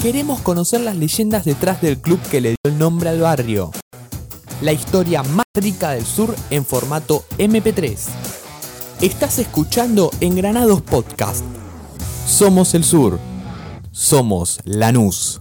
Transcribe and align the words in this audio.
queremos 0.00 0.40
conocer 0.40 0.80
las 0.80 0.96
leyendas 0.96 1.44
detrás 1.44 1.82
del 1.82 1.98
club 1.98 2.20
que 2.30 2.40
le 2.40 2.50
dio 2.50 2.56
el 2.64 2.78
nombre 2.78 3.10
al 3.10 3.20
barrio. 3.20 3.70
La 4.62 4.72
historia 4.72 5.22
más 5.22 5.44
rica 5.54 5.90
del 5.90 6.04
sur 6.04 6.34
en 6.50 6.64
formato 6.64 7.24
MP3. 7.38 7.98
Estás 9.00 9.38
escuchando 9.38 10.10
Engranados 10.20 10.80
Podcast. 10.82 11.44
Somos 12.26 12.74
el 12.74 12.84
sur. 12.84 13.18
Somos 13.90 14.60
Lanús. 14.64 15.40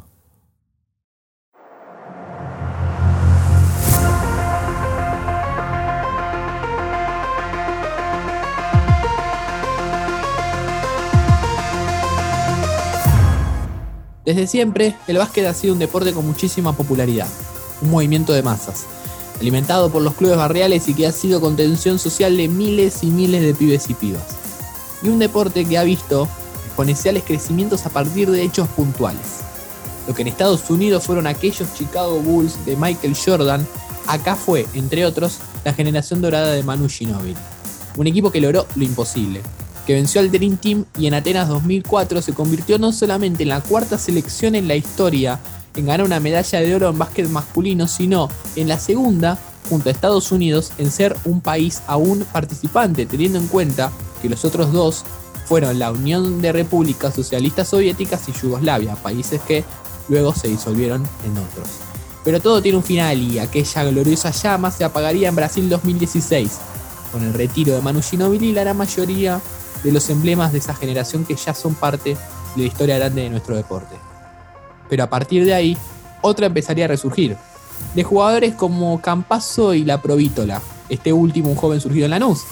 Desde 14.30 14.46
siempre, 14.46 14.96
el 15.08 15.18
básquet 15.18 15.48
ha 15.48 15.56
sido 15.56 15.74
un 15.74 15.80
deporte 15.80 16.14
con 16.14 16.24
muchísima 16.24 16.74
popularidad, 16.74 17.26
un 17.82 17.90
movimiento 17.90 18.32
de 18.32 18.44
masas, 18.44 18.86
alimentado 19.42 19.90
por 19.90 20.04
los 20.04 20.14
clubes 20.14 20.38
barriales 20.38 20.88
y 20.88 20.94
que 20.94 21.08
ha 21.08 21.12
sido 21.12 21.42
contención 21.42 21.98
social 21.98 22.38
de 22.38 22.48
miles 22.48 23.02
y 23.02 23.08
miles 23.08 23.42
de 23.42 23.56
pibes 23.56 23.90
y 23.90 23.96
pibas. 23.96 24.22
Y 25.02 25.10
un 25.10 25.18
deporte 25.18 25.66
que 25.66 25.80
ha 25.80 25.84
visto 25.84 26.30
exponenciales 26.68 27.24
crecimientos 27.24 27.88
a 27.88 27.90
partir 27.90 28.30
de 28.30 28.44
hechos 28.44 28.68
puntuales. 28.68 29.40
Lo 30.08 30.14
que 30.14 30.22
en 30.22 30.28
Estados 30.28 30.70
Unidos 30.70 31.06
fueron 31.06 31.26
aquellos 31.26 31.74
Chicago 31.74 32.20
Bulls 32.20 32.64
de 32.68 32.76
Michael 32.76 33.18
Jordan, 33.18 33.66
acá 34.06 34.36
fue, 34.36 34.68
entre 34.76 35.08
otros, 35.08 35.40
la 35.66 35.74
generación 35.74 36.22
dorada 36.22 36.52
de 36.52 36.62
Manu 36.62 36.88
Ginóbili. 36.88 37.36
Un 37.98 38.06
equipo 38.06 38.30
que 38.30 38.42
logró 38.42 38.68
lo 38.76 38.84
imposible, 38.84 39.42
que 39.86 39.94
venció 39.94 40.22
al 40.22 40.32
Dream 40.32 40.58
Team 40.58 40.86
y 40.98 41.08
en 41.08 41.14
Atenas 41.14 41.48
2004 41.48 42.22
se 42.22 42.34
convirtió 42.34 42.78
no 42.78 42.92
solamente 42.92 43.44
en 43.44 43.50
la 43.50 43.62
cuarta 43.62 43.98
selección 43.98 44.56
en 44.56 44.68
la 44.68 44.76
historia 44.76 45.40
en 45.76 45.86
ganar 45.86 46.06
una 46.06 46.20
medalla 46.20 46.60
de 46.60 46.76
oro 46.76 46.90
en 46.90 46.98
básquet 46.98 47.30
masculino, 47.30 47.88
sino 47.88 48.30
en 48.56 48.68
la 48.68 48.80
segunda, 48.80 49.38
junto 49.70 49.90
a 49.90 49.92
Estados 49.92 50.32
Unidos, 50.32 50.72
en 50.78 50.92
ser 50.92 51.16
un 51.26 51.42
país 51.42 51.82
aún 51.88 52.26
participante, 52.32 53.06
teniendo 53.06 53.40
en 53.40 53.48
cuenta 53.48 53.92
que 54.22 54.30
los 54.30 54.46
otros 54.46 54.72
dos 54.72 55.06
fueron 55.46 55.80
la 55.80 55.92
Unión 55.92 56.42
de 56.42 56.52
Repúblicas 56.52 57.16
Socialistas 57.16 57.70
Soviéticas 57.70 58.28
y 58.30 58.34
Yugoslavia, 58.34 58.96
países 58.96 59.42
que 59.42 59.64
luego 60.08 60.34
se 60.34 60.48
disolvieron 60.48 61.08
en 61.26 61.32
otros. 61.32 61.68
Pero 62.24 62.40
todo 62.42 62.62
tiene 62.62 62.78
un 62.78 62.84
final 62.84 63.18
y 63.18 63.40
aquella 63.40 63.86
gloriosa 63.86 64.32
llama 64.32 64.72
se 64.72 64.84
apagaría 64.84 65.30
en 65.30 65.36
Brasil 65.36 65.70
2016, 65.70 66.60
con 67.12 67.24
el 67.24 67.34
retiro 67.34 67.74
de 67.74 67.82
Manu 67.82 68.02
Ginóbili 68.02 68.50
y 68.50 68.54
la 68.54 68.74
mayoría 68.74 69.42
de 69.84 69.92
los 69.92 70.10
emblemas 70.10 70.52
de 70.52 70.60
esa 70.60 70.74
generación 70.74 71.26
que 71.26 71.36
ya 71.36 71.54
son 71.54 71.76
parte 71.76 72.18
de 72.56 72.62
la 72.62 72.68
historia 72.68 72.98
grande 72.98 73.24
de 73.24 73.30
nuestro 73.30 73.56
deporte. 73.56 73.96
Pero 74.90 75.04
a 75.04 75.10
partir 75.10 75.46
de 75.46 75.54
ahí, 75.54 75.78
otra 76.22 76.48
empezaría 76.48 76.86
a 76.86 76.88
resurgir, 76.88 77.38
de 77.96 78.04
jugadores 78.04 78.56
como 78.56 79.02
Campazo 79.02 79.74
y 79.74 79.86
La 79.86 80.02
Provítola, 80.02 80.62
este 80.90 81.14
último 81.14 81.50
un 81.50 81.56
joven 81.56 81.80
surgido 81.80 82.06
en 82.06 82.12
Lanús, 82.12 82.44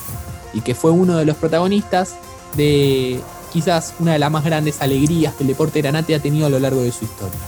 y 0.54 0.62
que 0.62 0.76
fue 0.76 0.92
uno 0.92 1.18
de 1.18 1.26
los 1.26 1.36
protagonistas 1.36 2.16
de 2.56 3.20
quizás 3.52 3.94
una 4.00 4.14
de 4.14 4.20
las 4.20 4.32
más 4.32 4.44
grandes 4.44 4.82
alegrías 4.82 5.34
que 5.34 5.44
el 5.44 5.48
deporte 5.48 5.82
granate 5.82 6.16
ha 6.16 6.20
tenido 6.20 6.48
a 6.48 6.50
lo 6.50 6.60
largo 6.60 6.82
de 6.82 6.92
su 6.92 7.06
historia. 7.06 7.40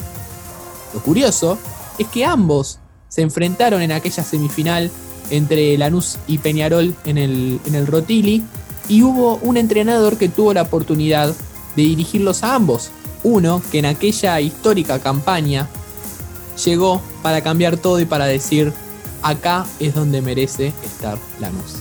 Lo 0.94 1.02
curioso 1.02 1.58
es 1.98 2.08
que 2.08 2.26
ambos 2.26 2.80
se 3.08 3.22
enfrentaron 3.22 3.82
en 3.82 3.92
aquella 3.92 4.24
semifinal 4.24 4.92
entre 5.30 5.78
Lanús 5.78 6.18
y 6.28 6.40
Peñarol 6.40 6.96
en 7.06 7.18
el, 7.18 7.60
en 7.66 7.76
el 7.76 7.88
Rotili 7.88 8.44
y 8.90 9.04
hubo 9.04 9.36
un 9.38 9.56
entrenador 9.56 10.18
que 10.18 10.28
tuvo 10.28 10.54
la 10.54 10.64
oportunidad 10.64 11.34
de 11.76 11.84
dirigirlos 11.84 12.44
a 12.44 12.56
ambos. 12.56 12.90
Uno 13.24 13.62
que 13.72 13.80
en 13.80 13.86
aquella 13.86 14.42
histórica 14.42 15.00
campaña 15.00 15.70
llegó 16.66 17.02
para 17.22 17.42
cambiar 17.42 17.78
todo 17.78 18.00
y 18.00 18.06
para 18.06 18.26
decir, 18.26 18.74
acá 19.22 19.66
es 19.80 19.94
donde 19.94 20.22
merece 20.22 20.74
estar 20.84 21.18
Lanús, 21.40 21.76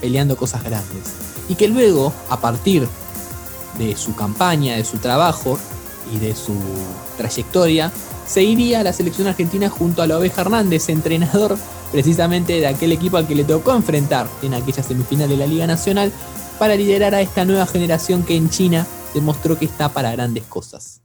peleando 0.00 0.36
cosas 0.36 0.64
grandes. 0.64 1.12
Y 1.48 1.56
que 1.56 1.68
luego, 1.68 2.12
a 2.30 2.40
partir 2.40 2.88
de 3.78 3.96
su 3.96 4.14
campaña, 4.14 4.76
de 4.76 4.84
su 4.84 4.98
trabajo 4.98 5.58
y 6.14 6.18
de 6.18 6.34
su 6.34 6.54
trayectoria, 7.18 7.92
se 8.26 8.42
iría 8.42 8.80
a 8.80 8.84
la 8.84 8.92
selección 8.92 9.26
argentina 9.26 9.68
junto 9.68 10.02
a 10.02 10.06
la 10.06 10.16
Oveja 10.16 10.42
Hernández, 10.42 10.88
entrenador 10.88 11.58
precisamente 11.92 12.54
de 12.54 12.66
aquel 12.66 12.92
equipo 12.92 13.16
al 13.16 13.26
que 13.26 13.34
le 13.34 13.44
tocó 13.44 13.74
enfrentar 13.74 14.28
en 14.42 14.54
aquella 14.54 14.82
semifinal 14.82 15.28
de 15.28 15.36
la 15.36 15.46
Liga 15.46 15.66
Nacional 15.66 16.12
para 16.58 16.76
liderar 16.76 17.14
a 17.14 17.20
esta 17.20 17.44
nueva 17.44 17.66
generación 17.66 18.22
que 18.22 18.36
en 18.36 18.50
China 18.50 18.86
demostró 19.14 19.58
que 19.58 19.64
está 19.64 19.88
para 19.88 20.12
grandes 20.12 20.44
cosas. 20.44 21.02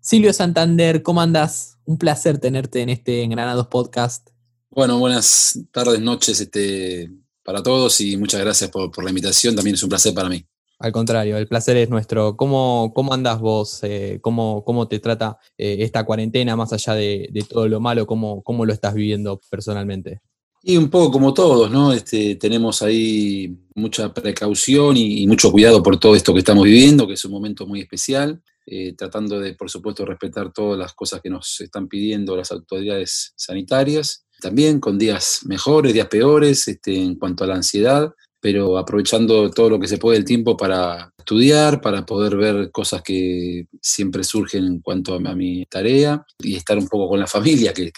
Silvio 0.00 0.32
Santander, 0.32 1.02
¿cómo 1.02 1.20
andás? 1.20 1.78
Un 1.84 1.98
placer 1.98 2.38
tenerte 2.38 2.80
en 2.80 2.88
este 2.88 3.22
Engranados 3.22 3.66
Podcast. 3.66 4.30
Bueno, 4.70 4.98
buenas 4.98 5.58
tardes, 5.72 6.00
noches 6.00 6.40
este, 6.40 7.10
para 7.42 7.62
todos 7.62 8.00
y 8.00 8.16
muchas 8.16 8.40
gracias 8.40 8.70
por, 8.70 8.90
por 8.90 9.04
la 9.04 9.10
invitación. 9.10 9.54
También 9.54 9.74
es 9.74 9.82
un 9.82 9.88
placer 9.88 10.14
para 10.14 10.28
mí. 10.28 10.44
Al 10.80 10.92
contrario, 10.92 11.36
el 11.36 11.46
placer 11.46 11.76
es 11.76 11.90
nuestro. 11.90 12.38
¿Cómo, 12.38 12.92
cómo 12.94 13.12
andás 13.12 13.38
vos? 13.38 13.80
Eh, 13.82 14.18
¿cómo, 14.22 14.64
¿cómo, 14.64 14.88
te 14.88 14.98
trata 14.98 15.38
eh, 15.58 15.76
esta 15.80 16.04
cuarentena 16.04 16.56
más 16.56 16.72
allá 16.72 16.94
de, 16.94 17.28
de 17.30 17.42
todo 17.42 17.68
lo 17.68 17.80
malo? 17.80 18.06
¿Cómo, 18.06 18.42
¿Cómo, 18.42 18.64
lo 18.64 18.72
estás 18.72 18.94
viviendo 18.94 19.38
personalmente? 19.50 20.22
Y 20.62 20.78
un 20.78 20.88
poco 20.88 21.10
como 21.12 21.34
todos, 21.34 21.70
¿no? 21.70 21.92
Este, 21.92 22.36
tenemos 22.36 22.80
ahí 22.80 23.58
mucha 23.74 24.14
precaución 24.14 24.96
y, 24.96 25.26
mucho 25.26 25.52
cuidado 25.52 25.82
por 25.82 26.00
todo 26.00 26.16
esto 26.16 26.32
que 26.32 26.38
estamos 26.38 26.64
viviendo, 26.64 27.06
que 27.06 27.12
es 27.14 27.24
un 27.26 27.32
momento 27.32 27.66
muy 27.66 27.80
especial, 27.80 28.42
eh, 28.64 28.94
tratando 28.94 29.38
de, 29.38 29.52
por 29.52 29.68
supuesto, 29.68 30.06
respetar 30.06 30.50
todas 30.50 30.78
las 30.78 30.94
cosas 30.94 31.20
que 31.20 31.28
nos 31.28 31.60
están 31.60 31.88
pidiendo 31.88 32.34
las 32.36 32.52
autoridades 32.52 33.34
sanitarias, 33.36 34.24
también 34.40 34.80
con 34.80 34.98
días 34.98 35.40
mejores, 35.44 35.92
días 35.92 36.08
peores 36.08 36.66
este, 36.68 36.94
en 36.94 37.16
cuanto 37.16 37.44
a 37.44 37.48
la 37.48 37.56
ansiedad, 37.56 38.14
pero 38.40 38.78
aprovechando 38.78 39.50
todo 39.50 39.70
lo 39.70 39.78
que 39.78 39.86
se 39.86 39.98
puede 39.98 40.18
el 40.18 40.24
tiempo 40.24 40.56
para 40.56 41.12
estudiar, 41.18 41.80
para 41.80 42.06
poder 42.06 42.36
ver 42.36 42.70
cosas 42.70 43.02
que 43.02 43.66
siempre 43.80 44.24
surgen 44.24 44.64
en 44.64 44.80
cuanto 44.80 45.14
a, 45.14 45.20
mi 45.20 45.66
tarea 45.66 46.24
y 46.38 46.56
estar 46.56 46.78
un 46.78 46.88
poco 46.88 47.08
con 47.10 47.20
la 47.20 47.26
familia, 47.26 47.72
que, 47.72 47.92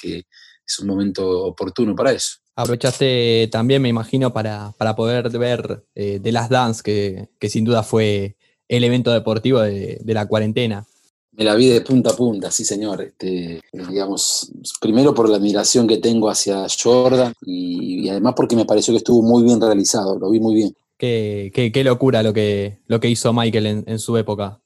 es 0.64 0.78
un 0.78 0.86
momento 0.86 1.44
oportuno 1.44 1.94
para 1.94 2.12
eso. 2.12 2.36
Aprovechaste 2.54 3.48
también, 3.50 3.82
me 3.82 3.88
imagino, 3.88 4.32
para, 4.32 4.72
para 4.78 4.94
poder 4.94 5.30
ver 5.30 5.84
eh, 5.94 6.20
The 6.22 6.32
Last 6.32 6.50
Dance, 6.50 6.82
que, 6.82 7.28
que, 7.38 7.48
sin 7.48 7.64
duda 7.64 7.82
fue 7.82 8.36
el 8.68 8.84
evento 8.84 9.10
deportivo 9.12 9.60
de, 9.60 9.98
de, 10.00 10.14
la 10.14 10.26
cuarentena. 10.26 10.86
Me 11.32 11.44
la 11.44 11.54
vi 11.54 11.68
de 11.68 11.80
punta 11.80 12.10
a 12.10 12.16
punta, 12.16 12.50
sí 12.50 12.64
señor. 12.64 13.00
Este, 13.00 13.60
digamos, 13.72 14.52
primero 14.80 15.14
por 15.14 15.28
la 15.28 15.36
admiración 15.36 15.86
que 15.86 15.98
tengo 15.98 16.28
hacia 16.28 16.66
Jordan 16.68 17.32
y, 17.44 18.04
y, 18.04 18.08
además 18.08 18.34
porque 18.36 18.56
me 18.56 18.66
pareció 18.66 18.92
que 18.92 18.98
estuvo 18.98 19.22
muy 19.22 19.42
bien 19.42 19.60
realizado, 19.60 20.18
lo 20.18 20.30
vi 20.30 20.40
muy 20.40 20.54
bien. 20.54 20.76
Qué, 20.98 21.50
qué, 21.54 21.72
qué 21.72 21.84
locura 21.84 22.22
lo 22.22 22.32
que, 22.32 22.78
lo 22.86 23.00
que 23.00 23.08
hizo 23.08 23.32
Michael 23.32 23.66
en, 23.66 23.84
en 23.86 23.98
su 23.98 24.16
época. 24.16 24.62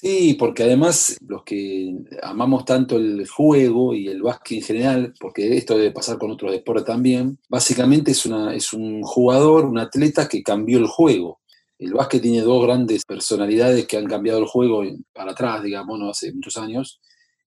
Sí, 0.00 0.34
porque 0.38 0.62
además 0.62 1.16
los 1.26 1.42
que 1.42 1.92
amamos 2.22 2.64
tanto 2.64 2.96
el 2.98 3.26
juego 3.26 3.94
y 3.94 4.06
el 4.06 4.22
básquet 4.22 4.58
en 4.58 4.64
general, 4.64 5.14
porque 5.18 5.56
esto 5.56 5.76
debe 5.76 5.90
pasar 5.90 6.18
con 6.18 6.30
otros 6.30 6.52
deportes 6.52 6.84
también, 6.84 7.36
básicamente 7.48 8.12
es, 8.12 8.24
una, 8.24 8.54
es 8.54 8.72
un 8.72 9.02
jugador, 9.02 9.64
un 9.64 9.76
atleta 9.76 10.28
que 10.28 10.44
cambió 10.44 10.78
el 10.78 10.86
juego. 10.86 11.40
El 11.78 11.92
básquet 11.92 12.20
tiene 12.20 12.40
dos 12.40 12.64
grandes 12.64 13.04
personalidades 13.04 13.86
que 13.86 13.96
han 13.96 14.06
cambiado 14.06 14.40
el 14.40 14.46
juego 14.46 14.82
para 15.12 15.32
atrás, 15.32 15.62
digamos, 15.62 15.98
¿no? 15.98 16.10
hace 16.10 16.32
muchos 16.32 16.56
años, 16.56 17.00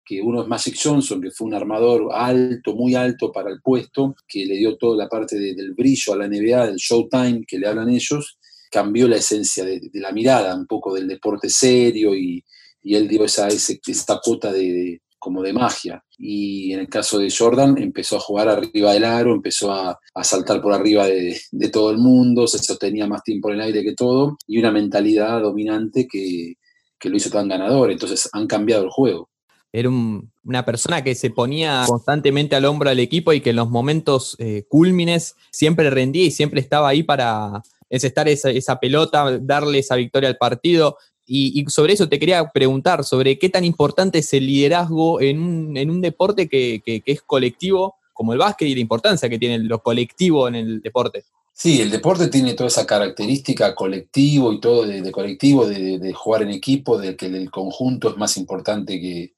que 0.05 0.21
uno 0.21 0.41
es 0.41 0.47
Magic 0.47 0.77
Johnson, 0.81 1.21
que 1.21 1.31
fue 1.31 1.47
un 1.47 1.53
armador 1.53 2.09
alto, 2.13 2.73
muy 2.73 2.95
alto 2.95 3.31
para 3.31 3.49
el 3.49 3.61
puesto, 3.61 4.15
que 4.27 4.45
le 4.45 4.55
dio 4.55 4.77
toda 4.77 4.97
la 4.97 5.09
parte 5.09 5.37
de, 5.37 5.53
del 5.53 5.73
brillo 5.73 6.13
a 6.13 6.17
la 6.17 6.27
NBA, 6.27 6.67
del 6.67 6.77
showtime 6.77 7.43
que 7.45 7.59
le 7.59 7.67
hablan 7.67 7.89
ellos, 7.89 8.37
cambió 8.71 9.07
la 9.07 9.17
esencia 9.17 9.65
de, 9.65 9.81
la 9.93 10.11
mirada, 10.11 10.55
un 10.55 10.65
poco 10.65 10.93
del 10.93 11.07
deporte 11.07 11.49
serio 11.49 12.15
y, 12.15 12.43
y 12.81 12.95
él 12.95 13.07
dio 13.07 13.25
esa, 13.25 13.47
esa, 13.49 13.73
esa 13.85 14.19
cuota 14.23 14.51
de, 14.51 15.01
como 15.21 15.43
de 15.43 15.53
magia. 15.53 16.03
Y 16.17 16.73
en 16.73 16.79
el 16.79 16.89
caso 16.89 17.19
de 17.19 17.31
Jordan 17.31 17.77
empezó 17.77 18.17
a 18.17 18.19
jugar 18.19 18.49
arriba 18.49 18.91
del 18.91 19.05
aro, 19.05 19.33
empezó 19.33 19.71
a, 19.71 19.99
saltar 20.23 20.61
por 20.61 20.73
arriba 20.73 21.05
de, 21.05 21.69
todo 21.71 21.91
el 21.91 21.99
mundo, 21.99 22.47
se 22.47 22.57
sostenía 22.57 23.05
más 23.07 23.23
tiempo 23.23 23.49
en 23.49 23.55
el 23.55 23.61
aire 23.61 23.83
que 23.83 23.93
todo 23.93 24.35
y 24.47 24.57
una 24.57 24.71
mentalidad 24.71 25.39
dominante 25.41 26.07
que, 26.11 26.55
que 26.99 27.09
lo 27.09 27.17
hizo 27.17 27.29
tan 27.29 27.47
ganador. 27.47 27.91
Entonces 27.91 28.27
han 28.33 28.47
cambiado 28.47 28.83
el 28.83 28.89
juego. 28.89 29.29
Era 29.71 29.87
un, 29.87 30.31
una 30.43 30.65
persona 30.65 31.03
que 31.03 31.13
se 31.13 31.29
ponía 31.29 31.83
constantemente 31.85 32.55
al 32.55 32.65
hombro 32.65 32.89
al 32.89 32.99
equipo 32.99 33.31
y 33.31 33.41
que 33.41 33.51
en 33.51 33.57
los 33.57 33.69
momentos 33.69 34.35
eh, 34.39 34.65
cúlmines 34.67 35.35
siempre 35.51 35.89
rendía 35.91 36.25
y 36.25 36.31
siempre 36.31 36.59
estaba 36.59 36.89
ahí 36.89 37.03
para, 37.03 37.61
encestar 37.91 38.29
esa, 38.29 38.79
pelota, 38.79 39.37
darle 39.39 39.79
esa 39.79 39.95
victoria 39.95 40.29
al 40.29 40.37
partido. 40.37 40.97
Y, 41.33 41.63
sobre 41.69 41.93
eso 41.93 42.09
te 42.09 42.19
quería 42.19 42.45
preguntar, 42.49 43.05
sobre 43.05 43.39
qué 43.39 43.47
tan 43.47 43.63
importante 43.63 44.19
es 44.19 44.33
el 44.33 44.47
liderazgo 44.47 45.21
en 45.21 45.39
un, 45.39 45.77
en 45.77 45.89
un 45.89 46.01
deporte 46.01 46.49
que, 46.49 46.81
que, 46.85 47.01
es 47.05 47.21
colectivo, 47.21 47.95
como 48.11 48.33
el 48.33 48.39
básquet, 48.39 48.67
y 48.67 48.75
la 48.75 48.81
importancia 48.81 49.29
que 49.29 49.39
tiene 49.39 49.59
lo 49.59 49.81
colectivo 49.81 50.49
en 50.49 50.55
el 50.55 50.81
deporte. 50.81 51.23
Sí, 51.53 51.79
el 51.79 51.89
deporte 51.89 52.27
tiene 52.27 52.53
toda 52.53 52.67
esa 52.67 52.85
característica 52.85 53.73
colectivo 53.75 54.51
y 54.51 54.59
todo 54.59 54.85
de, 54.85 55.01
de 55.01 55.11
colectivo, 55.11 55.65
de, 55.65 55.99
de, 55.99 56.11
jugar 56.11 56.41
en 56.41 56.49
equipo, 56.49 56.97
de 56.97 57.15
que 57.15 57.27
el 57.27 57.49
conjunto 57.49 58.09
es 58.09 58.17
más 58.17 58.35
importante 58.35 58.99
que, 58.99 59.33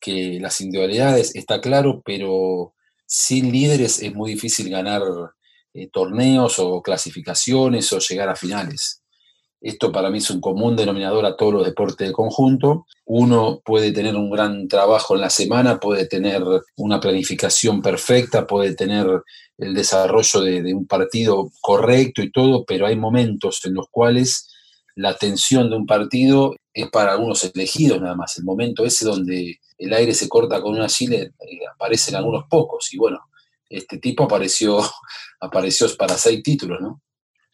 que 0.00 0.38
las 0.40 0.62
individualidades 0.62 1.36
está 1.36 1.60
claro, 1.60 2.00
pero 2.06 2.72
sin 3.06 3.52
líderes 3.52 4.00
es 4.00 4.14
muy 4.14 4.32
difícil 4.32 4.70
ganar 4.70 5.02
eh, 5.74 5.88
torneos 5.92 6.58
o 6.58 6.80
clasificaciones 6.80 7.92
o 7.92 7.98
llegar 7.98 8.30
a 8.30 8.36
finales. 8.36 9.03
Esto 9.64 9.90
para 9.90 10.10
mí 10.10 10.18
es 10.18 10.28
un 10.28 10.42
común 10.42 10.76
denominador 10.76 11.24
a 11.24 11.36
todos 11.36 11.54
los 11.54 11.64
deportes 11.64 12.06
de 12.06 12.12
conjunto. 12.12 12.86
Uno 13.06 13.62
puede 13.64 13.92
tener 13.92 14.14
un 14.14 14.28
gran 14.28 14.68
trabajo 14.68 15.14
en 15.14 15.22
la 15.22 15.30
semana, 15.30 15.80
puede 15.80 16.06
tener 16.06 16.42
una 16.76 17.00
planificación 17.00 17.80
perfecta, 17.80 18.46
puede 18.46 18.74
tener 18.74 19.06
el 19.56 19.72
desarrollo 19.72 20.42
de, 20.42 20.74
un 20.74 20.86
partido 20.86 21.50
correcto 21.62 22.20
y 22.20 22.30
todo, 22.30 22.66
pero 22.66 22.84
hay 22.84 22.96
momentos 22.96 23.64
en 23.64 23.72
los 23.72 23.86
cuales 23.90 24.50
la 24.96 25.08
atención 25.08 25.70
de 25.70 25.76
un 25.76 25.86
partido 25.86 26.56
es 26.74 26.90
para 26.90 27.12
algunos 27.12 27.42
elegidos 27.44 28.02
nada 28.02 28.16
más. 28.16 28.36
El 28.36 28.44
momento 28.44 28.84
ese 28.84 29.06
donde 29.06 29.60
el 29.78 29.94
aire 29.94 30.12
se 30.12 30.28
corta 30.28 30.60
con 30.60 30.74
una 30.74 30.88
chile, 30.88 31.32
eh, 31.40 31.60
aparecen 31.74 32.16
algunos 32.16 32.44
pocos. 32.50 32.92
Y 32.92 32.98
bueno, 32.98 33.18
este 33.70 33.96
tipo 33.96 34.24
apareció, 34.24 34.78
apareció 35.40 35.86
para 35.96 36.18
seis 36.18 36.42
títulos, 36.42 36.82
¿no? 36.82 37.00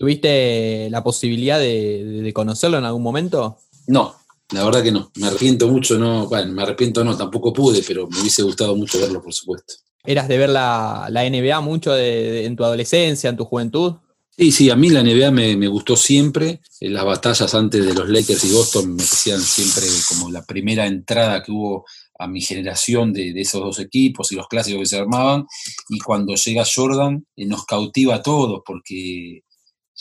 ¿Tuviste 0.00 0.88
la 0.88 1.04
posibilidad 1.04 1.58
de, 1.58 2.30
conocerlo 2.32 2.78
en 2.78 2.86
algún 2.86 3.02
momento? 3.02 3.58
No, 3.86 4.14
la 4.50 4.64
verdad 4.64 4.82
que 4.82 4.92
no. 4.92 5.10
Me 5.16 5.26
arrepiento 5.26 5.68
mucho, 5.68 5.98
no, 5.98 6.26
bueno, 6.26 6.50
me 6.54 6.62
arrepiento 6.62 7.04
no, 7.04 7.18
tampoco 7.18 7.52
pude, 7.52 7.82
pero 7.86 8.08
me 8.08 8.18
hubiese 8.18 8.42
gustado 8.42 8.74
mucho 8.74 8.98
verlo, 8.98 9.22
por 9.22 9.34
supuesto. 9.34 9.74
¿Eras 10.02 10.26
de 10.26 10.38
ver 10.38 10.48
la, 10.48 11.10
NBA 11.10 11.60
mucho 11.60 11.94
en 11.94 12.56
tu 12.56 12.64
adolescencia, 12.64 13.28
en 13.28 13.36
tu 13.36 13.44
juventud? 13.44 13.96
Sí, 14.30 14.52
sí, 14.52 14.70
a 14.70 14.76
mí 14.76 14.88
la 14.88 15.02
NBA 15.02 15.32
me, 15.32 15.68
gustó 15.68 15.96
siempre. 15.96 16.62
Las 16.80 17.04
batallas 17.04 17.54
antes 17.54 17.84
de 17.84 17.92
los 17.92 18.08
Lakers 18.08 18.42
y 18.46 18.54
Boston 18.54 18.96
me 18.96 19.02
hacían 19.02 19.42
siempre 19.42 19.84
como 20.08 20.30
la 20.30 20.46
primera 20.46 20.86
entrada 20.86 21.42
que 21.42 21.52
hubo 21.52 21.84
a 22.18 22.26
mi 22.26 22.40
generación 22.40 23.12
de, 23.12 23.38
esos 23.38 23.60
dos 23.60 23.78
equipos 23.78 24.32
y 24.32 24.36
los 24.36 24.48
clásicos 24.48 24.80
que 24.80 24.86
se 24.86 24.98
armaban. 24.98 25.44
Y 25.90 25.98
cuando 25.98 26.36
llega 26.36 26.64
Jordan, 26.64 27.26
eh, 27.36 27.44
nos 27.44 27.66
cautiva 27.66 28.14
a 28.14 28.22
todos 28.22 28.62
porque 28.64 29.42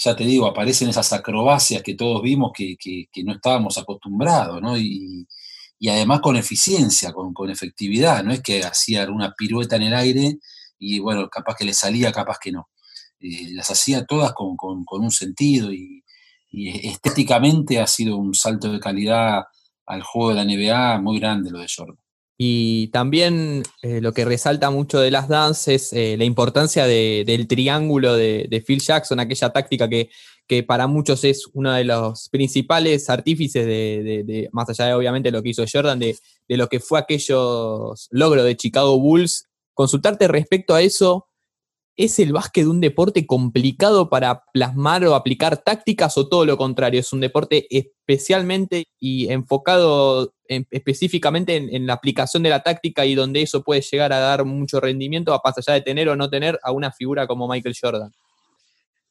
ya 0.02 0.16
te 0.16 0.24
digo, 0.24 0.48
aparecen 0.48 0.90
esas 0.90 1.12
acrobacias 1.12 1.84
que 1.84 1.96
todos 1.96 2.22
vimos 2.22 2.52
que, 2.56 2.78
no 3.24 3.34
estábamos 3.34 3.78
acostumbrados, 3.78 4.62
¿no? 4.62 4.78
Y, 4.78 5.28
además 5.90 6.22
con 6.22 6.38
eficiencia, 6.38 7.12
con, 7.14 7.50
efectividad, 7.50 8.24
no 8.24 8.32
es 8.32 8.42
que 8.42 8.64
hacía 8.64 9.10
una 9.10 9.34
pirueta 9.38 9.76
en 9.76 9.84
el 9.84 9.94
aire 9.94 10.40
y 10.78 11.00
bueno, 11.00 11.30
capaz 11.30 11.56
que 11.58 11.66
le 11.66 11.74
salía, 11.74 12.12
capaz 12.12 12.38
que 12.42 12.52
no. 12.52 12.70
Eh, 13.20 13.50
las 13.54 13.70
hacía 13.72 14.06
todas 14.06 14.34
con, 14.34 14.56
un 14.90 15.12
sentido 15.12 15.74
y, 15.74 16.04
estéticamente 16.52 17.80
ha 17.80 17.86
sido 17.86 18.18
un 18.18 18.34
salto 18.34 18.72
de 18.72 18.80
calidad 18.80 19.44
al 19.86 20.02
juego 20.02 20.30
de 20.30 20.36
la 20.36 20.46
NBA 20.46 21.02
muy 21.02 21.20
grande 21.20 21.52
lo 21.52 21.60
de 21.60 21.68
Jordan. 21.74 21.98
Y 22.42 22.88
también 22.88 23.64
eh, 23.82 24.00
lo 24.00 24.14
que 24.14 24.24
resalta 24.24 24.70
mucho 24.70 25.02
de 25.02 25.12
las 25.12 25.28
danzas 25.28 25.68
es 25.68 25.92
eh, 25.92 26.16
la 26.18 26.24
importancia 26.24 26.88
del 26.88 27.48
triángulo 27.50 28.16
de, 28.16 28.64
Phil 28.66 28.80
Jackson, 28.80 29.20
aquella 29.20 29.50
táctica 29.50 29.90
que, 29.90 30.10
que, 30.48 30.64
para 30.64 30.88
muchos 30.88 31.26
es 31.26 31.50
uno 31.52 31.74
de 31.74 31.84
los 31.84 32.30
principales 32.30 33.10
artífices 33.10 33.66
de, 33.66 34.48
más 34.54 34.70
allá 34.70 34.86
de 34.86 34.94
obviamente 34.94 35.32
lo 35.32 35.44
que 35.44 35.50
hizo 35.50 35.66
Jordan, 35.70 36.00
de, 36.00 36.18
lo 36.48 36.70
que 36.70 36.80
fue 36.80 37.00
aquellos 37.00 38.08
logros 38.10 38.46
de 38.46 38.56
Chicago 38.56 38.98
Bulls. 38.98 39.50
Consultarte 39.74 40.30
respecto 40.30 40.74
a 40.74 40.82
eso, 40.82 41.28
¿Es 41.96 42.18
el 42.20 42.32
básquet 42.32 42.66
un 42.66 42.80
deporte 42.80 43.26
complicado 43.28 44.10
para 44.10 44.44
plasmar 44.54 45.04
o 45.06 45.16
aplicar 45.16 45.58
tácticas 45.58 46.18
o 46.18 46.30
todo 46.30 46.46
lo 46.46 46.58
contrario? 46.58 47.00
¿Es 47.02 47.12
un 47.12 47.20
deporte 47.20 47.68
especialmente 47.70 48.88
y 49.00 49.30
enfocado 49.30 50.34
específicamente 50.48 51.56
en, 51.58 51.86
la 51.86 51.94
aplicación 51.94 52.42
de 52.42 52.50
la 52.50 52.64
táctica 52.64 53.06
y 53.06 53.16
donde 53.16 53.42
eso 53.42 53.64
puede 53.64 53.82
llegar 53.82 54.14
a 54.14 54.20
dar 54.20 54.46
mucho 54.46 54.80
rendimiento 54.80 55.34
a 55.34 55.42
pasar 55.42 55.64
allá 55.68 55.74
de 55.76 55.82
tener 55.82 56.10
o 56.10 56.16
no 56.16 56.30
tener 56.30 56.60
a 56.64 56.72
una 56.72 56.92
figura 56.92 57.28
como 57.28 57.48
Michael 57.48 57.76
Jordan? 57.80 58.12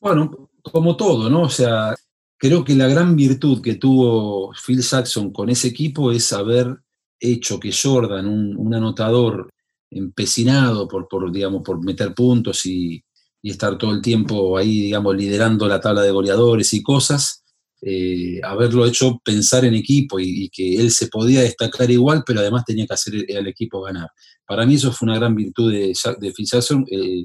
Bueno, 0.01 0.51
como 0.63 0.97
todo, 0.97 1.29
¿no? 1.29 1.43
O 1.43 1.49
sea, 1.49 1.95
creo 2.39 2.65
que 2.65 2.75
la 2.75 2.89
gran 2.89 3.15
virtud 3.15 3.61
que 3.61 3.75
tuvo 3.75 4.53
Phil 4.55 4.83
Saxon 4.83 5.33
con 5.33 5.51
ese 5.51 5.69
equipo 5.69 6.11
es 6.11 6.33
haber 6.33 6.79
hecho 7.21 7.61
que 7.61 7.71
Jordan, 7.73 8.27
un 8.27 8.75
anotador 8.75 9.49
empecinado 9.91 10.87
por, 10.89 11.09
por, 11.09 11.31
digamos, 11.33 11.63
por 11.63 11.85
meter 11.85 12.15
puntos 12.15 12.67
y, 12.67 13.03
estar 13.41 13.79
todo 13.79 13.93
el 13.93 14.03
tiempo 14.03 14.59
ahí, 14.59 14.83
digamos, 14.83 15.17
liderando 15.17 15.67
la 15.67 15.81
tabla 15.81 16.03
de 16.03 16.11
goleadores 16.11 16.75
y 16.75 16.83
cosas, 16.83 17.45
eh, 17.81 18.41
haberlo 18.45 18.85
hecho 18.85 19.21
pensar 19.25 19.65
en 19.65 19.75
equipo 19.75 20.21
y, 20.21 20.51
que 20.51 20.77
él 20.77 20.91
se 20.91 21.07
podía 21.07 21.41
destacar 21.41 21.91
igual, 21.91 22.25
pero 22.27 22.41
además 22.41 22.65
tenía 22.67 22.87
que 22.87 22.93
hacer 22.93 23.15
al 23.35 23.47
equipo 23.47 23.81
ganar. 23.81 24.11
Para 24.47 24.67
mí 24.67 24.75
eso 24.75 24.93
fue 24.93 25.07
una 25.07 25.19
gran 25.19 25.35
virtud 25.35 25.73
de, 25.73 25.95
de 26.21 26.33
Phil 26.33 26.47
eh, 26.91 27.25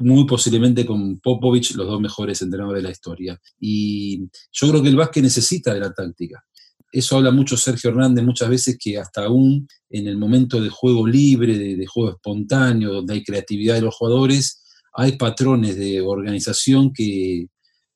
muy 0.00 0.26
posiblemente 0.26 0.84
con 0.84 1.20
Popovich, 1.20 1.74
los 1.76 1.86
dos 1.86 2.00
mejores 2.00 2.42
entrenadores 2.42 2.82
de 2.82 2.88
la 2.88 2.92
historia. 2.92 3.40
Y 3.58 4.28
yo 4.52 4.68
creo 4.68 4.82
que 4.82 4.88
el 4.88 4.96
básquet 4.96 5.22
necesita 5.22 5.72
de 5.72 5.80
la 5.80 5.94
táctica. 5.94 6.44
Eso 6.94 7.16
habla 7.16 7.32
mucho 7.32 7.56
Sergio 7.56 7.90
Hernández 7.90 8.24
muchas 8.24 8.48
veces 8.48 8.78
que 8.78 8.98
hasta 8.98 9.24
aún 9.24 9.66
en 9.90 10.06
el 10.06 10.16
momento 10.16 10.60
de 10.60 10.68
juego 10.68 11.04
libre, 11.04 11.58
de, 11.58 11.86
juego 11.86 12.10
espontáneo, 12.10 12.92
donde 12.92 13.14
hay 13.14 13.24
creatividad 13.24 13.74
de 13.74 13.80
los 13.80 13.96
jugadores, 13.96 14.62
hay 14.92 15.16
patrones 15.16 15.76
de 15.76 16.00
organización 16.00 16.92
que, 16.92 17.48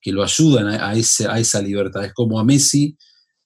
lo 0.07 0.25
ayudan 0.25 0.67
a, 0.67 0.95
esa 0.95 1.63
libertad. 1.63 2.07
Es 2.07 2.13
como 2.13 2.41
a 2.41 2.45
Messi, 2.45 2.97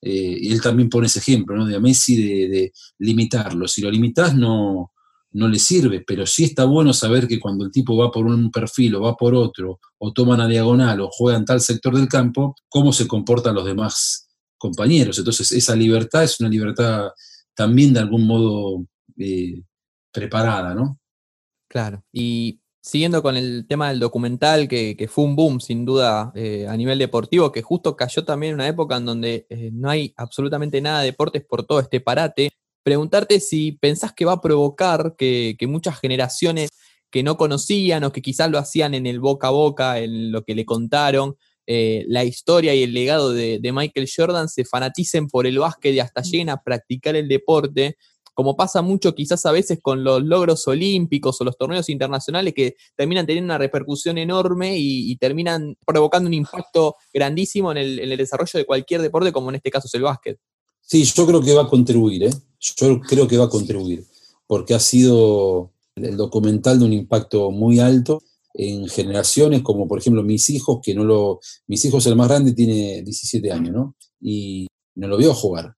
eh, 0.00 0.38
y 0.40 0.52
él 0.52 0.62
también 0.62 0.88
pone 0.88 1.08
ese 1.08 1.19
ejemplo, 1.19 1.54
¿no? 1.54 1.66
De 1.66 1.76
a 1.76 1.81
Messi 1.81 2.16
de, 2.49 2.72
limitarlo. 3.00 3.69
Si 3.69 3.82
lo 3.82 3.90
limitas 3.90 4.34
no, 4.34 4.93
no 5.32 5.49
le 5.49 5.58
sirve, 5.58 6.02
pero 6.06 6.25
sí 6.25 6.44
está 6.44 6.64
bueno 6.64 6.94
saber 6.94 7.28
que 7.28 7.38
cuando 7.38 7.66
el 7.66 7.70
tipo 7.70 7.94
va 7.94 8.10
por 8.10 8.25
un 8.25 8.50
perfil 8.50 8.94
o 8.94 9.02
va 9.02 9.16
por 9.16 9.34
otro, 9.34 9.81
o 9.99 10.12
toma 10.14 10.34
una 10.34 10.49
diagonal 10.49 11.02
o 11.02 11.10
juega 11.10 11.37
en 11.37 11.44
tal 11.44 11.60
sector 11.60 11.94
del 11.94 12.08
campo, 12.08 12.54
cómo 12.70 12.90
se 12.94 13.06
comportan 13.06 13.54
los 13.54 13.66
demás 13.66 14.22
compañeros. 14.62 15.19
Entonces, 15.19 15.50
esa 15.50 15.75
libertad 15.75 16.23
es 16.23 16.38
una 16.38 16.49
libertad 16.49 17.11
también 17.53 17.93
de 17.93 17.99
algún 17.99 18.25
modo 18.29 18.87
eh, 19.19 19.61
preparada, 20.12 20.73
¿no? 20.73 21.00
Claro. 21.69 22.05
Y 22.12 22.61
siguiendo 22.81 23.25
con 23.25 23.37
el 23.37 23.67
tema 23.67 23.88
del 23.88 23.99
documental, 23.99 24.69
que, 24.69 25.09
fue 25.11 25.25
un 25.25 25.35
boom, 25.35 25.61
sin 25.61 25.85
duda, 25.85 26.31
eh, 26.37 26.69
a 26.69 26.76
nivel 26.76 27.00
deportivo, 27.00 27.50
que 27.50 27.62
justo 27.62 27.97
cayó 27.97 28.25
también 28.25 28.50
en 28.50 28.55
una 28.55 28.69
época 28.69 28.97
en 28.97 29.05
donde 29.05 29.47
eh, 29.50 29.71
no 29.73 29.90
hay 29.90 30.14
absolutamente 30.16 30.81
nada 30.81 31.00
de 31.00 31.07
deportes 31.07 31.45
por 31.45 31.66
todo 31.66 31.81
este 31.81 32.00
parate, 32.00 32.50
preguntarte 32.85 33.40
si 33.40 33.73
pensás 33.73 34.12
que 34.12 34.25
va 34.25 34.35
a 34.35 34.40
provocar 34.40 35.16
que, 35.19 35.57
que 35.59 35.66
muchas 35.66 35.99
generaciones 35.99 36.71
que 37.11 37.25
no 37.25 37.37
conocían 37.37 38.04
o 38.04 38.12
que 38.12 38.23
quizás 38.23 38.49
lo 38.49 38.59
hacían 38.59 38.95
en 38.95 39.07
el 39.07 39.19
boca 39.19 39.49
a 39.49 39.50
boca, 39.50 39.99
en 39.99 40.31
lo 40.31 40.45
que 40.45 40.54
le 40.54 40.64
contaron, 40.64 41.37
eh, 41.66 42.04
la 42.09 42.25
historia 42.25 42.75
y 42.75 42.83
el 42.83 42.92
legado 42.92 43.33
de, 43.33 43.61
Michael 43.73 44.09
Jordan 44.14 44.49
se 44.49 44.64
fanaticen 44.64 45.28
por 45.28 45.47
el 45.47 45.59
básquet 45.59 45.95
y 45.95 46.00
hasta 46.00 46.21
mm. 46.21 46.25
lleguen 46.25 46.50
a 46.50 46.62
practicar 46.62 47.16
el 47.16 47.28
deporte, 47.28 47.97
como 48.35 48.57
pasa 48.57 48.83
mucho 48.83 49.14
quizás 49.14 49.45
a 49.47 49.52
veces 49.52 49.78
con 49.81 50.02
los 50.02 50.23
logros 50.23 50.66
olímpicos 50.66 51.40
o 51.40 51.45
los 51.45 51.57
torneos 51.57 51.88
internacionales 51.88 52.54
que 52.54 52.75
terminan 52.97 53.26
teniendo 53.26 53.47
una 53.47 53.59
repercusión 53.59 54.19
enorme 54.19 54.75
y, 54.76 55.16
terminan 55.16 55.76
provocando 55.87 56.28
un 56.28 56.35
impacto 56.35 56.97
grandísimo 57.12 57.71
en 57.73 57.78
el, 57.78 58.16
desarrollo 58.16 58.59
de 58.59 58.64
cualquier 58.64 59.02
deporte, 59.02 59.33
como 59.33 59.50
en 59.50 59.57
este 59.57 59.71
caso 59.71 59.87
es 59.87 59.95
el 59.95 60.02
básquet. 60.02 60.38
Sí, 60.81 61.04
yo 61.04 61.26
creo 61.26 61.40
que 61.40 61.54
va 61.54 61.62
a 61.62 61.69
contribuir, 61.69 62.25
¿eh? 62.25 62.31
yo 62.59 63.00
creo 63.00 63.28
que 63.28 63.37
va 63.37 63.45
a 63.45 63.50
contribuir, 63.50 64.04
porque 64.47 64.75
ha 64.75 64.81
sido 64.81 65.71
el 65.95 66.16
documental 66.16 66.78
de 66.78 66.87
un 66.87 66.92
impacto 66.92 67.50
muy 67.50 67.78
alto 67.78 68.23
en 68.54 68.88
generaciones, 68.88 69.62
como 69.62 69.88
por 69.88 69.99
ejemplo 69.99 70.23
mis 70.23 70.50
hijos, 70.50 70.80
que 70.82 70.94
no 70.94 71.04
lo. 71.04 71.40
Mis 71.66 71.85
hijos, 71.85 72.06
el 72.06 72.16
más 72.16 72.28
grande, 72.28 72.52
tiene 72.52 73.02
17 73.02 73.50
años, 73.52 73.75
¿no? 73.75 73.97
Y 74.21 74.66
no 74.94 75.09
lo 75.09 75.16
vio 75.16 75.35
jugar. 75.35 75.75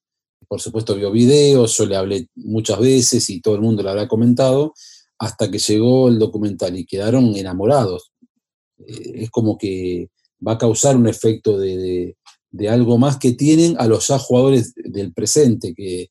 Por 0.48 0.60
supuesto, 0.60 0.94
vio 0.94 1.10
videos, 1.10 1.76
yo 1.76 1.86
le 1.86 1.96
hablé 1.96 2.28
muchas 2.34 2.78
veces 2.78 3.28
y 3.30 3.40
todo 3.40 3.54
el 3.54 3.62
mundo 3.62 3.82
le 3.82 3.90
habrá 3.90 4.08
comentado, 4.08 4.74
hasta 5.18 5.50
que 5.50 5.58
llegó 5.58 6.08
el 6.08 6.18
documental 6.18 6.76
y 6.78 6.86
quedaron 6.86 7.34
enamorados. 7.36 8.12
Eh, 8.86 9.22
es 9.24 9.30
como 9.30 9.56
que 9.56 10.10
va 10.46 10.52
a 10.52 10.58
causar 10.58 10.96
un 10.96 11.08
efecto 11.08 11.58
de, 11.58 12.16
algo 12.68 12.98
más 12.98 13.18
que 13.18 13.32
tienen 13.32 13.76
a 13.78 13.86
los 13.86 14.08
ya 14.08 14.18
jugadores 14.18 14.74
del 14.76 15.12
presente, 15.12 15.74
que, 15.74 16.10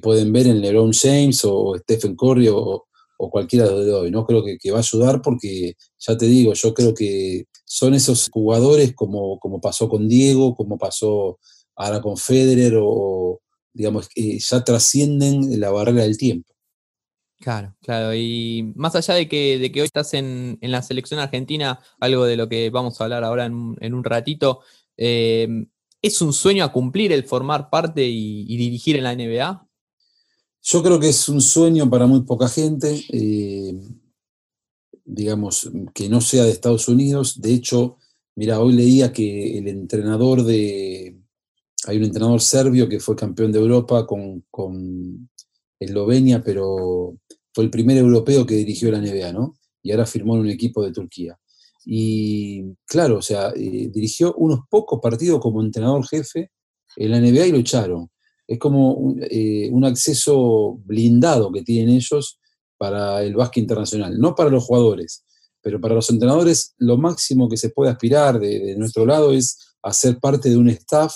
pueden 0.00 0.32
ver 0.32 0.46
en 0.46 0.62
LeBron 0.62 0.90
James 0.94 1.42
o 1.44 1.76
Stephen 1.76 2.16
Curry 2.16 2.48
o, 2.48 2.86
o 3.24 3.30
cualquiera 3.30 3.68
de 3.68 3.92
hoy, 3.92 4.10
¿no? 4.10 4.26
Creo 4.26 4.42
que, 4.42 4.70
va 4.72 4.78
a 4.78 4.80
ayudar 4.80 5.22
porque, 5.22 5.74
ya 5.96 6.16
te 6.16 6.26
digo, 6.26 6.54
yo 6.54 6.74
creo 6.74 6.92
que 6.92 7.44
son 7.64 7.94
esos 7.94 8.28
jugadores 8.28 8.94
como, 8.96 9.38
como 9.38 9.60
pasó 9.60 9.88
con 9.88 10.08
Diego, 10.08 10.56
como 10.56 10.76
pasó 10.76 11.38
ahora 11.76 12.02
con 12.02 12.16
Federer, 12.16 12.74
o, 12.80 13.40
digamos, 13.72 14.08
que 14.08 14.40
ya 14.40 14.64
trascienden 14.64 15.60
la 15.60 15.70
barrera 15.70 16.02
del 16.02 16.18
tiempo. 16.18 16.52
Claro, 17.38 17.76
claro. 17.80 18.12
Y 18.12 18.72
más 18.74 18.96
allá 18.96 19.14
de 19.14 19.28
que, 19.28 19.56
de 19.56 19.70
que 19.70 19.82
hoy 19.82 19.86
estás 19.86 20.14
en, 20.14 20.58
la 20.60 20.82
selección 20.82 21.20
argentina, 21.20 21.78
algo 22.00 22.24
de 22.24 22.36
lo 22.36 22.48
que 22.48 22.70
vamos 22.70 23.00
a 23.00 23.04
hablar 23.04 23.22
ahora 23.22 23.46
en, 23.46 23.94
un 23.94 24.02
ratito, 24.02 24.62
eh, 24.96 25.46
¿es 26.02 26.20
un 26.22 26.32
sueño 26.32 26.64
a 26.64 26.72
cumplir 26.72 27.12
el 27.12 27.22
formar 27.22 27.70
parte 27.70 28.04
y 28.04 28.56
dirigir 28.56 28.96
en 28.96 29.04
la 29.04 29.14
NBA? 29.14 29.68
Yo 30.64 30.82
creo 30.82 31.00
que 31.00 31.08
es 31.08 31.28
un 31.28 31.40
sueño 31.40 31.90
para 31.90 32.06
muy 32.06 32.22
poca 32.22 32.48
gente, 32.48 33.04
eh, 33.12 33.74
digamos, 35.04 35.68
que 35.92 36.08
no 36.08 36.20
sea 36.20 36.44
de 36.44 36.50
Estados 36.50 36.88
Unidos. 36.88 37.40
De 37.40 37.52
hecho, 37.52 37.96
mira, 38.36 38.60
hoy 38.60 38.74
leía 38.74 39.12
que 39.12 39.58
el 39.58 39.66
entrenador 39.66 40.44
de, 40.44 41.20
hay 41.86 41.96
un 41.96 42.04
entrenador 42.04 42.40
serbio 42.40 42.88
que 42.88 43.00
fue 43.00 43.16
campeón 43.16 43.50
de 43.50 43.58
Europa 43.58 44.06
con, 44.06 44.44
con 44.50 45.28
Eslovenia, 45.80 46.42
pero 46.44 47.18
fue 47.52 47.64
el 47.64 47.70
primer 47.70 47.96
europeo 47.96 48.46
que 48.46 48.54
dirigió 48.54 48.90
la 48.92 49.00
NBA, 49.00 49.32
¿no? 49.32 49.56
Y 49.82 49.90
ahora 49.90 50.06
firmó 50.06 50.36
en 50.36 50.42
un 50.42 50.50
equipo 50.50 50.84
de 50.84 50.92
Turquía. 50.92 51.38
Y 51.84 52.76
claro, 52.86 53.18
o 53.18 53.22
sea, 53.22 53.50
eh, 53.56 53.90
dirigió 53.92 54.32
unos 54.34 54.60
pocos 54.70 55.00
partidos 55.02 55.40
como 55.40 55.60
entrenador 55.60 56.06
jefe 56.06 56.52
en 56.96 57.10
la 57.10 57.20
NBA 57.20 57.46
y 57.46 57.52
lo 57.52 57.58
echaron. 57.58 58.10
Es 58.52 58.58
como 58.58 58.92
un, 58.92 59.24
eh, 59.30 59.70
un 59.72 59.84
acceso 59.86 60.78
blindado 60.84 61.50
que 61.50 61.62
tienen 61.62 61.94
ellos 61.94 62.38
para 62.76 63.22
el 63.22 63.34
básquet 63.34 63.62
internacional, 63.62 64.18
no 64.18 64.34
para 64.34 64.50
los 64.50 64.64
jugadores, 64.64 65.24
pero 65.62 65.80
para 65.80 65.94
los 65.94 66.10
entrenadores 66.10 66.74
lo 66.78 66.98
máximo 66.98 67.48
que 67.48 67.56
se 67.56 67.70
puede 67.70 67.90
aspirar 67.90 68.38
de, 68.38 68.74
nuestro 68.76 69.06
lado 69.06 69.32
es 69.32 69.56
hacer 69.82 70.18
parte 70.18 70.50
de 70.50 70.56
un 70.56 70.68
staff 70.68 71.14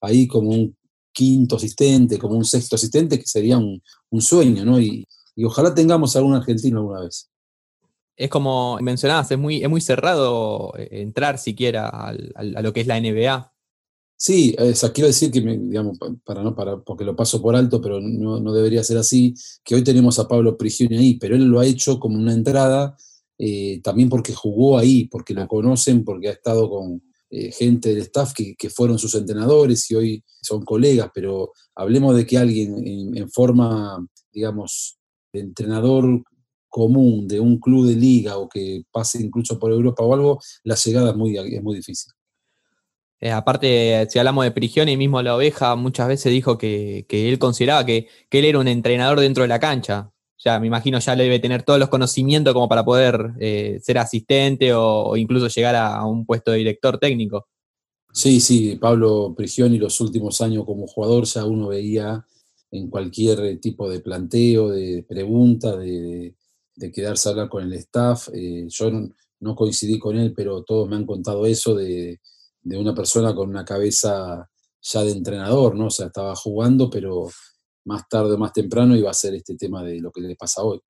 ahí 0.00 0.28
como 0.28 0.50
un 0.50 0.76
quinto 1.12 1.56
asistente, 1.56 2.18
como 2.18 2.36
un 2.36 2.44
sexto 2.44 2.76
asistente, 2.76 3.18
que 3.18 3.26
sería 3.26 3.58
un, 3.58 3.82
sueño, 4.20 4.64
¿no? 4.64 4.80
Y, 4.80 5.04
ojalá 5.44 5.74
tengamos 5.74 6.14
algún 6.14 6.34
argentino 6.34 6.78
alguna 6.78 7.00
vez. 7.00 7.28
Es 8.16 8.28
como 8.28 8.78
mencionabas, 8.80 9.30
es 9.30 9.38
muy, 9.38 9.80
cerrado 9.80 10.76
eh, 10.76 10.88
entrar 11.00 11.38
siquiera 11.38 11.88
a 11.88 12.62
lo 12.62 12.72
que 12.72 12.82
es 12.82 12.86
la 12.86 13.00
NBA. 13.00 13.50
Sí, 14.20 14.56
o 14.58 14.74
sea, 14.74 14.92
quiero 14.92 15.06
decir 15.06 15.30
que, 15.30 15.40
me, 15.40 15.56
digamos, 15.56 15.96
para, 16.24 16.42
no, 16.42 16.52
para, 16.54 16.80
porque 16.80 17.04
lo 17.04 17.14
paso 17.14 17.40
por 17.40 17.54
alto, 17.54 17.80
pero 17.80 18.00
no, 18.00 18.40
no, 18.40 18.52
debería 18.52 18.82
ser 18.82 18.98
así, 18.98 19.32
que 19.62 19.76
hoy 19.76 19.84
tenemos 19.84 20.18
a 20.18 20.26
Pablo 20.26 20.58
Prigioni 20.58 20.96
ahí, 20.96 21.14
pero 21.14 21.36
él 21.36 21.44
lo 21.44 21.60
ha 21.60 21.66
hecho 21.66 22.00
como 22.00 22.18
una 22.18 22.32
entrada, 22.32 22.96
eh, 23.38 23.80
también 23.80 24.08
porque 24.08 24.34
jugó 24.34 24.76
ahí, 24.76 25.04
porque 25.06 25.34
lo 25.34 25.46
conocen, 25.46 26.04
porque 26.04 26.28
ha 26.30 26.32
estado 26.32 26.68
con, 26.68 27.00
eh, 27.30 27.52
gente 27.52 27.90
del 27.90 27.98
staff 27.98 28.32
que, 28.32 28.56
que, 28.56 28.70
fueron 28.70 28.98
sus 28.98 29.14
entrenadores 29.14 29.88
y 29.90 29.94
hoy 29.94 30.24
son 30.42 30.64
colegas, 30.64 31.10
pero 31.14 31.52
hablemos 31.76 32.16
de 32.16 32.26
que 32.26 32.38
alguien 32.38 32.74
en, 32.86 33.16
en, 33.18 33.30
forma, 33.30 34.04
digamos, 34.32 34.98
de 35.32 35.40
entrenador 35.40 36.24
común 36.68 37.28
de 37.28 37.38
un 37.38 37.58
club 37.60 37.86
de 37.86 37.96
liga 37.96 38.38
o 38.38 38.48
que 38.48 38.82
pase 38.90 39.22
incluso 39.22 39.58
por 39.58 39.70
Europa 39.70 40.02
o 40.02 40.14
algo, 40.14 40.40
la 40.64 40.74
llegada 40.74 41.10
es 41.10 41.16
muy, 41.16 41.36
es 41.36 41.62
muy 41.62 41.76
difícil. 41.76 42.12
Eh, 43.20 43.30
aparte, 43.30 44.06
si 44.10 44.18
hablamos 44.18 44.44
de 44.44 44.52
Prigioni, 44.52 44.96
mismo 44.96 45.20
la 45.22 45.34
oveja 45.34 45.74
muchas 45.74 46.08
veces 46.08 46.32
dijo 46.32 46.56
que, 46.56 47.04
que 47.08 47.28
él 47.28 47.38
consideraba 47.38 47.84
que, 47.84 48.08
que, 48.28 48.38
él 48.38 48.44
era 48.44 48.58
un 48.58 48.68
entrenador 48.68 49.20
dentro 49.20 49.42
de 49.42 49.48
la 49.48 49.58
cancha 49.58 50.12
ya 50.38 50.60
me 50.60 50.68
imagino 50.68 50.98
ya 51.00 51.16
le 51.16 51.24
debe 51.24 51.40
tener 51.40 51.64
todos 51.64 51.80
los 51.80 51.88
conocimientos 51.88 52.54
como 52.54 52.68
para 52.68 52.84
poder 52.84 53.32
eh, 53.40 53.80
ser 53.82 53.98
asistente 53.98 54.72
o, 54.72 55.16
incluso 55.16 55.48
llegar 55.48 55.74
a, 55.74 55.96
a, 55.96 56.06
un 56.06 56.24
puesto 56.24 56.52
de 56.52 56.58
director 56.58 56.98
técnico. 56.98 57.48
Sí, 58.12 58.40
sí, 58.40 58.76
Pablo 58.76 59.34
Prigioni 59.36 59.78
los 59.78 60.00
últimos 60.00 60.40
años 60.40 60.64
como 60.64 60.86
jugador 60.86 61.24
ya 61.24 61.44
uno 61.44 61.68
veía 61.68 62.24
en 62.70 62.88
cualquier 62.88 63.58
tipo 63.58 63.88
de 63.88 64.00
planteo, 64.00 64.70
de 64.70 65.04
pregunta, 65.08 65.76
de, 65.76 66.34
de 66.76 66.92
quedarse 66.92 67.28
a 67.28 67.32
hablar 67.32 67.48
con 67.48 67.64
el 67.64 67.72
staff. 67.74 68.28
Eh, 68.32 68.66
yo 68.68 68.90
no, 68.90 69.10
no, 69.40 69.54
coincidí 69.56 69.98
con 69.98 70.16
él, 70.16 70.32
pero 70.34 70.62
todos 70.62 70.88
me 70.88 70.96
han 70.96 71.06
contado 71.06 71.46
eso 71.46 71.74
de, 71.74 72.20
de 72.62 72.78
una 72.78 72.94
persona 72.94 73.34
con 73.34 73.48
una 73.48 73.64
cabeza 73.64 74.48
ya 74.80 75.02
de 75.02 75.12
entrenador, 75.12 75.74
¿no? 75.74 75.86
O 75.86 75.90
sea, 75.90 76.06
estaba 76.06 76.34
jugando, 76.36 76.90
pero 76.90 77.28
más 77.84 78.08
tarde 78.08 78.34
o 78.34 78.38
más 78.38 78.52
temprano 78.52 78.96
iba 78.96 79.10
a 79.10 79.14
ser 79.14 79.34
este 79.34 79.56
tema 79.56 79.82
de 79.82 80.00
lo 80.00 80.10
que 80.10 80.20
le 80.20 80.36
pasa 80.36 80.62
hoy. 80.62 80.80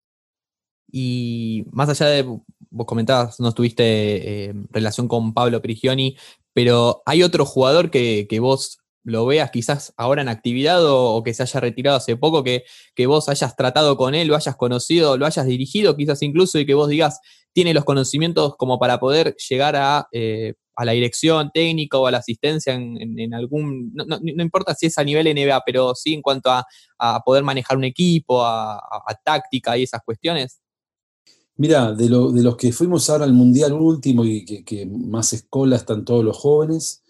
Y 0.90 1.64
más 1.70 1.88
allá 1.88 2.06
de, 2.06 2.22
vos 2.70 2.86
comentabas, 2.86 3.40
no 3.40 3.52
tuviste 3.52 4.46
eh, 4.48 4.54
relación 4.70 5.06
con 5.08 5.34
Pablo 5.34 5.60
Prigioni, 5.60 6.16
pero 6.52 7.02
¿hay 7.06 7.22
otro 7.22 7.44
jugador 7.44 7.90
que, 7.90 8.26
que, 8.28 8.40
vos 8.40 8.78
lo 9.04 9.26
veas 9.26 9.50
quizás 9.50 9.92
ahora 9.96 10.22
en 10.22 10.28
actividad 10.28 10.80
o, 10.84 11.22
que 11.22 11.34
se 11.34 11.42
haya 11.42 11.60
retirado 11.60 11.96
hace 11.96 12.16
poco, 12.16 12.42
que, 12.42 12.64
que 12.94 13.06
vos 13.06 13.28
hayas 13.28 13.54
tratado 13.56 13.96
con 13.96 14.14
él, 14.14 14.28
lo 14.28 14.36
hayas 14.36 14.56
conocido, 14.56 15.16
lo 15.16 15.26
hayas 15.26 15.46
dirigido 15.46 15.96
quizás 15.96 16.22
incluso 16.22 16.58
y 16.58 16.66
que 16.66 16.74
vos 16.74 16.88
digas, 16.88 17.20
tiene 17.52 17.74
los 17.74 17.84
conocimientos 17.84 18.56
como 18.56 18.78
para 18.78 18.98
poder 18.98 19.36
llegar 19.48 19.76
a 19.76 20.08
eh, 20.12 20.54
a 20.78 20.84
la 20.84 20.92
dirección 20.92 21.50
técnica 21.52 21.98
o 21.98 22.06
a 22.06 22.12
la 22.12 22.18
asistencia 22.18 22.72
en, 22.72 23.34
algún, 23.34 23.92
no, 23.94 24.20
importa 24.22 24.76
si 24.76 24.86
es 24.86 24.96
a 24.96 25.02
nivel 25.02 25.26
NBA, 25.26 25.60
pero 25.66 25.92
sí 25.96 26.14
en 26.14 26.22
cuanto 26.22 26.52
a, 26.52 26.64
a 27.00 27.20
poder 27.24 27.42
manejar 27.42 27.76
un 27.76 27.82
equipo, 27.82 28.44
a, 28.44 28.80
táctica 29.24 29.76
y 29.76 29.82
esas 29.82 30.02
cuestiones? 30.04 30.60
Mira, 31.56 31.92
de, 31.92 32.08
lo, 32.08 32.30
de, 32.30 32.44
los 32.44 32.56
que 32.56 32.70
fuimos 32.70 33.10
ahora 33.10 33.24
al 33.24 33.32
Mundial 33.32 33.72
último 33.72 34.24
y 34.24 34.44
que, 34.44 34.64
que, 34.64 34.86
más 34.86 35.32
escola 35.32 35.74
están 35.74 36.04
todos 36.04 36.24
los 36.24 36.36
jóvenes, 36.36 37.02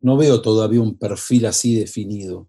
no 0.00 0.16
veo 0.16 0.42
todavía 0.42 0.80
un 0.80 0.98
perfil 0.98 1.46
así 1.46 1.76
definido. 1.76 2.48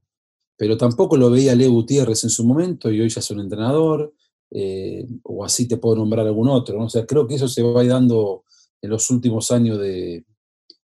Pero 0.58 0.78
tampoco 0.78 1.16
lo 1.16 1.30
veía 1.30 1.54
Leo 1.54 1.74
Gutiérrez 1.74 2.24
en 2.24 2.32
su 2.32 2.44
momento 2.44 2.90
y 2.90 3.02
hoy 3.02 3.10
ya 3.10 3.20
es 3.20 3.30
un 3.30 3.40
entrenador, 3.40 4.16
eh, 4.50 5.06
o 5.22 5.46
así 5.46 5.68
te 5.68 5.78
puedo 5.78 5.98
nombrar 5.98 6.26
algún 6.26 6.50
otro. 6.50 6.80
¿no? 6.80 6.86
O 6.86 6.90
sea, 6.90 7.06
creo 7.06 7.28
que 7.28 7.36
eso 7.36 7.48
se 7.48 7.62
va 7.62 7.84
dando 7.84 8.46
en 8.82 8.90
los 8.90 9.12
últimos 9.12 9.52
años 9.52 9.78
de, 9.78 10.26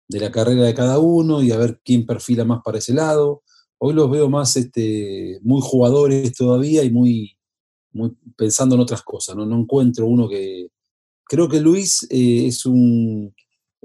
de 0.08 0.20
la 0.20 0.30
carrera 0.30 0.62
de 0.62 0.74
cada 0.74 0.98
uno 0.98 1.42
y 1.42 1.50
a 1.50 1.56
ver 1.56 1.80
quién 1.84 2.06
perfila 2.06 2.44
más 2.44 2.60
para 2.64 2.78
ese 2.78 2.94
lado. 2.94 3.42
Hoy 3.78 3.92
los 3.94 4.10
veo 4.10 4.28
más 4.28 4.56
este, 4.56 5.38
muy 5.42 5.60
jugadores 5.62 6.32
todavía 6.32 6.82
y 6.84 6.90
muy, 6.90 7.36
pensando 8.36 8.74
en 8.74 8.80
otras 8.80 9.02
cosas. 9.02 9.36
¿no? 9.36 9.46
no 9.46 9.58
encuentro 9.58 10.06
uno 10.06 10.28
que... 10.28 10.68
Creo 11.28 11.48
que 11.48 11.60
Luis 11.60 12.06
eh, 12.10 12.46
es 12.46 12.66
un... 12.66 13.34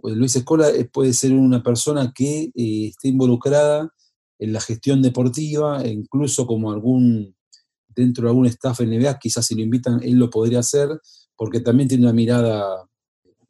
Luis 0.03 0.35
Escola 0.35 0.69
eh, 0.69 0.85
puede 0.85 1.13
ser 1.13 1.33
una 1.33 1.61
persona 1.61 2.11
que 2.15 2.51
eh, 2.55 2.87
esté 2.87 3.09
involucrada 3.09 3.91
en 4.39 4.53
la 4.53 4.59
gestión 4.59 5.01
deportiva, 5.01 5.83
e 5.83 5.89
incluso 5.89 6.47
como 6.47 6.71
algún, 6.71 7.35
dentro 7.89 8.23
de 8.23 8.29
algún 8.29 8.47
staff 8.47 8.81
NBA, 8.81 9.19
quizás 9.19 9.45
si 9.45 9.53
lo 9.53 9.61
invitan, 9.61 10.01
él 10.01 10.15
lo 10.15 10.31
podría 10.31 10.59
hacer, 10.59 10.89
porque 11.35 11.59
también 11.59 11.87
tiene 11.87 12.05
una 12.05 12.13
mirada, 12.13 12.87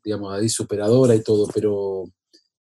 digamos, 0.04 0.34
ahí 0.34 0.50
superadora 0.50 1.16
y 1.16 1.24
todo, 1.24 1.48
pero 1.54 2.12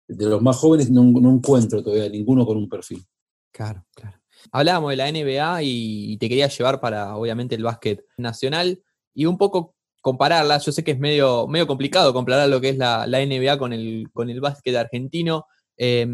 de 0.07 0.25
los 0.25 0.41
más 0.41 0.57
jóvenes 0.57 0.89
no, 0.89 1.03
no, 1.03 1.31
encuentro 1.31 1.83
todavía 1.83 2.09
ninguno 2.09 2.45
con 2.45 2.57
un 2.57 2.69
perfil. 2.69 3.03
Claro, 3.51 3.85
claro. 3.95 4.17
Hablábamos 4.51 4.91
de 4.91 4.95
la 4.97 5.11
NBA 5.11 5.63
y 5.63 6.17
te 6.17 6.29
quería 6.29 6.47
llevar 6.47 6.79
para, 6.79 7.15
obviamente, 7.15 7.55
el 7.55 7.63
básquet 7.63 8.05
nacional 8.17 8.81
y 9.13 9.25
un 9.25 9.37
poco 9.37 9.75
compararla. 10.01 10.59
Yo 10.59 10.71
sé 10.71 10.83
que 10.83 10.91
es 10.91 10.99
medio, 10.99 11.47
medio 11.47 11.65
complicado 11.65 12.13
comparar 12.13 12.47
lo 12.47 12.61
que 12.61 12.69
es 12.69 12.77
la, 12.77 13.07
la 13.07 13.25
NBA 13.25 13.57
con 13.57 13.73
el, 13.73 14.09
con 14.13 14.29
el 14.29 14.41
básquet 14.41 14.75
argentino. 14.75 15.45
Eh, 15.77 16.05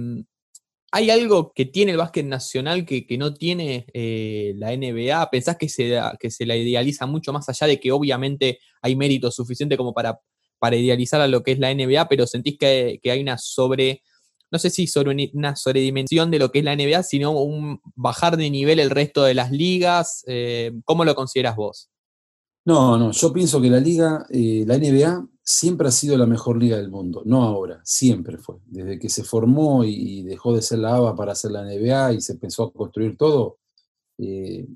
¿Hay 0.94 1.10
algo 1.10 1.54
que 1.56 1.66
tiene 1.66 1.94
el 1.94 1.98
básquet 1.98 2.26
nacional 2.26 2.86
que, 2.86 3.06
que 3.06 3.18
no 3.18 3.34
tiene 3.34 3.86
eh, 3.94 4.54
la 4.58 4.76
NBA? 4.76 5.30
¿Pensás 5.30 5.56
que 5.56 5.70
se, 5.70 5.98
que 6.20 6.30
se 6.30 6.46
la 6.46 6.58
idealiza 6.58 7.06
mucho 7.06 7.32
más 7.32 7.48
allá 7.48 7.68
de 7.68 7.80
que 7.80 7.94
obviamente 7.94 8.60
hay 8.82 8.98
mérito 8.98 9.32
suficiente 9.32 9.78
como 9.78 9.94
para 9.94 10.20
para 10.62 10.76
idealizar 10.76 11.20
a 11.22 11.28
lo 11.28 11.42
que 11.42 11.54
es 11.54 11.60
la 11.60 11.74
NBA, 11.74 12.08
pero 12.08 12.28
sentís 12.28 12.60
que, 12.60 13.00
hay 13.04 13.20
una 13.20 13.40
sobre, 13.40 14.04
no 14.52 14.60
sé 14.60 14.70
si 14.70 14.86
sobre 14.86 15.32
una 15.34 15.56
sobredimensión 15.56 16.30
de 16.30 16.38
lo 16.38 16.52
que 16.52 16.60
es 16.60 16.66
la 16.66 16.76
NBA, 16.76 17.02
sino 17.02 17.32
un 17.32 17.82
bajar 17.96 18.38
de 18.38 18.52
nivel 18.52 18.80
el 18.80 18.92
resto 18.92 19.24
de 19.24 19.34
las 19.34 19.50
ligas. 19.50 20.24
Eh, 20.28 20.72
¿Cómo 20.86 21.04
lo 21.04 21.16
consideras 21.16 21.56
vos? 21.56 21.90
No, 22.64 22.96
no, 22.96 23.10
yo 23.12 23.34
pienso 23.34 23.60
que 23.60 23.72
la 23.72 23.80
liga, 23.80 24.28
eh, 24.30 24.64
la 24.68 24.78
NBA 24.78 25.28
siempre 25.42 25.88
ha 25.88 25.92
sido 25.92 26.16
la 26.16 26.28
mejor 26.28 26.62
liga 26.62 26.78
del 26.78 26.92
mundo, 26.92 27.24
no 27.26 27.42
ahora, 27.42 27.82
siempre 27.84 28.38
fue. 28.38 28.58
Desde 28.68 29.00
que 29.00 29.10
se 29.10 29.24
formó 29.24 29.84
y 29.84 30.22
dejó 30.22 30.54
de 30.54 30.62
ser 30.62 30.78
la 30.78 30.94
ABA 30.96 31.16
para 31.16 31.34
ser 31.34 31.54
la 31.54 31.64
NBA 31.64 32.14
y 32.14 32.22
se 32.22 32.34
empezó 32.34 32.66
a 32.66 32.72
construir 32.72 33.18
todo, 33.18 33.58
eh, 34.20 34.68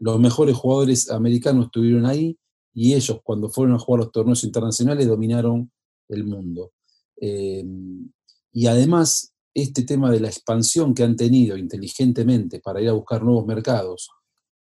los 0.00 0.18
mejores 0.18 0.56
jugadores 0.56 1.12
americanos 1.12 1.66
estuvieron 1.66 2.06
ahí 2.06 2.36
y 2.80 2.94
ellos 2.94 3.18
cuando 3.24 3.48
fueron 3.48 3.74
a 3.74 3.78
jugar 3.80 4.04
los 4.04 4.12
torneos 4.12 4.44
internacionales 4.44 5.08
dominaron 5.08 5.72
el 6.08 6.24
mundo. 6.24 6.74
Eh, 7.20 7.64
y 8.52 8.66
además, 8.68 9.34
este 9.52 9.82
tema 9.82 10.12
de 10.12 10.20
la 10.20 10.28
expansión 10.28 10.94
que 10.94 11.02
han 11.02 11.16
tenido 11.16 11.56
inteligentemente 11.56 12.60
para 12.60 12.80
ir 12.80 12.88
a 12.88 12.92
buscar 12.92 13.24
nuevos 13.24 13.44
mercados, 13.46 14.10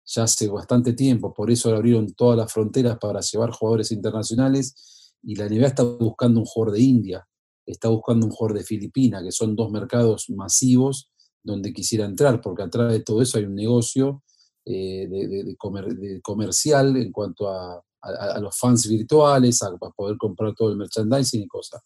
ya 0.03 0.23
hace 0.23 0.47
bastante 0.47 0.93
tiempo, 0.93 1.31
por 1.31 1.51
eso 1.51 1.69
abrieron 1.75 2.11
todas 2.15 2.39
las 2.39 2.51
fronteras 2.51 2.97
para 2.97 3.21
llevar 3.21 3.51
jugadores 3.51 3.91
internacionales, 3.91 5.13
y 5.21 5.35
la 5.35 5.47
NBA 5.47 5.67
está 5.67 5.83
buscando 5.83 6.39
un 6.39 6.45
jugador 6.47 6.73
de 6.73 6.81
India, 6.81 7.27
está 7.67 7.89
buscando 7.89 8.25
un 8.25 8.31
jugador 8.31 8.57
de 8.57 8.65
Filipinas, 8.65 9.21
que 9.21 9.31
son 9.31 9.55
dos 9.55 9.69
mercados 9.69 10.27
masivos 10.31 11.11
donde 11.43 11.71
quisiera 11.71 12.05
entrar, 12.05 12.41
porque 12.41 12.63
atrás 12.63 12.91
de 12.91 13.01
todo 13.01 13.21
eso 13.21 13.37
hay 13.37 13.43
un 13.43 13.53
negocio 13.53 14.23
eh, 14.65 15.07
de, 15.07 15.27
de, 15.27 16.21
comercial 16.21 16.97
en 16.97 17.11
cuanto 17.11 17.47
a, 17.47 17.83
a, 18.07 18.39
los 18.39 18.57
fans 18.57 18.87
virtuales, 18.87 19.61
a, 19.61 19.75
poder 19.95 20.17
comprar 20.17 20.53
todo 20.55 20.71
el 20.71 20.77
merchandising 20.77 21.43
y 21.43 21.47
cosas. 21.47 21.81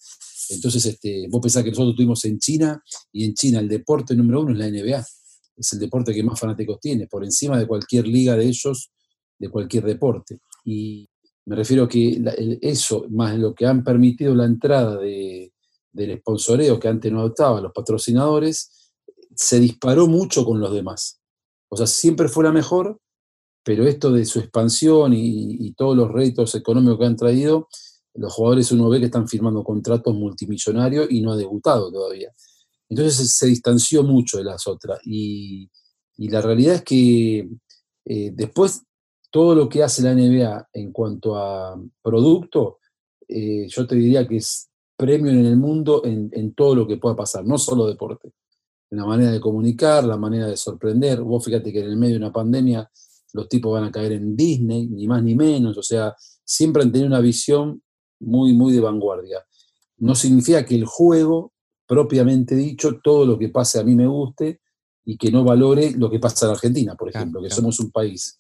Entonces, 0.50 0.86
este, 0.86 1.28
vos 1.30 1.42
pensás 1.42 1.64
que 1.64 1.70
nosotros 1.70 1.92
estuvimos 1.92 2.24
en 2.26 2.40
China 2.40 2.84
y 3.12 3.26
en 3.26 3.34
China 3.34 3.60
el 3.60 3.68
deporte 3.68 4.16
número 4.16 4.42
uno 4.42 4.52
es 4.52 4.58
la 4.58 4.70
NBA. 4.70 5.06
es 5.58 5.74
el 5.74 5.80
deporte 5.80 6.14
que 6.14 6.24
más 6.24 6.40
fanáticos 6.40 6.80
tiene, 6.80 7.08
por 7.08 7.24
encima 7.24 7.58
de 7.58 7.68
cualquier 7.68 8.08
liga 8.08 8.36
de 8.36 8.46
ellos, 8.46 8.92
de 9.38 9.50
cualquier 9.50 9.86
deporte. 9.86 10.40
Y 10.66 11.08
me 11.46 11.56
refiero 11.56 11.84
a 11.86 11.90
que 11.90 12.22
eso, 12.62 13.06
más 13.10 13.38
lo 13.38 13.54
que 13.54 13.66
han 13.66 13.84
permitido 13.84 14.36
la 14.36 14.46
entrada 14.46 14.98
de, 14.98 15.52
del 15.92 16.20
sponsoreo 16.20 16.80
que 16.80 16.88
antes 16.88 17.12
no 17.12 17.20
adoptaban 17.20 17.64
los 17.64 17.74
patrocinadores, 17.74 18.92
se 19.36 19.60
disparó 19.60 20.08
mucho 20.08 20.46
con 20.46 20.60
los 20.60 20.74
demás. 20.74 21.20
O 21.70 21.78
sea, 21.78 21.88
siempre 21.88 22.28
fue 22.28 22.44
la 22.44 22.52
mejor, 22.52 23.00
pero 23.64 23.86
esto 23.86 24.12
de 24.12 24.26
su 24.26 24.40
expansión 24.40 25.14
y, 25.14 25.74
todos 25.74 25.96
los 25.96 26.12
réditos 26.12 26.54
económicos 26.56 27.00
que 27.00 27.06
han 27.06 27.16
traído, 27.16 27.68
los 28.14 28.34
jugadores 28.34 28.72
uno 28.72 28.90
ve 28.90 29.00
que 29.00 29.06
están 29.06 29.28
firmando 29.28 29.64
contratos 29.64 30.14
multimillonarios 30.14 31.08
y 31.10 31.22
no 31.22 31.32
ha 31.32 31.38
debutado 31.38 31.92
todavía. 31.92 32.32
Entonces 32.90 33.36
se 33.36 33.48
distanció 33.48 34.04
mucho 34.04 34.38
de 34.38 34.44
las 34.44 34.68
otras. 34.68 35.00
Y, 35.06 35.70
la 36.18 36.42
realidad 36.42 36.76
es 36.76 36.84
que 36.84 37.50
eh, 38.06 38.32
después 38.36 38.84
todo 39.32 39.56
lo 39.56 39.68
que 39.68 39.82
hace 39.82 40.04
la 40.04 40.14
NBA 40.14 40.70
en 40.74 40.92
cuanto 40.92 41.36
a 41.36 41.82
producto, 42.04 42.78
eh, 43.28 43.66
yo 43.68 43.88
te 43.88 43.96
diría 43.96 44.28
que 44.28 44.38
es 44.38 44.70
premio 44.96 45.32
en 45.32 45.46
el 45.46 45.58
mundo 45.58 46.04
en, 46.06 46.30
en, 46.34 46.54
todo 46.54 46.76
lo 46.76 46.86
que 46.86 46.98
pueda 46.98 47.16
pasar, 47.16 47.44
no 47.44 47.58
solo 47.58 47.88
deporte. 47.88 48.34
La 48.92 49.06
manera 49.06 49.32
de 49.32 49.40
comunicar, 49.40 50.04
la 50.04 50.18
manera 50.18 50.46
de 50.46 50.58
sorprender. 50.58 51.22
Vos 51.22 51.44
fíjate 51.44 51.72
que 51.72 51.80
en 51.80 51.86
el 51.86 51.98
medio 51.98 52.16
de 52.16 52.26
una 52.26 52.34
pandemia 52.34 52.92
los 53.34 53.50
tipos 53.50 53.74
van 53.74 53.86
a 53.86 53.92
caer 53.92 54.14
en 54.14 54.36
Disney, 54.36 54.88
ni 54.88 55.08
más 55.08 55.24
ni 55.24 55.36
menos. 55.36 55.78
O 55.78 55.84
sea, 55.84 56.16
siempre 56.44 56.84
han 56.84 56.92
tenido 56.92 57.08
una 57.08 57.20
visión 57.20 57.82
muy, 58.20 58.54
muy 58.54 58.74
de 58.74 58.80
vanguardia. 58.80 59.46
No 59.98 60.16
significa 60.16 60.66
que 60.66 60.76
el 60.76 60.86
juego, 60.86 61.54
propiamente 61.88 62.56
dicho, 62.56 63.00
todo 63.04 63.26
lo 63.26 63.38
que 63.38 63.50
pase 63.50 63.80
a 63.80 63.84
mí 63.84 63.96
me 63.96 64.08
guste 64.08 64.62
y 65.06 65.18
que 65.18 65.32
no 65.32 65.44
valore 65.44 65.92
lo 65.92 66.10
que 66.10 66.20
pasa 66.20 66.46
en 66.46 66.52
Argentina, 66.52 66.96
por 66.96 67.10
ejemplo, 67.10 67.42
que 67.42 67.50
somos 67.50 67.80
un 67.80 67.92
país 67.92 68.38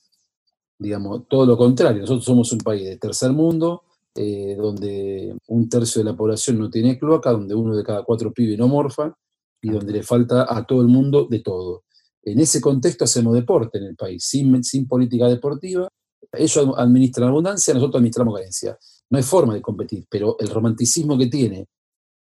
digamos, 0.82 1.28
todo 1.30 1.46
lo 1.46 1.58
contrario. 1.58 2.02
Nosotros 2.02 2.26
somos 2.26 2.52
un 2.52 2.58
país 2.58 2.84
de 2.84 2.98
tercer 2.98 3.32
mundo, 3.32 3.84
eh, 4.16 4.56
donde 4.58 5.36
un 5.48 5.70
tercio 5.70 6.04
de 6.04 6.10
la 6.10 6.18
población 6.18 6.58
no 6.58 6.70
tiene 6.72 6.98
cloaca, 6.98 7.32
donde 7.32 7.54
uno 7.54 7.76
de 7.76 7.84
cada 7.84 8.04
cuatro 8.04 8.34
pibes 8.34 8.58
no 8.58 8.68
morfa 8.68 9.16
y 9.62 9.70
donde 9.70 9.94
le 9.94 10.02
falta 10.02 10.48
a 10.50 10.66
todo 10.66 10.82
el 10.82 10.88
mundo 10.88 11.28
de 11.30 11.40
todo. 11.40 11.84
En 12.24 12.40
ese 12.40 12.62
contexto 12.62 13.06
hacemos 13.06 13.34
deporte 13.34 13.78
en 13.80 13.86
el 13.86 13.96
país, 13.96 14.24
sin, 14.24 14.64
sin 14.64 14.88
política 14.88 15.28
deportiva. 15.28 15.88
Ellos 16.32 16.74
administran 16.78 17.30
abundancia, 17.30 17.74
nosotros 17.74 18.00
administramos 18.00 18.36
carencia. 18.36 18.78
No 19.10 19.18
hay 19.18 19.24
forma 19.24 19.54
de 19.54 19.62
competir, 19.62 20.06
pero 20.10 20.38
el 20.40 20.50
romanticismo 20.50 21.18
que 21.18 21.28
tiene 21.28 21.68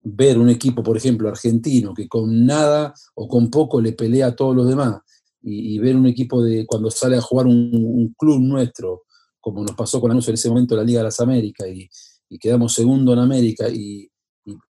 ver 0.02 0.38
un 0.38 0.50
equipo, 0.50 0.84
por 0.84 0.96
ejemplo, 0.98 1.28
argentino, 1.28 1.94
que 1.94 2.08
con 2.08 2.46
nada 2.46 2.94
o 3.16 3.28
con 3.28 3.50
poco 3.50 3.82
le 3.82 3.94
pelea 3.94 4.28
a 4.28 4.36
todos 4.36 4.56
los 4.56 4.68
demás, 4.68 5.02
y, 5.42 5.78
ver 5.80 5.96
un 5.96 6.08
equipo 6.08 6.44
de 6.44 6.66
cuando 6.66 6.90
sale 6.92 7.18
a 7.18 7.22
jugar 7.22 7.46
un, 7.48 8.14
club 8.18 8.40
nuestro, 8.40 9.04
como 9.40 9.62
nos 9.64 9.76
pasó 9.76 10.02
con 10.02 10.10
Lanús 10.10 10.28
en 10.28 10.34
ese 10.34 10.50
momento 10.50 10.76
la 10.76 10.84
Liga 10.84 11.00
de 11.00 11.06
las 11.06 11.20
Américas, 11.20 11.68
y, 11.68 11.90
quedamos 12.40 12.74
segundo 12.74 13.14
en 13.14 13.20
América 13.20 13.68
y, 13.70 14.10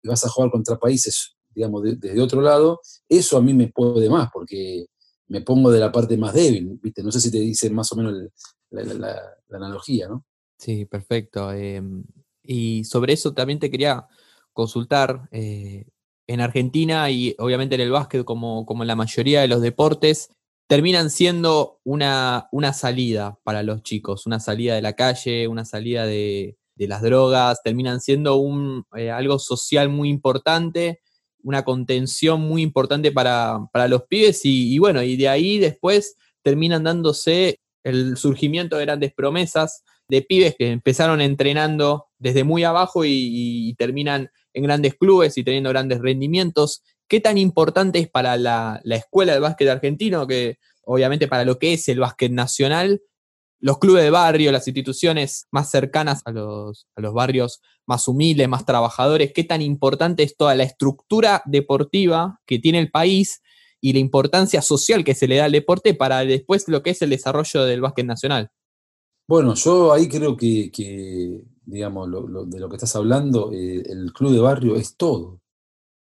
vas 0.05 0.25
a 0.25 0.29
jugar 0.29 0.51
contra 0.51 0.79
países, 0.79 1.35
digamos, 1.55 1.83
desde 1.83 2.21
otro 2.21 2.41
lado, 2.43 2.81
eso 3.09 3.37
a 3.37 3.43
mí 3.43 3.55
me 3.55 3.69
puede 3.69 4.11
más, 4.11 4.29
porque 4.33 4.87
me 5.29 5.41
pongo 5.41 5.71
de 5.71 5.81
la 5.81 5.93
parte 5.93 6.17
más 6.17 6.35
débil, 6.35 6.79
¿viste? 6.83 7.03
No 7.03 7.13
sé 7.13 7.21
si 7.21 7.31
te 7.31 7.39
dice 7.39 7.71
más 7.71 7.91
o 7.93 7.97
menos 7.97 8.15
la, 8.71 9.17
analogía, 9.51 10.09
¿no? 10.09 10.25
Sí, 10.59 10.85
perfecto. 10.85 11.53
Em, 11.53 12.05
y 12.43 12.85
sobre 12.85 13.13
eso 13.13 13.33
también 13.33 13.59
te 13.59 13.71
quería 13.71 14.07
consultar. 14.53 15.29
Eh, 15.31 15.87
en 16.27 16.41
Argentina 16.41 17.11
y 17.11 17.35
obviamente 17.39 17.75
en 17.75 17.81
el 17.81 17.91
básquet, 17.91 18.25
como, 18.25 18.65
como 18.65 18.83
en 18.85 18.87
la 18.87 18.97
mayoría 18.97 19.41
de 19.41 19.49
los 19.49 19.61
deportes, 19.61 20.31
terminan 20.67 21.11
siendo 21.11 21.81
una, 21.85 22.49
una 22.53 22.73
salida 22.73 23.39
para 23.45 23.63
los 23.63 23.83
chicos, 23.83 24.27
una 24.27 24.41
salida 24.41 24.75
de 24.75 24.83
la 24.83 24.95
calle, 24.95 25.49
una 25.49 25.65
salida 25.65 26.07
de, 26.07 26.57
las 26.79 27.03
drogas, 27.03 27.63
terminan 27.63 28.01
siendo 28.01 28.37
un, 28.37 28.87
eh, 28.97 29.11
algo 29.11 29.39
social 29.39 29.89
muy 29.89 30.09
importante, 30.09 31.02
una 31.43 31.65
contención 31.65 32.41
muy 32.41 32.63
importante 32.63 33.13
para, 33.13 33.69
los 33.89 34.05
pibes 34.05 34.41
y, 34.45 34.79
bueno, 34.79 35.03
y 35.03 35.17
de 35.17 35.29
ahí 35.29 35.59
después 35.59 36.17
terminan 36.43 36.85
dándose 36.85 37.61
el 37.85 38.17
surgimiento 38.17 38.77
de 38.77 38.85
grandes 38.85 39.13
promesas 39.13 39.83
de 40.09 40.23
pibes 40.23 40.55
que 40.57 40.71
empezaron 40.71 41.21
entrenando 41.21 42.07
desde 42.19 42.45
muy 42.45 42.65
abajo 42.65 43.05
y, 43.05 43.75
terminan 43.79 44.31
en 44.55 44.65
grandes 44.65 44.95
clubes 44.95 45.39
y 45.39 45.45
teniendo 45.45 45.71
grandes 45.71 46.01
rendimientos. 46.01 46.83
¿Qué 47.09 47.21
tan 47.21 47.39
importante 47.39 47.99
es 47.99 48.09
para 48.09 48.37
la, 48.37 48.81
escuela 48.85 49.33
de 49.33 49.41
básquet 49.41 49.69
argentino, 49.69 50.27
que 50.27 50.59
obviamente 50.85 51.29
para 51.29 51.45
lo 51.45 51.59
que 51.59 51.75
es 51.75 51.89
el 51.89 52.01
básquet 52.01 52.33
nacional, 52.33 53.01
los 53.63 53.79
clubes 53.79 54.03
de 54.03 54.11
barrio, 54.11 54.53
las 54.53 54.69
instituciones 54.69 55.47
más 55.51 55.71
cercanas 55.71 56.21
a 56.27 56.33
los, 56.33 56.87
a 56.95 57.01
los 57.01 57.15
barrios 57.15 57.63
más 57.87 58.07
humildes, 58.09 58.49
más 58.49 58.67
trabajadores, 58.67 59.33
qué 59.35 59.45
tan 59.45 59.63
importante 59.63 60.23
es 60.23 60.37
toda 60.37 60.55
la 60.55 60.65
estructura 60.65 61.43
deportiva 61.47 62.41
que 62.47 62.59
tiene 62.59 62.79
el 62.79 62.91
país 62.91 63.41
y 63.81 63.95
la 63.95 63.99
importancia 64.01 64.61
social 64.61 65.05
que 65.05 65.15
se 65.15 65.27
le 65.27 65.37
da 65.37 65.47
al 65.47 65.53
deporte 65.53 65.95
para 65.95 66.21
después 66.25 66.69
lo 66.69 66.83
que 66.83 66.91
es 66.91 67.01
el 67.03 67.11
desarrollo 67.11 67.65
del 67.65 67.81
básquet 67.81 68.07
nacional. 68.07 68.51
Bueno, 69.27 69.55
yo 69.55 69.93
ahí 69.93 70.09
creo 70.09 70.37
que, 70.37 70.71
digamos, 71.65 72.11
de 72.51 72.61
lo 72.61 72.69
que 72.69 72.77
estás 72.77 72.95
hablando, 72.97 73.51
eh, 73.53 73.83
el 73.87 74.13
club 74.13 74.33
de 74.33 74.41
barrio 74.41 74.77
es 74.77 74.97
todo 74.97 75.43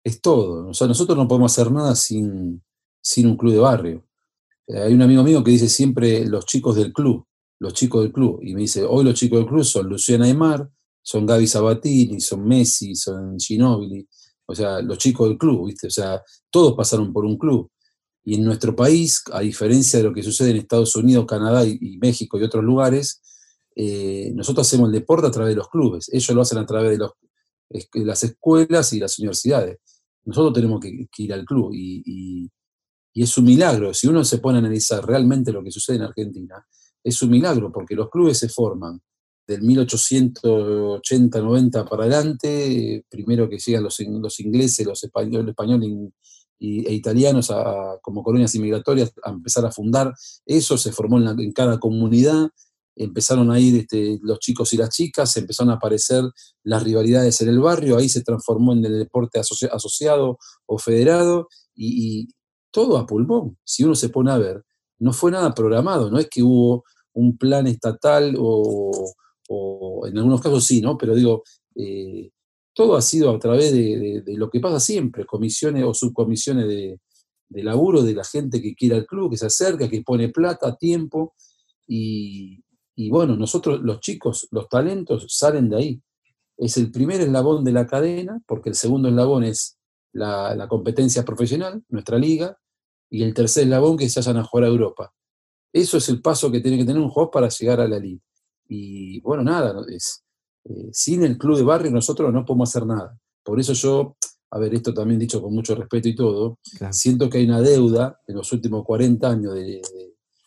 es 0.04 0.22
todo. 0.22 0.68
O 0.68 0.74
sea, 0.74 0.88
nosotros 0.88 1.18
no 1.18 1.28
podemos 1.28 1.52
hacer 1.52 1.72
nada 1.72 1.96
sin, 1.96 2.62
sin 3.02 3.28
un 3.28 3.38
club 3.38 3.54
de 3.54 3.60
barrio. 3.60 4.06
Eh, 4.68 4.80
hay 4.80 4.94
un 4.94 5.02
amigo 5.02 5.24
mío 5.24 5.44
que 5.44 5.52
dice 5.52 5.70
siempre 5.70 6.26
los 6.26 6.46
chicos 6.46 6.76
del 6.76 6.94
club, 6.94 7.26
los 7.60 7.74
chicos 7.74 8.04
del 8.04 8.12
club. 8.12 8.40
Y 8.42 8.54
me 8.54 8.62
dice, 8.62 8.84
hoy 8.84 9.04
los 9.04 9.16
chicos 9.16 9.40
del 9.40 9.48
club 9.48 9.64
son 9.64 9.88
Luciana 9.88 10.26
Aymar, 10.26 10.70
son 11.02 11.26
Gaby 11.26 11.48
Sabatini, 11.48 12.20
son 12.22 12.48
Messi, 12.48 12.96
son 12.96 13.40
Ginóbili. 13.40 14.08
O 14.46 14.56
sea, 14.56 14.82
los 14.82 14.98
chicos 14.98 15.30
del 15.30 15.38
club, 15.38 15.68
¿viste? 15.68 15.88
O 15.88 15.92
sea, 15.92 16.22
todos 16.50 16.74
pasaron 16.76 17.12
por 17.14 17.26
un 17.26 17.38
club. 17.38 17.70
Y 18.26 18.36
en 18.36 18.44
nuestro 18.44 18.76
país, 18.76 19.22
a 19.32 19.42
diferencia 19.42 20.00
de 20.00 20.06
lo 20.06 20.14
que 20.14 20.24
sucede 20.24 20.52
en 20.52 20.58
Estados 20.58 20.96
Unidos, 20.96 21.26
Canadá 21.26 21.66
y, 21.66 21.98
México 21.98 22.40
y 22.40 22.44
otros 22.44 22.64
lugares, 22.64 23.22
eh, 23.76 24.32
nosotros 24.34 24.66
hacemos 24.66 24.88
el 24.88 24.94
deporte 24.94 25.28
a 25.28 25.32
través 25.32 25.52
de 25.52 25.58
los 25.58 25.70
clubes. 25.70 26.10
Ellos 26.12 26.30
lo 26.30 26.42
hacen 26.42 26.58
a 26.58 26.66
través 26.66 26.92
de 26.92 26.98
los, 26.98 27.12
las 27.94 28.24
escuelas 28.24 28.94
y 28.94 29.00
las 29.00 29.20
universidades. 29.20 29.80
Nosotros 30.26 30.54
tenemos 30.54 30.80
que, 30.80 31.08
ir 31.18 31.34
al 31.34 31.46
club 31.46 31.72
y, 31.74 32.50
es 33.16 33.38
un 33.38 33.46
milagro. 33.46 33.94
Si 33.94 34.08
uno 34.08 34.24
se 34.24 34.40
pone 34.40 34.58
a 34.58 34.60
analizar 34.60 35.06
realmente 35.06 35.52
lo 35.52 35.64
que 35.64 35.72
sucede 35.72 35.98
en 35.98 36.04
Argentina, 36.04 36.66
es 37.04 37.22
un 37.22 37.32
milagro 37.32 37.72
porque 37.72 37.96
los 37.96 38.10
clubes 38.10 38.40
se 38.40 38.50
forman 38.50 39.02
del 39.46 39.62
1880-90 39.62 41.90
para 41.90 42.04
adelante, 42.04 43.06
primero 43.10 43.50
que 43.50 43.58
llegan 43.58 43.84
los, 43.84 44.00
los 44.00 44.40
ingleses, 44.40 44.86
los 44.86 45.04
españoles, 45.04 45.50
españoles 45.50 45.92
e 46.60 46.94
italianos 46.94 47.52
como 48.02 48.24
colonias 48.24 48.56
inmigratorias 48.56 49.12
a 49.24 49.32
empezar 49.32 49.66
a 49.66 49.72
fundar, 49.72 50.14
eso 50.46 50.78
se 50.78 50.94
formó 50.94 51.20
en 51.20 51.52
cada 51.52 51.78
comunidad, 51.78 52.52
empezaron 52.96 53.52
a 53.52 53.60
ir 53.60 53.76
este, 53.76 54.18
los 54.22 54.40
chicos 54.40 54.72
y 54.74 54.78
las 54.78 54.90
chicas, 54.90 55.36
empezaron 55.38 55.72
a 55.72 55.76
aparecer 55.76 56.24
las 56.64 56.84
rivalidades 56.84 57.42
en 57.42 57.50
el 57.50 57.60
barrio, 57.60 57.98
ahí 57.98 58.08
se 58.08 58.24
transformó 58.24 58.72
en 58.74 58.86
el 58.86 59.00
deporte 59.00 59.40
asociado 59.40 60.38
o 60.66 60.78
federado 60.78 61.48
y, 61.76 62.30
todo 62.72 62.98
a 62.98 63.06
pulmón. 63.06 63.60
Si 63.64 63.84
uno 63.84 63.94
se 63.94 64.10
pone 64.10 64.32
a 64.32 64.38
ver, 64.40 64.64
no 64.98 65.14
fue 65.14 65.30
nada 65.30 65.54
programado, 65.54 66.10
no 66.10 66.18
es 66.18 66.28
que 66.28 66.42
hubo 66.42 66.84
un 67.14 67.38
plan 67.38 67.68
estatal 67.68 68.36
o, 68.40 69.14
en 70.06 70.18
algunos 70.18 70.42
casos 70.42 70.66
sí, 70.66 70.82
¿no? 70.82 70.98
Pero 70.98 71.16
digo, 71.16 71.44
eh, 71.76 72.32
todo 72.74 72.96
ha 72.96 73.02
sido 73.02 73.30
a 73.30 73.40
través 73.40 73.72
de, 73.72 74.24
lo 74.36 74.50
que 74.50 74.60
pasa 74.60 74.80
siempre, 74.80 75.26
comisiones 75.26 75.84
o 75.84 75.94
subcomisiones 75.94 76.68
de, 76.68 77.00
de 77.50 77.64
laburo 77.64 78.02
de 78.02 78.16
la 78.16 78.24
gente 78.24 78.62
que 78.62 78.74
quiere 78.74 78.96
al 78.96 79.06
club, 79.06 79.32
que 79.32 79.38
se 79.38 79.46
acerca, 79.46 79.90
que 79.90 80.02
pone 80.02 80.30
plata, 80.30 80.76
tiempo, 80.76 81.36
y, 81.88 82.64
bueno, 83.10 83.36
nosotros, 83.36 83.82
los 83.82 84.00
chicos, 84.00 84.48
los 84.52 84.68
talentos 84.70 85.26
salen 85.30 85.70
de 85.70 85.78
ahí. 85.78 86.02
Es 86.58 86.78
el 86.78 86.92
primer 86.92 87.22
eslabón 87.22 87.64
de 87.64 87.72
la 87.72 87.88
cadena, 87.88 88.42
porque 88.48 88.70
el 88.70 88.76
segundo 88.76 89.10
eslabón 89.10 89.44
es 89.44 89.78
la, 90.12 90.68
competencia 90.70 91.24
profesional, 91.24 91.84
nuestra 91.90 92.18
liga, 92.18 92.58
y 93.10 93.24
el 93.24 93.34
tercer 93.34 93.64
eslabón 93.64 93.98
que 93.98 94.10
se 94.10 94.20
vayan 94.20 94.38
a 94.38 94.44
jugar 94.44 94.66
a 94.66 94.72
Europa. 94.72 95.14
Eso 95.74 95.98
es 95.98 96.08
el 96.08 96.22
paso 96.22 96.50
que 96.50 96.62
tiene 96.62 96.78
que 96.78 96.86
tener 96.86 97.02
un 97.02 97.10
jugador 97.10 97.32
para 97.32 97.50
llegar 97.50 97.82
a 97.82 97.88
la 97.88 97.98
elite. 97.98 98.24
Y 98.70 99.20
bueno, 99.22 99.44
nada, 99.44 99.76
es, 99.90 100.24
eh, 100.66 100.90
sin 100.94 101.24
el 101.24 101.38
club 101.38 101.58
de 101.58 101.64
barrio 101.64 101.92
nosotros 101.92 102.32
no 102.32 102.46
podemos 102.46 102.70
hacer 102.70 102.86
nada. 102.86 103.18
Por 103.44 103.60
eso 103.60 103.74
yo, 103.74 104.16
a 104.52 104.60
ver, 104.60 104.74
esto 104.74 104.94
también 104.94 105.20
dicho 105.20 105.42
con 105.42 105.54
mucho 105.54 105.76
respeto 105.76 106.08
y 106.08 106.16
todo, 106.16 106.60
siento 106.92 107.30
que 107.30 107.40
hay 107.40 107.46
una 107.46 107.60
deuda 107.60 108.22
en 108.28 108.36
los 108.36 108.54
últimos 108.54 108.86
40 108.86 109.30
años 109.30 109.54
de 109.56 109.82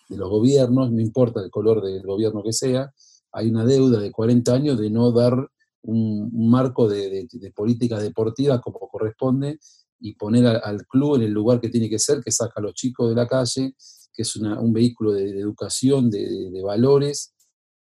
de 0.08 0.16
los 0.16 0.28
gobiernos, 0.28 0.90
no 0.90 1.00
importa 1.00 1.40
el 1.40 1.50
color 1.50 1.82
del 1.82 2.02
gobierno 2.02 2.42
que 2.42 2.52
sea, 2.52 2.92
hay 3.32 3.48
una 3.48 3.64
deuda 3.64 4.00
de 4.00 4.12
40 4.12 4.52
años 4.52 4.78
de 4.78 4.90
no 4.90 5.12
dar 5.12 5.48
un, 5.82 6.30
marco 6.48 6.88
de, 6.88 7.28
política 7.54 7.98
deportiva 7.98 8.60
como 8.60 8.78
corresponde 8.78 9.58
y 10.00 10.14
poner 10.14 10.46
al 10.46 10.86
club 10.86 11.16
en 11.16 11.22
el 11.22 11.32
lugar 11.32 11.60
que 11.60 11.68
tiene 11.68 11.88
que 11.88 11.98
ser, 11.98 12.22
que 12.22 12.32
saca 12.32 12.54
a 12.56 12.62
los 12.62 12.74
chicos 12.74 13.08
de 13.08 13.14
la 13.14 13.26
calle, 13.26 13.74
que 14.16 14.22
es 14.22 14.34
un 14.36 14.72
vehículo 14.72 15.12
de, 15.12 15.28
educación, 15.38 16.10
de, 16.10 16.62
valores, 16.64 17.34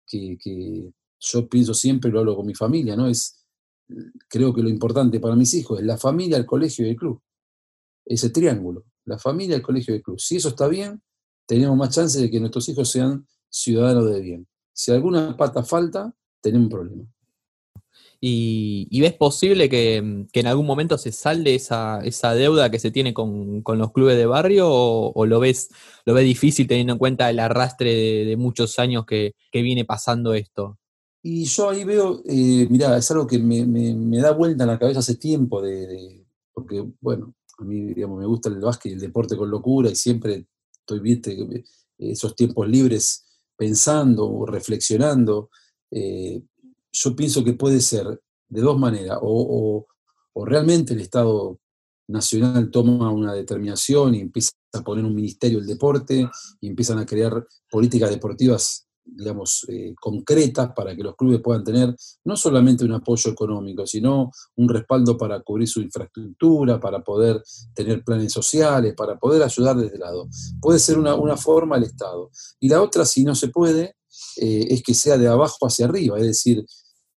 que, 0.06 0.36
yo 1.18 1.48
pienso 1.48 1.72
siempre, 1.72 2.10
lo 2.10 2.20
hablo 2.20 2.36
con 2.36 2.46
mi 2.46 2.54
familia, 2.54 2.94
¿no? 2.94 3.08
Es, 3.08 3.46
creo 4.28 4.52
que 4.52 4.62
lo 4.62 4.68
importante 4.68 5.18
para 5.18 5.34
mis 5.34 5.54
hijos 5.54 5.80
es 5.80 5.86
la 5.86 5.96
familia, 5.96 6.36
el 6.36 6.44
colegio 6.44 6.86
y 6.86 6.90
el 6.90 6.96
club. 6.96 7.22
Ese 8.04 8.28
triángulo, 8.30 8.84
la 9.06 9.18
familia, 9.18 9.56
el 9.56 9.62
colegio 9.62 9.94
y 9.94 9.96
el 9.96 10.02
club. 10.02 10.20
Si 10.20 10.36
eso 10.36 10.50
está 10.50 10.68
bien, 10.68 11.02
tenemos 11.46 11.76
más 11.76 11.94
chance 11.94 12.20
de 12.20 12.30
que 12.30 12.38
nuestros 12.38 12.68
hijos 12.68 12.90
sean 12.90 13.26
ciudadanos 13.48 14.10
de 14.10 14.20
bien. 14.20 14.46
Si 14.72 14.92
alguna 14.92 15.36
pata 15.36 15.62
falta, 15.62 16.14
tenemos 16.42 16.66
un 16.66 16.70
problema. 16.70 17.15
Y, 18.20 19.00
ves 19.00 19.12
posible 19.14 19.68
que, 19.68 19.96
en 19.96 20.46
algún 20.46 20.66
momento 20.66 20.98
se 20.98 21.12
salde 21.12 21.54
esa, 21.54 22.00
esa 22.04 22.34
deuda 22.34 22.70
que 22.70 22.78
se 22.78 22.90
tiene 22.90 23.14
con, 23.14 23.62
los 23.66 23.92
clubes 23.92 24.16
de 24.16 24.26
barrio 24.26 24.68
o, 24.70 25.26
lo 25.26 25.40
ves 25.40 25.68
lo 26.04 26.14
ves 26.14 26.24
difícil 26.24 26.66
teniendo 26.66 26.94
en 26.94 26.98
cuenta 26.98 27.28
el 27.30 27.38
arrastre 27.38 28.24
de, 28.24 28.36
muchos 28.36 28.78
años 28.78 29.04
que, 29.06 29.34
viene 29.52 29.84
pasando 29.84 30.34
esto? 30.34 30.78
Y 31.22 31.44
yo 31.44 31.70
ahí 31.70 31.84
veo, 31.84 32.22
eh, 32.26 32.66
mirá, 32.70 32.96
es 32.96 33.10
algo 33.10 33.26
que 33.26 33.38
me, 33.38 34.18
da 34.18 34.32
vuelta 34.32 34.64
en 34.64 34.70
la 34.70 34.78
cabeza 34.78 35.00
hace 35.00 35.16
tiempo, 35.16 35.60
de, 35.62 36.24
porque, 36.52 36.84
bueno, 37.00 37.34
a 37.58 37.64
mí 37.64 37.94
digamos, 37.94 38.18
me 38.18 38.26
gusta 38.26 38.48
el 38.48 38.60
básquet 38.60 38.92
y 38.92 38.94
el 38.94 39.00
deporte 39.00 39.36
con 39.36 39.50
locura 39.50 39.90
y 39.90 39.96
siempre 39.96 40.46
estoy, 40.78 41.00
viste, 41.00 41.64
esos 41.98 42.36
tiempos 42.36 42.68
libres 42.68 43.24
pensando 43.56 44.30
o 44.30 44.46
reflexionando. 44.46 45.50
Eh, 45.90 46.42
yo 46.98 47.14
pienso 47.14 47.44
que 47.44 47.52
puede 47.52 47.80
ser 47.80 48.20
de 48.48 48.60
dos 48.60 48.78
maneras, 48.78 49.18
o, 49.20 49.86
realmente 50.44 50.94
el 50.94 51.00
Estado 51.00 51.58
Nacional 52.08 52.70
toma 52.70 53.10
una 53.10 53.32
determinación 53.32 54.14
y 54.14 54.20
empieza 54.20 54.52
a 54.74 54.82
poner 54.82 55.04
un 55.04 55.14
ministerio 55.14 55.58
del 55.58 55.66
deporte 55.66 56.28
y 56.60 56.68
empiezan 56.68 56.98
a 56.98 57.06
crear 57.06 57.46
políticas 57.70 58.10
deportivas, 58.10 58.86
digamos, 59.04 59.64
eh, 59.68 59.94
concretas 59.98 60.72
para 60.76 60.94
que 60.94 61.02
los 61.02 61.16
clubes 61.16 61.40
puedan 61.42 61.64
tener 61.64 61.96
no 62.24 62.36
solamente 62.36 62.84
un 62.84 62.92
apoyo 62.92 63.30
económico, 63.30 63.86
sino 63.86 64.30
un 64.56 64.68
respaldo 64.68 65.16
para 65.16 65.40
cubrir 65.40 65.68
su 65.68 65.80
infraestructura, 65.80 66.78
para 66.78 67.02
poder 67.02 67.42
tener 67.74 68.04
planes 68.04 68.32
sociales, 68.32 68.94
para 68.94 69.18
poder 69.18 69.42
ayudar 69.42 69.76
desde 69.76 69.98
lado. 69.98 70.28
Puede 70.60 70.78
ser 70.78 70.98
una, 70.98 71.36
forma 71.36 71.76
el 71.76 71.84
Estado. 71.84 72.30
Y 72.60 72.68
la 72.68 72.82
otra, 72.82 73.04
si 73.04 73.24
no 73.24 73.34
se 73.34 73.48
puede, 73.48 73.96
eh, 74.36 74.66
es 74.68 74.82
que 74.82 74.94
sea 74.94 75.16
de 75.16 75.28
abajo 75.28 75.66
hacia 75.66 75.86
arriba, 75.86 76.18
es 76.18 76.26
decir, 76.26 76.64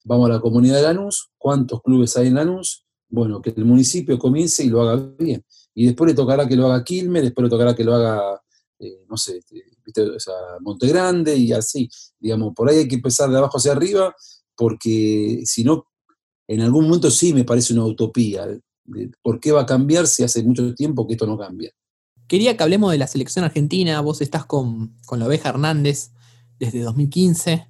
vamos 0.08 0.30
a 0.30 0.34
la 0.34 0.40
comunidad 0.40 0.78
de 0.78 0.84
Lanús, 0.84 1.30
¿cuántos 1.38 1.82
clubes 1.82 2.16
hay 2.16 2.28
en 2.28 2.36
Lanús? 2.36 2.86
Bueno, 3.10 3.42
que 3.42 3.50
el 3.50 3.66
municipio 3.66 4.18
comience 4.18 4.64
y 4.64 4.70
lo 4.70 4.82
haga 4.82 5.14
bien. 5.20 5.44
Y 5.74 5.86
después 5.86 6.10
le 6.10 6.16
tocará 6.16 6.48
que 6.48 6.56
lo 6.56 6.66
haga 6.66 6.84
Quilmes, 6.84 7.24
después 7.24 7.44
le 7.44 7.50
tocará 7.50 7.76
que 7.76 7.84
lo 7.84 7.94
haga, 7.94 8.42
eh, 8.80 9.04
no 9.08 9.18
sé, 9.18 9.38
este, 9.38 9.64
¿viste? 9.86 10.02
O 10.02 10.20
sea, 10.20 10.34
Monte 10.62 10.88
Grande 10.88 11.36
y 11.36 11.52
así. 11.52 11.90
Digamos, 12.20 12.54
por 12.56 12.70
ahí 12.70 12.78
hay 12.78 12.88
que 12.88 12.96
empezar 12.96 13.30
de 13.30 13.38
abajo 13.38 13.58
hacia 13.58 13.74
arriba, 13.74 14.16
porque 14.56 15.42
si 15.44 15.64
no, 15.64 15.88
en 16.48 16.62
algún 16.62 16.86
momento 16.86 17.12
sí 17.12 17.34
me 17.34 17.44
parece 17.44 17.74
una 17.74 17.86
utopía. 17.86 18.48
¿Por 19.22 19.40
qué 19.42 19.52
va 19.52 19.62
a 19.62 19.66
cambiar 19.66 20.08
si 20.08 20.24
hace 20.24 20.42
mucho 20.42 20.74
tiempo 20.74 21.06
que 21.06 21.14
esto 21.14 21.28
no 21.28 21.38
cambia? 21.38 21.72
Quería 22.28 22.56
que 22.56 22.64
hablemos 22.64 22.92
de 22.92 22.98
la 22.98 23.08
selección 23.08 23.44
argentina. 23.44 24.00
Vos 24.02 24.22
estás 24.22 24.46
con, 24.46 24.98
con 25.06 25.20
la 25.20 25.28
oveja 25.28 25.50
Hernández 25.50 26.12
desde 26.60 26.82
2015 26.82 27.68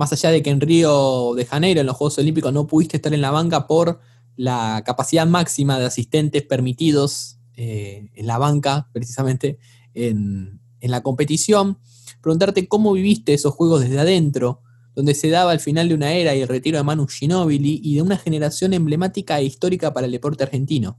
más 0.00 0.14
allá 0.14 0.30
de 0.30 0.42
que 0.42 0.48
en 0.48 0.62
Río 0.62 1.34
de 1.36 1.44
Janeiro, 1.44 1.82
en 1.82 1.86
los 1.86 1.94
Juegos 1.94 2.16
Olímpicos, 2.16 2.54
no 2.54 2.66
pudiste 2.66 2.96
estar 2.96 3.12
en 3.12 3.20
la 3.20 3.30
banca 3.30 3.66
por 3.66 4.00
la 4.34 4.82
capacidad 4.86 5.26
máxima 5.26 5.78
de 5.78 5.84
asistentes 5.84 6.42
permitidos 6.42 7.38
eh, 7.54 8.08
en 8.14 8.26
la 8.26 8.38
banca, 8.38 8.88
precisamente 8.94 9.58
en, 9.92 10.58
la 10.80 11.02
competición, 11.02 11.76
preguntarte 12.22 12.66
cómo 12.66 12.94
viviste 12.94 13.34
esos 13.34 13.52
juegos 13.52 13.82
desde 13.82 13.98
adentro, 13.98 14.62
donde 14.94 15.14
se 15.14 15.28
daba 15.28 15.52
el 15.52 15.60
final 15.60 15.90
de 15.90 15.96
una 15.96 16.14
era 16.14 16.34
y 16.34 16.40
el 16.40 16.48
retiro 16.48 16.78
de 16.78 16.84
Manu 16.84 17.06
Ginóbili 17.06 17.82
y 17.84 17.96
de 17.96 18.02
una 18.02 18.16
generación 18.16 18.72
emblemática 18.72 19.38
e 19.38 19.44
histórica 19.44 19.92
para 19.92 20.06
el 20.06 20.12
deporte 20.12 20.44
argentino. 20.44 20.98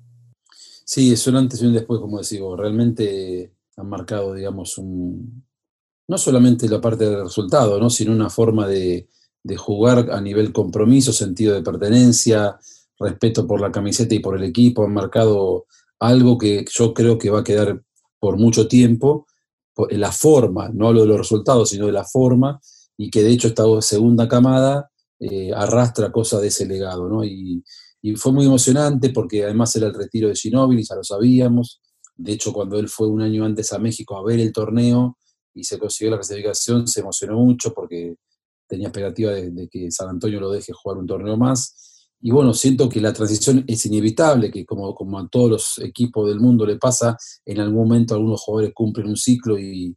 Sí, 0.85 1.11
es 1.11 1.25
un 1.25 1.37
antes 1.37 1.59
y 1.63 1.65
un 1.65 1.73
después, 1.73 1.99
como 1.99 2.19
decimos, 2.19 2.55
realmente 2.55 3.51
han 3.77 3.89
marcado, 3.89 4.35
digamos, 4.35 4.77
un, 4.77 5.43
no 6.11 6.17
solamente 6.17 6.67
la 6.67 6.81
parte 6.81 7.09
del 7.09 7.23
resultado, 7.23 7.79
¿no? 7.79 7.89
sino 7.89 8.11
una 8.11 8.29
forma 8.29 8.67
de, 8.67 9.07
jugar 9.55 10.09
a 10.11 10.19
nivel 10.19 10.51
compromiso, 10.51 11.13
sentido 11.13 11.53
de 11.53 11.63
pertenencia, 11.63 12.59
respeto 12.99 13.47
por 13.47 13.61
la 13.61 13.71
camiseta 13.71 14.13
y 14.13 14.19
por 14.19 14.35
el 14.35 14.43
equipo, 14.43 14.83
han 14.83 14.93
marcado 14.93 15.67
algo 15.99 16.37
que 16.37 16.65
yo 16.69 16.93
creo 16.93 17.17
que 17.17 17.29
va 17.29 17.39
a 17.39 17.43
quedar 17.45 17.81
por 18.19 18.35
mucho 18.37 18.67
tiempo, 18.67 19.25
la 19.89 20.11
forma, 20.11 20.67
no 20.67 20.89
hablo 20.89 21.01
de 21.01 21.07
los 21.07 21.17
resultados, 21.17 21.69
sino 21.69 21.85
de 21.85 21.93
la 21.93 22.03
forma, 22.03 22.59
y 22.97 23.09
que 23.09 23.23
de 23.23 23.29
hecho 23.29 23.47
esta 23.47 23.63
segunda 23.79 24.27
camada 24.27 24.91
eh, 25.17 25.53
arrastra 25.55 26.11
cosas 26.11 26.41
de 26.41 26.49
ese 26.49 26.65
legado, 26.65 27.07
¿no? 27.07 27.23
Y, 27.23 27.63
y, 28.01 28.15
fue 28.17 28.33
muy 28.33 28.45
emocionante 28.45 29.11
porque 29.11 29.45
además 29.45 29.73
era 29.77 29.87
el 29.87 29.93
retiro 29.93 30.27
de 30.27 30.35
Ginóbili, 30.35 30.83
ya 30.83 30.95
lo 30.95 31.05
sabíamos, 31.05 31.79
de 32.17 32.33
hecho 32.33 32.51
cuando 32.51 32.77
él 32.77 32.89
fue 32.89 33.07
un 33.07 33.21
año 33.21 33.45
antes 33.45 33.71
a 33.71 33.79
México 33.79 34.17
a 34.17 34.23
ver 34.25 34.41
el 34.41 34.51
torneo, 34.51 35.17
y 35.53 35.63
se 35.63 35.77
consiguió 35.77 36.11
la 36.11 36.17
clasificación, 36.17 36.87
se 36.87 37.01
emocionó 37.01 37.37
mucho 37.37 37.73
porque 37.73 38.15
tenía 38.67 38.87
expectativa 38.87 39.31
de, 39.31 39.67
que 39.69 39.91
San 39.91 40.09
Antonio 40.09 40.39
lo 40.39 40.49
deje 40.49 40.71
jugar 40.71 40.97
un 40.97 41.05
torneo 41.05 41.35
más. 41.35 42.07
Y 42.21 42.31
bueno, 42.31 42.53
siento 42.53 42.87
que 42.87 43.01
la 43.01 43.11
transición 43.11 43.65
es 43.67 43.85
inevitable, 43.85 44.51
que 44.51 44.65
como, 44.65 44.93
como 44.95 45.19
a 45.19 45.27
todos 45.27 45.49
los 45.49 45.77
equipos 45.79 46.29
del 46.29 46.39
mundo 46.39 46.65
le 46.65 46.77
pasa, 46.77 47.17
en 47.45 47.59
algún 47.59 47.87
momento 47.87 48.13
algunos 48.13 48.41
jugadores 48.41 48.73
cumplen 48.73 49.07
un 49.07 49.17
ciclo 49.17 49.59
y, 49.59 49.95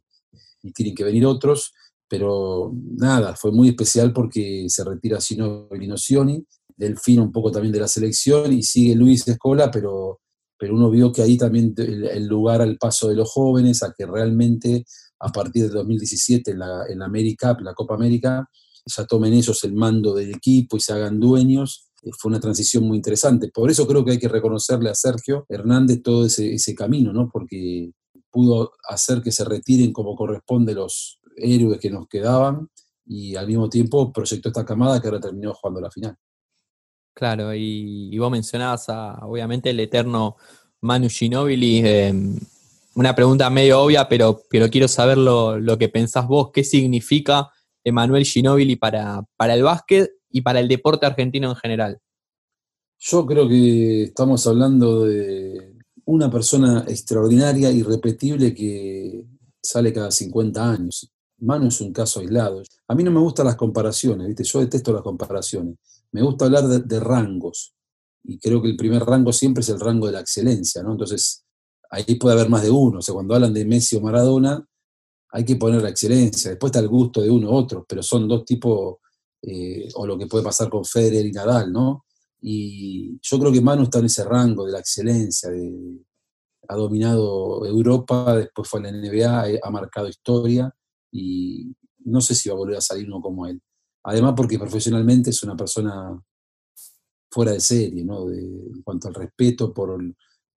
tienen 0.73 0.95
que 0.95 1.03
venir 1.03 1.27
otros, 1.27 1.73
pero 2.09 2.73
nada, 2.97 3.35
fue 3.35 3.51
muy 3.51 3.69
especial 3.69 4.11
porque 4.11 4.65
se 4.67 4.83
retira 4.83 5.21
Sino 5.21 5.67
Nocioni, 5.69 6.43
Delfino 6.75 7.21
un 7.21 7.31
poco 7.31 7.51
también 7.51 7.71
de 7.71 7.81
la 7.81 7.87
selección 7.87 8.51
y 8.51 8.63
sigue 8.63 8.95
Luis 8.95 9.27
Escola, 9.27 9.69
pero, 9.69 10.21
pero 10.57 10.73
uno 10.73 10.89
vio 10.89 11.11
que 11.11 11.21
ahí 11.21 11.37
también 11.37 11.75
el 11.77 12.25
lugar 12.25 12.63
al 12.63 12.79
paso 12.79 13.09
de 13.09 13.15
los 13.15 13.31
jóvenes, 13.31 13.83
a 13.83 13.93
que 13.95 14.07
realmente 14.07 14.85
a 15.19 15.31
partir 15.31 15.63
de 15.63 15.69
2017 15.69 16.51
en 16.51 16.59
la, 16.59 16.85
en 16.87 17.01
América, 17.01 17.57
la 17.61 17.73
Copa 17.73 17.95
América, 17.95 18.49
ya 18.85 19.05
tomen 19.05 19.33
ellos 19.33 19.63
el 19.63 19.73
mando 19.73 20.13
del 20.13 20.31
equipo 20.31 20.77
y 20.77 20.79
se 20.79 20.93
hagan 20.93 21.19
dueños. 21.19 21.89
Eh, 22.03 22.11
fue 22.17 22.29
una 22.29 22.39
transición 22.39 22.83
muy 22.83 22.97
interesante. 22.97 23.49
Por 23.49 23.71
eso 23.71 23.87
creo 23.87 24.05
que 24.05 24.11
hay 24.11 24.19
que 24.19 24.27
reconocerle 24.27 24.89
a 24.89 24.95
Sergio 24.95 25.45
Hernández 25.49 26.01
todo 26.03 26.25
ese, 26.25 26.53
ese 26.53 26.75
camino, 26.75 27.11
¿no? 27.11 27.29
Porque 27.31 27.91
pudo 28.29 28.73
hacer 28.87 29.21
que 29.21 29.31
se 29.31 29.45
retiren 29.45 29.93
como 29.93 30.15
corresponde 30.15 30.73
los 30.73 31.19
héroes 31.37 31.79
que 31.79 31.89
nos 31.89 32.07
quedaban 32.07 32.69
y 33.05 33.35
al 33.35 33.47
mismo 33.47 33.69
tiempo 33.69 34.11
proyectó 34.11 34.49
esta 34.49 34.65
camada 34.65 34.99
que 34.99 35.07
ahora 35.07 35.19
terminó 35.19 35.53
jugando 35.53 35.81
la 35.81 35.91
final. 35.91 36.15
Claro, 37.13 37.53
y, 37.53 38.17
vos 38.17 38.29
mencionabas 38.29 38.89
a, 38.89 39.25
obviamente 39.25 39.69
el 39.69 39.79
eterno 39.79 40.35
Manu 40.81 41.07
Ginóbili, 41.09 41.81
eh, 41.85 42.13
una 42.95 43.13
pregunta 43.13 43.49
medio 43.49 43.81
obvia, 43.81 44.07
pero, 44.07 44.41
pero 44.49 44.69
quiero 44.69 44.87
saber 44.87 45.17
lo, 45.17 45.77
que 45.77 45.89
pensás 45.89 46.27
vos. 46.27 46.51
¿Qué 46.53 46.63
significa 46.63 47.51
Emanuel 47.83 48.25
Ginóbili 48.25 48.77
para, 48.77 49.23
para 49.35 49.53
el 49.53 49.63
básquet 49.63 50.11
y 50.29 50.41
para 50.41 50.61
el 50.61 50.67
deporte 50.69 51.05
argentino 51.05 51.49
en 51.49 51.55
general? 51.57 51.99
Yo 52.97 53.25
creo 53.25 53.47
que 53.49 54.03
estamos 54.03 54.47
hablando 54.47 55.05
de 55.05 55.75
una 56.05 56.31
persona 56.31 56.85
extraordinaria, 56.87 57.69
irrepetible, 57.69 58.53
que 58.53 59.25
sale 59.61 59.91
cada 59.91 60.09
50 60.09 60.71
años. 60.71 61.11
Manu 61.39 61.67
es 61.67 61.81
un 61.81 61.91
caso 61.91 62.21
aislado. 62.21 62.63
A 62.87 62.95
mí 62.95 63.03
no 63.03 63.11
me 63.11 63.19
gustan 63.19 63.45
las 63.45 63.57
comparaciones, 63.57 64.25
¿viste? 64.27 64.45
Yo 64.45 64.61
detesto 64.61 64.93
las 64.93 65.01
comparaciones. 65.01 65.75
Me 66.13 66.21
gusta 66.21 66.45
hablar 66.45 66.65
de, 66.67 66.79
de 66.79 66.99
rangos. 67.01 67.73
Y 68.23 68.39
creo 68.39 68.61
que 68.61 68.69
el 68.69 68.77
primer 68.77 69.03
rango 69.03 69.33
siempre 69.33 69.61
es 69.61 69.69
el 69.69 69.81
rango 69.81 70.07
de 70.07 70.13
la 70.13 70.21
excelencia, 70.21 70.81
¿no? 70.81 70.93
Entonces, 70.93 71.44
ahí 71.89 72.15
puede 72.15 72.35
haber 72.35 72.49
más 72.49 72.63
de 72.63 72.69
uno. 72.69 72.99
O 72.99 73.01
sea, 73.01 73.13
cuando 73.13 73.35
hablan 73.35 73.53
de 73.53 73.65
Messi 73.65 73.95
o 73.95 74.01
Maradona, 74.01 74.65
hay 75.31 75.43
que 75.45 75.55
poner 75.55 75.81
la 75.81 75.89
excelencia. 75.89 76.51
Después 76.51 76.69
está 76.69 76.79
el 76.79 76.87
gusto 76.87 77.21
de 77.21 77.29
uno 77.29 77.49
u 77.49 77.53
otro, 77.53 77.85
pero 77.87 78.01
son 78.01 78.27
dos 78.27 78.45
tipos, 78.45 78.97
eh, 79.41 79.89
o 79.95 80.07
lo 80.07 80.17
que 80.17 80.27
puede 80.27 80.43
pasar 80.43 80.69
con 80.69 80.85
Federer 80.85 81.25
y 81.25 81.31
Nadal, 81.31 81.71
¿no? 81.71 82.05
Y 82.41 83.19
yo 83.21 83.39
creo 83.39 83.51
que 83.51 83.61
Manu 83.61 83.83
está 83.83 83.99
en 83.99 84.05
ese 84.05 84.23
rango 84.23 84.65
de 84.65 84.71
la 84.71 84.79
excelencia, 84.79 85.49
ha 86.67 86.75
dominado 86.75 87.65
Europa, 87.65 88.37
después 88.37 88.67
fue 88.67 88.79
a 88.79 88.83
la 88.83 88.91
NBA, 88.91 89.59
ha 89.61 89.69
marcado 89.71 90.07
historia 90.07 90.73
y 91.11 91.75
no 92.05 92.21
sé 92.21 92.35
si 92.35 92.49
va 92.49 92.55
a 92.55 92.59
volver 92.59 92.77
a 92.77 92.81
salir 92.81 93.07
uno 93.07 93.21
como 93.21 93.45
él. 93.47 93.61
Además 94.03 94.33
porque 94.37 94.59
profesionalmente 94.59 95.31
es 95.31 95.43
una 95.43 95.55
persona 95.55 96.21
fuera 97.31 97.51
de 97.51 97.59
serie, 97.59 98.03
¿no? 98.05 98.29
en 98.29 98.81
cuanto 98.83 99.07
al 99.07 99.15
respeto 99.15 99.73
por, 99.73 99.99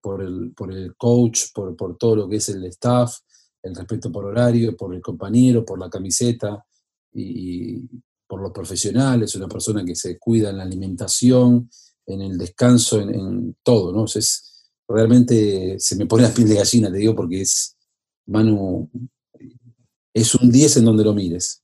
por 0.08 0.22
el, 0.22 0.52
por 0.56 0.72
el 0.72 0.96
coach, 0.96 1.52
por, 1.52 1.76
por, 1.76 1.98
todo 1.98 2.16
lo 2.16 2.28
que 2.30 2.36
es 2.36 2.48
el 2.48 2.64
staff, 2.64 3.18
el 3.62 3.74
respeto 3.74 4.10
por 4.10 4.24
horario, 4.24 4.74
por 4.74 4.94
el 4.94 5.02
compañero, 5.02 5.66
por 5.66 5.78
la 5.78 5.90
camiseta 5.90 6.64
y, 7.12 7.86
por 8.26 8.40
los 8.40 8.50
profesionales, 8.50 9.34
una 9.34 9.48
persona 9.48 9.84
que 9.84 9.94
se 9.94 10.18
cuida 10.18 10.48
en 10.48 10.56
la 10.56 10.62
alimentación, 10.62 11.68
en 12.06 12.22
el 12.22 12.38
descanso, 12.38 13.02
en, 13.02 13.54
todo, 13.62 13.92
¿no? 13.92 14.06
Es, 14.06 14.70
realmente 14.88 15.78
se 15.78 15.96
me 15.96 16.06
pone 16.06 16.22
la 16.22 16.32
piel 16.32 16.48
de 16.48 16.54
gallina, 16.54 16.90
te 16.90 16.96
digo, 16.96 17.14
porque 17.14 17.42
es, 17.42 17.76
Manu, 18.24 18.88
es 20.14 20.34
un 20.36 20.50
10 20.50 20.78
en 20.78 20.84
donde 20.86 21.04
lo 21.04 21.12
mires. 21.12 21.62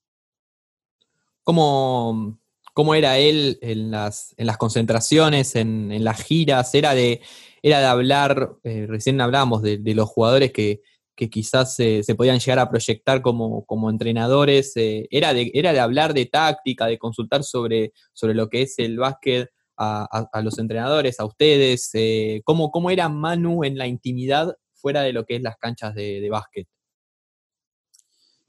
¿Cómo, 1.42 2.38
cómo 2.74 2.94
era 2.94 3.18
él 3.18 3.58
en 3.62 3.90
las, 3.90 4.34
en 4.36 4.46
las 4.46 4.58
concentraciones, 4.58 5.56
en, 5.56 6.04
las 6.04 6.22
giras? 6.22 6.74
¿Era 6.74 6.94
de, 6.94 7.22
era 7.62 7.80
de 7.80 7.86
hablar, 7.86 8.56
eh, 8.64 8.86
recién 8.86 9.20
hablábamos 9.20 9.62
de, 9.62 9.80
los 9.94 10.08
jugadores 10.10 10.52
que, 10.52 10.82
quizás 11.30 11.76
se 11.76 12.14
podían 12.16 12.40
llegar 12.40 12.58
a 12.58 12.68
proyectar 12.68 13.22
como, 13.22 13.64
como 13.64 13.88
entrenadores, 13.88 14.76
eh, 14.76 15.06
era, 15.10 15.32
de, 15.32 15.50
era 15.54 15.72
de 15.72 15.80
hablar 15.80 16.12
de 16.12 16.26
táctica, 16.26 16.86
de 16.86 16.98
consultar 16.98 17.44
sobre, 17.44 17.92
sobre 18.12 18.34
lo 18.34 18.50
que 18.50 18.62
es 18.62 18.78
el 18.78 18.98
básquet 18.98 19.48
a, 19.76 20.40
los 20.42 20.58
entrenadores, 20.58 21.20
a 21.20 21.24
ustedes, 21.24 21.90
eh, 21.94 22.42
¿cómo, 22.44 22.70
¿cómo, 22.70 22.90
era 22.90 23.08
Manu 23.08 23.64
en 23.64 23.78
la 23.78 23.86
intimidad 23.86 24.56
fuera 24.74 25.02
de 25.02 25.12
lo 25.12 25.24
que 25.24 25.36
es 25.36 25.42
las 25.42 25.56
canchas 25.56 25.94
de, 25.94 26.28
básquet? 26.30 26.68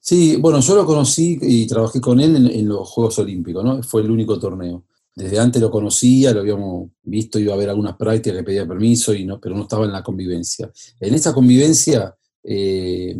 Sí, 0.07 0.35
bueno, 0.35 0.59
yo 0.59 0.75
lo 0.75 0.85
conocí 0.85 1.39
y 1.41 1.65
trabajé 1.65 1.99
con 1.99 2.19
él 2.19 2.35
en, 2.35 2.67
los 2.67 2.87
Juegos 2.87 3.17
Olímpicos, 3.17 3.63
¿no? 3.63 3.81
Fue 3.81 4.03
el 4.03 4.11
único 4.11 4.37
torneo. 4.37 4.83
Desde 5.15 5.39
antes 5.39 5.59
lo 5.59 5.71
conocía, 5.71 6.31
lo 6.31 6.41
habíamos 6.41 6.91
visto, 7.01 7.39
iba 7.39 7.55
a 7.55 7.57
ver 7.57 7.71
algunas 7.71 7.97
prácticas, 7.97 8.35
le 8.35 8.43
pedía 8.43 8.67
permiso, 8.67 9.15
y 9.15 9.25
no, 9.25 9.39
pero 9.39 9.55
no 9.55 9.63
estaba 9.63 9.85
en 9.85 9.91
la 9.91 10.03
convivencia. 10.03 10.71
En 10.99 11.15
esa 11.15 11.33
convivencia, 11.33 12.15
eh, 12.43 13.17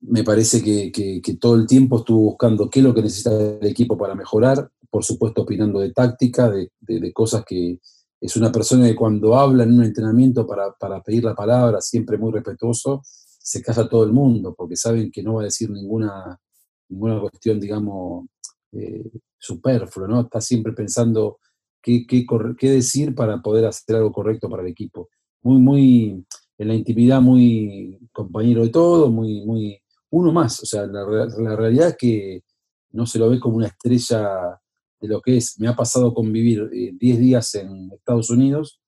me 0.00 0.24
parece 0.24 0.60
que, 0.60 0.90
que, 0.90 1.36
todo 1.36 1.54
el 1.54 1.68
tiempo 1.68 1.98
estuvo 1.98 2.30
buscando 2.30 2.68
qué 2.68 2.80
es 2.80 2.84
lo 2.84 2.92
que 2.92 3.02
necesita 3.02 3.40
el 3.60 3.68
equipo 3.68 3.96
para 3.96 4.16
mejorar, 4.16 4.68
por 4.90 5.04
supuesto 5.04 5.42
opinando 5.42 5.78
de 5.78 5.92
táctica, 5.92 6.50
de, 6.50 7.12
cosas 7.12 7.44
que 7.46 7.78
es 8.20 8.36
una 8.36 8.50
persona 8.50 8.88
que 8.88 8.96
cuando 8.96 9.36
habla 9.36 9.62
en 9.62 9.74
un 9.74 9.84
entrenamiento 9.84 10.44
para, 10.44 10.74
pedir 11.04 11.22
la 11.22 11.36
palabra, 11.36 11.80
siempre 11.80 12.18
muy 12.18 12.32
respetuoso, 12.32 13.04
se 13.44 13.60
casa 13.60 13.88
todo 13.88 14.04
el 14.04 14.12
mundo, 14.12 14.54
porque 14.56 14.74
saben 14.74 15.10
que 15.12 15.22
no 15.22 15.34
va 15.34 15.42
a 15.42 15.44
decir 15.44 15.68
ninguna, 15.68 16.40
ninguna 16.88 17.20
cuestión, 17.20 17.60
digamos, 17.60 18.26
eh, 18.72 19.10
superflua, 19.38 20.08
¿no? 20.08 20.22
Está 20.22 20.40
siempre 20.40 20.72
pensando 20.72 21.38
qué, 21.82 22.06
qué, 22.06 22.70
decir 22.70 23.14
para 23.14 23.42
poder 23.42 23.66
hacer 23.66 23.96
algo 23.96 24.12
correcto 24.12 24.48
para 24.48 24.62
el 24.62 24.68
equipo. 24.68 25.10
Muy, 25.42 25.60
muy, 25.60 26.24
en 26.56 26.68
la 26.68 26.74
intimidad, 26.74 27.20
muy 27.20 27.98
compañero 28.12 28.62
de 28.62 28.70
todo, 28.70 29.10
muy, 29.10 29.44
muy, 29.44 29.78
uno 30.08 30.32
más. 30.32 30.62
O 30.62 30.66
sea, 30.66 30.86
la, 30.86 31.54
realidad 31.54 31.88
es 31.88 31.96
que 31.98 32.44
no 32.92 33.04
se 33.04 33.18
lo 33.18 33.28
ve 33.28 33.38
como 33.40 33.58
una 33.58 33.66
estrella 33.66 34.58
de 35.02 35.08
lo 35.08 35.20
que 35.20 35.36
es, 35.36 35.60
me 35.60 35.68
ha 35.68 35.76
pasado 35.76 36.14
convivir 36.14 36.70
10 36.70 36.94
eh, 36.98 37.20
días 37.20 37.54
en 37.56 37.92
Estados 37.92 38.30
Unidos, 38.30 38.80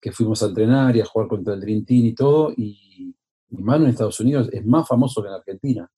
que 0.00 0.12
fuimos 0.12 0.40
a 0.44 0.46
entrenar 0.46 0.94
y 0.94 1.00
a 1.00 1.04
jugar 1.04 1.26
contra 1.26 1.54
el 1.54 1.60
Dream 1.60 1.84
Team 1.84 2.04
y 2.06 2.14
todo, 2.14 2.52
y 2.56 3.16
mano 3.50 3.84
en 3.84 3.90
Estados 3.90 4.20
Unidos 4.20 4.48
es 4.52 4.64
más 4.64 4.86
famoso 4.86 5.22
que 5.22 5.28
en 5.28 5.34
Argentina, 5.34 5.90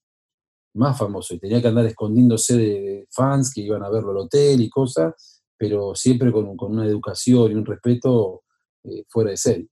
más 0.75 0.99
famoso, 0.99 1.35
y 1.35 1.39
tenía 1.39 1.61
que 1.61 1.69
andar 1.69 1.87
escondiéndose 1.87 2.57
de 2.57 3.07
fans 3.11 3.53
que 3.53 3.63
iban 3.63 3.83
a 3.83 3.91
verlo 3.91 4.11
al 4.11 4.19
hotel 4.19 4.61
y 4.61 4.71
cosas, 4.71 5.43
pero 5.57 5.95
siempre 5.95 6.33
con, 6.33 6.57
una 6.59 6.87
educación 6.87 7.53
y 7.53 7.55
un 7.55 7.67
respeto 7.67 8.45
eh, 8.85 9.05
fuera 9.09 9.31
de 9.31 9.37
serie. 9.37 9.69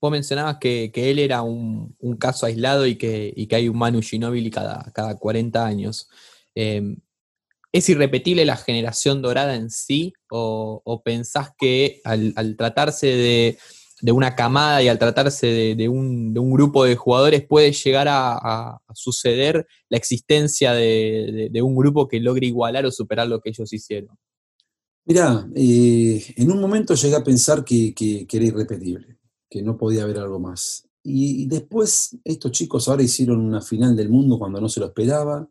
Vos 0.00 0.10
mencionabas 0.10 0.58
que, 0.58 0.92
él 0.94 1.18
era 1.18 1.42
un, 1.42 1.96
caso 2.18 2.46
aislado 2.46 2.86
y 2.86 2.96
que, 2.96 3.34
que 3.48 3.56
hay 3.56 3.68
un 3.68 3.78
Manu 3.78 4.02
Ginóbili 4.02 4.50
cada, 4.50 4.90
cada 4.92 5.16
40 5.18 5.64
años. 5.64 6.08
Eh, 6.54 6.96
¿Es 7.74 7.88
irrepetible 7.88 8.44
la 8.44 8.56
generación 8.56 9.20
dorada 9.20 9.56
en 9.56 9.68
sí? 9.68 10.12
¿O, 10.30 11.02
pensás 11.04 11.50
que 11.58 12.00
al, 12.04 12.54
tratarse 12.56 13.08
de, 13.08 13.58
una 14.12 14.34
camada 14.34 14.82
y 14.82 14.88
al 14.88 14.98
tratarse 14.98 15.74
de, 15.76 15.88
un, 15.88 16.34
grupo 16.34 16.84
de 16.84 16.96
jugadores 16.96 17.46
puede 17.46 17.72
llegar 17.72 18.06
a, 18.08 18.78
suceder 18.94 19.66
la 19.88 19.96
existencia 19.96 20.72
de, 20.72 21.50
un 21.62 21.74
grupo 21.74 22.08
que 22.08 22.20
logre 22.20 22.46
igualar 22.46 22.86
o 22.86 22.90
superar 22.90 23.28
lo 23.28 23.40
que 23.40 23.50
ellos 23.50 23.72
hicieron? 23.72 24.16
Mirá, 25.06 25.48
eh, 25.54 26.24
en 26.36 26.50
un 26.50 26.60
momento 26.60 26.94
llegué 26.94 27.16
a 27.16 27.24
pensar 27.24 27.64
que, 27.64 27.94
era 28.30 28.44
irrepetible, 28.44 29.18
que 29.50 29.62
no 29.62 29.76
podía 29.76 30.04
haber 30.04 30.18
algo 30.18 30.38
más. 30.38 30.88
y 31.02 31.46
después 31.46 32.16
estos 32.24 32.52
chicos 32.52 32.88
ahora 32.88 33.02
hicieron 33.02 33.40
una 33.40 33.60
final 33.60 33.94
del 33.94 34.08
mundo 34.08 34.38
cuando 34.38 34.60
no 34.60 34.68
se 34.68 34.80
lo 34.80 34.86
esperaba 34.86 35.48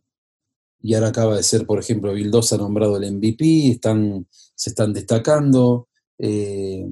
y 0.84 0.96
ahora 0.96 1.08
acaba 1.08 1.38
de 1.38 1.44
ser, 1.44 1.66
por 1.66 1.80
ejemplo, 1.80 2.14
Vildosa 2.14 2.58
nombrado 2.58 2.98
el 2.98 3.10
MVP, 3.10 3.72
están, 3.72 4.28
se 4.30 4.72
están 4.72 4.92
destacando. 4.92 5.88
Eh, 6.20 6.86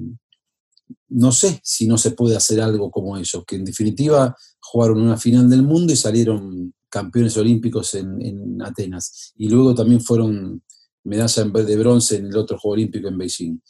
no 1.08 1.32
sé 1.32 1.60
si 1.62 1.86
no 1.86 1.98
se 1.98 2.12
puede 2.12 2.36
hacer 2.36 2.60
algo 2.60 2.90
como 2.90 3.16
ellos, 3.16 3.44
que 3.46 3.56
en 3.56 3.64
definitiva 3.64 4.36
jugaron 4.60 5.00
una 5.00 5.16
final 5.16 5.48
del 5.48 5.62
mundo 5.62 5.92
y 5.92 5.96
salieron 5.96 6.74
campeones 6.88 7.36
olímpicos 7.36 7.94
en, 7.94 8.60
Atenas. 8.62 9.32
Y 9.36 9.48
luego 9.48 9.74
también 9.74 10.00
fueron 10.00 10.62
medalla 11.04 11.44
de 11.44 11.76
bronce 11.76 12.16
en 12.16 12.26
el 12.26 12.36
otro 12.36 12.58
Juego 12.58 12.74
Olímpico 12.74 13.08
en 13.08 13.18
Beijing. 13.18 13.60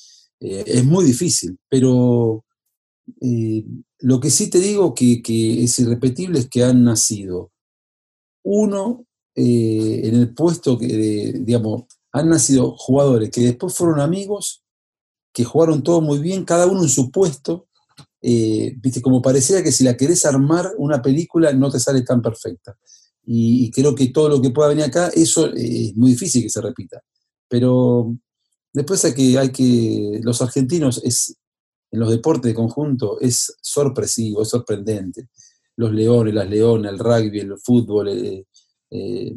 Eh, 0.40 0.64
es 0.66 0.84
muy 0.84 1.04
difícil, 1.04 1.58
pero 1.68 2.44
eh, 3.20 3.64
lo 4.00 4.20
que 4.20 4.30
sí 4.30 4.50
te 4.50 4.58
digo 4.58 4.94
que, 4.94 5.22
que 5.22 5.62
es 5.62 5.78
irrepetible 5.78 6.40
es 6.40 6.48
que 6.48 6.64
han 6.64 6.84
nacido 6.84 7.52
uno 8.44 9.06
eh, 9.34 10.00
en 10.04 10.14
el 10.16 10.34
puesto 10.34 10.78
que, 10.78 10.86
digamos, 11.40 11.84
han 12.12 12.28
nacido 12.28 12.74
jugadores 12.76 13.30
que 13.30 13.40
después 13.40 13.74
fueron 13.74 14.00
amigos, 14.00 14.61
que 15.32 15.44
jugaron 15.44 15.82
todo 15.82 16.00
muy 16.00 16.18
bien, 16.18 16.44
cada 16.44 16.66
uno 16.66 16.82
en 16.82 16.88
su 16.88 17.10
puesto. 17.10 17.66
Eh, 18.20 18.74
viste, 18.78 19.02
como 19.02 19.20
parecía 19.20 19.62
que 19.62 19.72
si 19.72 19.82
la 19.82 19.96
querés 19.96 20.24
armar 20.24 20.72
una 20.78 21.02
película 21.02 21.52
no 21.52 21.70
te 21.70 21.80
sale 21.80 22.02
tan 22.02 22.22
perfecta. 22.22 22.76
Y, 23.24 23.70
creo 23.70 23.94
que 23.94 24.08
todo 24.08 24.28
lo 24.28 24.42
que 24.42 24.50
pueda 24.50 24.68
venir 24.68 24.84
acá, 24.84 25.08
eso 25.14 25.46
eh, 25.46 25.86
es 25.86 25.96
muy 25.96 26.12
difícil 26.12 26.42
que 26.42 26.50
se 26.50 26.60
repita. 26.60 27.02
Pero 27.48 28.14
después 28.72 29.04
hay 29.04 29.14
que, 29.14 29.38
hay 29.38 29.50
que, 29.50 30.20
los 30.22 30.42
argentinos 30.42 31.00
es, 31.04 31.36
en 31.90 32.00
los 32.00 32.10
deportes 32.10 32.50
de 32.50 32.54
conjunto 32.54 33.20
es 33.20 33.54
sorpresivo, 33.60 34.42
es 34.42 34.48
sorprendente. 34.48 35.28
Los 35.76 35.92
leones, 35.92 36.34
las 36.34 36.48
leonas, 36.48 36.92
el 36.92 36.98
rugby, 36.98 37.40
el 37.40 37.58
fútbol, 37.58 38.08
eh, 38.08 39.34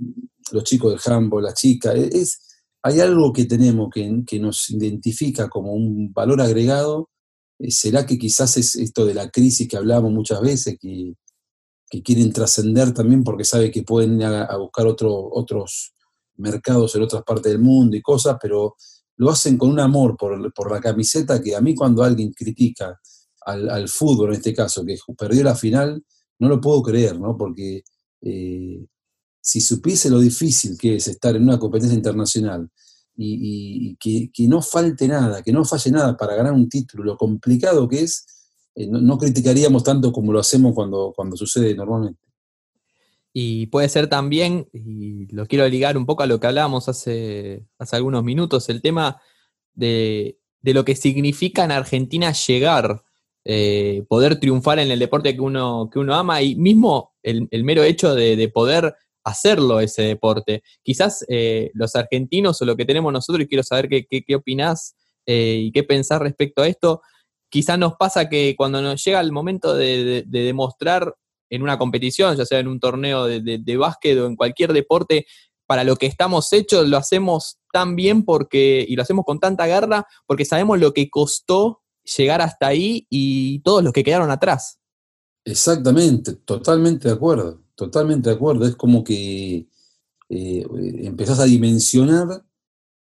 los 0.51 0.63
chicos 0.63 0.91
del 0.91 1.13
handball, 1.13 1.43
las 1.43 1.53
chicas. 1.53 1.95
Es, 1.95 2.44
hay 2.85 2.99
algo 2.99 3.33
que 3.33 3.45
tenemos 3.45 3.89
que, 3.91 4.39
nos 4.39 4.69
identifica 4.69 5.49
como 5.49 5.73
un 5.73 6.13
valor 6.13 6.39
agregado. 6.39 7.09
Eh, 7.57 7.71
¿Será 7.71 8.05
que 8.05 8.19
quizás 8.19 8.57
es 8.57 8.75
esto 8.75 9.07
de 9.07 9.15
la 9.15 9.31
crisis 9.31 9.67
que 9.67 9.75
hablamos 9.75 10.11
muchas 10.11 10.39
veces, 10.39 10.77
que, 10.79 11.15
quieren 12.03 12.31
trascender 12.31 12.93
también 12.93 13.23
porque 13.23 13.45
sabe 13.45 13.71
que 13.71 13.81
pueden 13.81 14.19
ir 14.19 14.25
a, 14.25 14.57
buscar 14.57 14.85
otro, 14.85 15.29
otros 15.31 15.93
mercados 16.35 16.93
en 16.93 17.03
otras 17.03 17.23
partes 17.23 17.53
del 17.53 17.61
mundo 17.61 17.95
y 17.95 18.01
cosas, 18.01 18.37
pero 18.39 18.75
lo 19.17 19.29
hacen 19.31 19.57
con 19.57 19.69
un 19.71 19.79
amor 19.79 20.15
por, 20.17 20.71
la 20.71 20.81
camiseta 20.81 21.41
que 21.41 21.55
a 21.55 21.61
mí 21.61 21.73
cuando 21.73 22.03
alguien 22.03 22.33
critica 22.33 22.99
al, 23.45 23.69
al, 23.69 23.87
fútbol, 23.87 24.29
en 24.29 24.35
este 24.35 24.53
caso, 24.53 24.85
que 24.85 24.97
perdió 25.17 25.43
la 25.43 25.55
final, 25.55 26.03
no 26.37 26.49
lo 26.49 26.61
puedo 26.61 26.83
creer, 26.83 27.19
¿no? 27.19 27.35
Porque 27.35 27.81
eh, 28.21 28.85
si 29.45 29.61
supiese 29.61 30.09
lo 30.09 30.19
difícil 30.19 30.75
que 30.75 30.95
es 30.95 31.07
estar 31.07 31.35
en 31.35 31.43
una 31.43 31.59
competencia 31.59 31.95
internacional 31.95 32.67
y, 33.15 33.95
que, 33.97 34.47
no 34.47 34.59
falte 34.63 35.07
nada, 35.07 35.43
que 35.43 35.51
no 35.51 35.63
falle 35.63 35.91
nada 35.91 36.17
para 36.17 36.33
ganar 36.35 36.51
un 36.51 36.67
título, 36.67 37.03
lo 37.03 37.15
complicado 37.15 37.87
que 37.87 38.01
es, 38.01 38.25
eh, 38.73 38.87
no, 38.87 39.19
criticaríamos 39.19 39.83
tanto 39.83 40.11
como 40.11 40.33
lo 40.33 40.39
hacemos 40.39 40.73
cuando, 40.73 41.13
cuando 41.15 41.37
sucede 41.37 41.75
normalmente. 41.75 42.19
Y 43.33 43.67
puede 43.67 43.87
ser 43.87 44.07
también, 44.07 44.67
y 44.73 45.27
lo 45.27 45.45
quiero 45.45 45.69
ligar 45.69 45.95
un 45.95 46.07
poco 46.07 46.23
a 46.23 46.25
lo 46.25 46.39
que 46.39 46.47
hablábamos 46.47 46.89
hace, 46.89 47.67
hace 47.77 47.95
algunos 47.95 48.23
minutos, 48.23 48.67
el 48.69 48.81
tema 48.81 49.21
de, 49.75 50.39
lo 50.63 50.83
que 50.83 50.95
significa 50.95 51.63
en 51.63 51.71
Argentina 51.71 52.31
llegar, 52.31 53.03
eh, 53.43 54.03
poder 54.09 54.39
triunfar 54.39 54.79
en 54.79 54.89
el 54.89 54.97
deporte 54.97 55.35
que 55.35 55.41
uno, 55.41 55.87
que 55.93 55.99
uno 55.99 56.15
ama 56.15 56.41
y 56.41 56.55
mismo 56.55 57.13
el, 57.21 57.47
mero 57.63 57.83
hecho 57.83 58.15
de 58.15 58.49
poder 58.49 58.95
hacerlo 59.25 59.81
ese 59.81 60.03
deporte. 60.03 60.63
Quizás 60.83 61.25
eh, 61.27 61.71
los 61.73 61.95
argentinos 61.95 62.61
o 62.61 62.65
lo 62.65 62.77
que 62.77 62.85
tenemos 62.85 63.11
nosotros, 63.11 63.43
y 63.43 63.47
quiero 63.47 63.63
saber 63.63 63.89
qué, 63.89 64.05
qué, 64.07 64.35
opinás 64.35 64.95
eh, 65.25 65.59
y 65.63 65.71
qué 65.71 65.83
pensás 65.83 66.19
respecto 66.19 66.61
a 66.61 66.67
esto, 66.67 67.01
quizás 67.49 67.77
nos 67.77 67.95
pasa 67.95 68.29
que 68.29 68.55
cuando 68.55 68.81
nos 68.81 69.03
llega 69.03 69.19
el 69.19 69.31
momento 69.31 69.73
de, 69.73 70.23
demostrar 70.27 71.15
en 71.49 71.63
una 71.63 71.77
competición, 71.77 72.37
ya 72.37 72.45
sea 72.45 72.59
en 72.59 72.67
un 72.67 72.79
torneo 72.79 73.25
de, 73.25 73.41
de, 73.41 73.77
básquet 73.77 74.17
o 74.19 74.27
en 74.27 74.35
cualquier 74.35 74.73
deporte, 74.73 75.25
para 75.67 75.83
lo 75.83 75.95
que 75.95 76.05
estamos 76.05 76.53
hechos, 76.53 76.87
lo 76.87 76.97
hacemos 76.97 77.57
tan 77.73 77.95
bien 77.95 78.23
porque, 78.23 78.85
y 78.87 78.95
lo 78.95 79.01
hacemos 79.01 79.25
con 79.25 79.39
tanta 79.39 79.65
garra, 79.65 80.05
porque 80.27 80.45
sabemos 80.45 80.79
lo 80.79 80.93
que 80.93 81.09
costó 81.09 81.81
llegar 82.17 82.41
hasta 82.41 82.67
ahí 82.67 83.07
y 83.09 83.59
todos 83.61 83.83
los 83.83 83.91
que 83.91 84.03
quedaron 84.03 84.29
atrás. 84.29 84.79
Exactamente, 85.43 86.33
totalmente 86.33 87.07
de 87.07 87.15
acuerdo. 87.15 87.64
Totalmente 87.75 88.29
de 88.29 88.35
acuerdo. 88.35 88.65
Es 88.65 88.75
como 88.75 89.03
que 89.03 89.67
eh, 90.29 90.65
empezás 91.03 91.39
a 91.39 91.45
dimensionar 91.45 92.43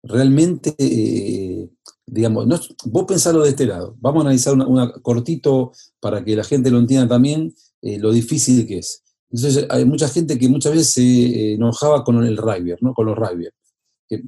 realmente 0.02 0.74
eh, 0.78 1.68
digamos, 2.06 2.46
no, 2.46 2.58
vos 2.86 3.04
pensalo 3.06 3.42
de 3.42 3.50
este 3.50 3.66
lado. 3.66 3.96
Vamos 4.00 4.22
a 4.22 4.26
analizar 4.26 4.54
una, 4.54 4.92
cortito 4.92 5.72
para 6.00 6.24
que 6.24 6.34
la 6.34 6.44
gente 6.44 6.70
lo 6.70 6.78
entienda 6.78 7.08
también, 7.08 7.54
eh, 7.82 7.98
lo 7.98 8.10
difícil 8.10 8.66
que 8.66 8.78
es. 8.78 9.02
Entonces, 9.30 9.66
hay 9.70 9.84
mucha 9.84 10.08
gente 10.08 10.38
que 10.38 10.48
muchas 10.48 10.72
veces 10.72 10.92
se 10.92 11.02
eh, 11.02 11.54
enojaba 11.54 12.02
con 12.02 12.24
el 12.24 12.36
rugby, 12.36 12.74
¿no? 12.80 12.94
Con 12.94 13.06
los 13.06 13.16
rugby. 13.16 13.48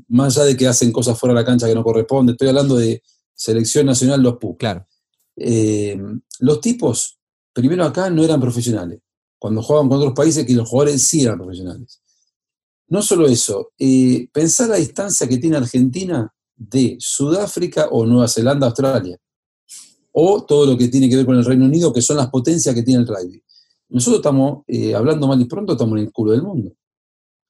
más 0.08 0.36
allá 0.36 0.46
de 0.46 0.56
que 0.56 0.68
hacen 0.68 0.92
cosas 0.92 1.18
fuera 1.18 1.34
de 1.34 1.40
la 1.40 1.46
cancha 1.46 1.66
que 1.66 1.74
no 1.74 1.82
corresponden, 1.82 2.34
estoy 2.34 2.48
hablando 2.48 2.76
de 2.76 3.02
selección 3.34 3.86
nacional, 3.86 4.22
los 4.22 4.36
PUC. 4.36 4.58
Claro. 4.58 4.86
Los 6.38 6.60
tipos, 6.60 7.18
primero 7.52 7.84
acá, 7.84 8.10
no 8.10 8.22
eran 8.22 8.40
profesionales. 8.40 9.00
Cuando 9.42 9.60
jugaban 9.60 9.88
con 9.88 9.98
otros 9.98 10.14
países, 10.14 10.46
que 10.46 10.54
los 10.54 10.68
jugadores 10.68 11.02
sí 11.02 11.24
eran 11.24 11.36
profesionales. 11.36 12.00
No 12.86 13.02
solo 13.02 13.26
eso, 13.26 13.72
pensar 14.30 14.68
la 14.68 14.76
distancia 14.76 15.26
que 15.26 15.38
tiene 15.38 15.56
Argentina 15.56 16.32
de 16.54 16.96
Sudáfrica 17.00 17.88
o 17.90 18.06
Nueva 18.06 18.28
Zelanda, 18.28 18.68
Australia, 18.68 19.18
o 20.12 20.44
todo 20.44 20.66
lo 20.66 20.78
que 20.78 20.86
tiene 20.86 21.08
que 21.08 21.16
ver 21.16 21.26
con 21.26 21.34
el 21.34 21.44
Reino 21.44 21.64
Unido, 21.64 21.92
que 21.92 22.00
son 22.00 22.18
las 22.18 22.30
potencias 22.30 22.72
que 22.72 22.84
tiene 22.84 23.00
el 23.00 23.08
rugby. 23.08 23.42
Nosotros 23.88 24.20
estamos, 24.20 24.62
eh, 24.68 24.94
hablando 24.94 25.26
mal 25.26 25.40
y 25.40 25.46
pronto, 25.46 25.72
estamos 25.72 25.98
en 25.98 26.04
el 26.04 26.12
culo 26.12 26.30
del 26.30 26.42
mundo. 26.42 26.74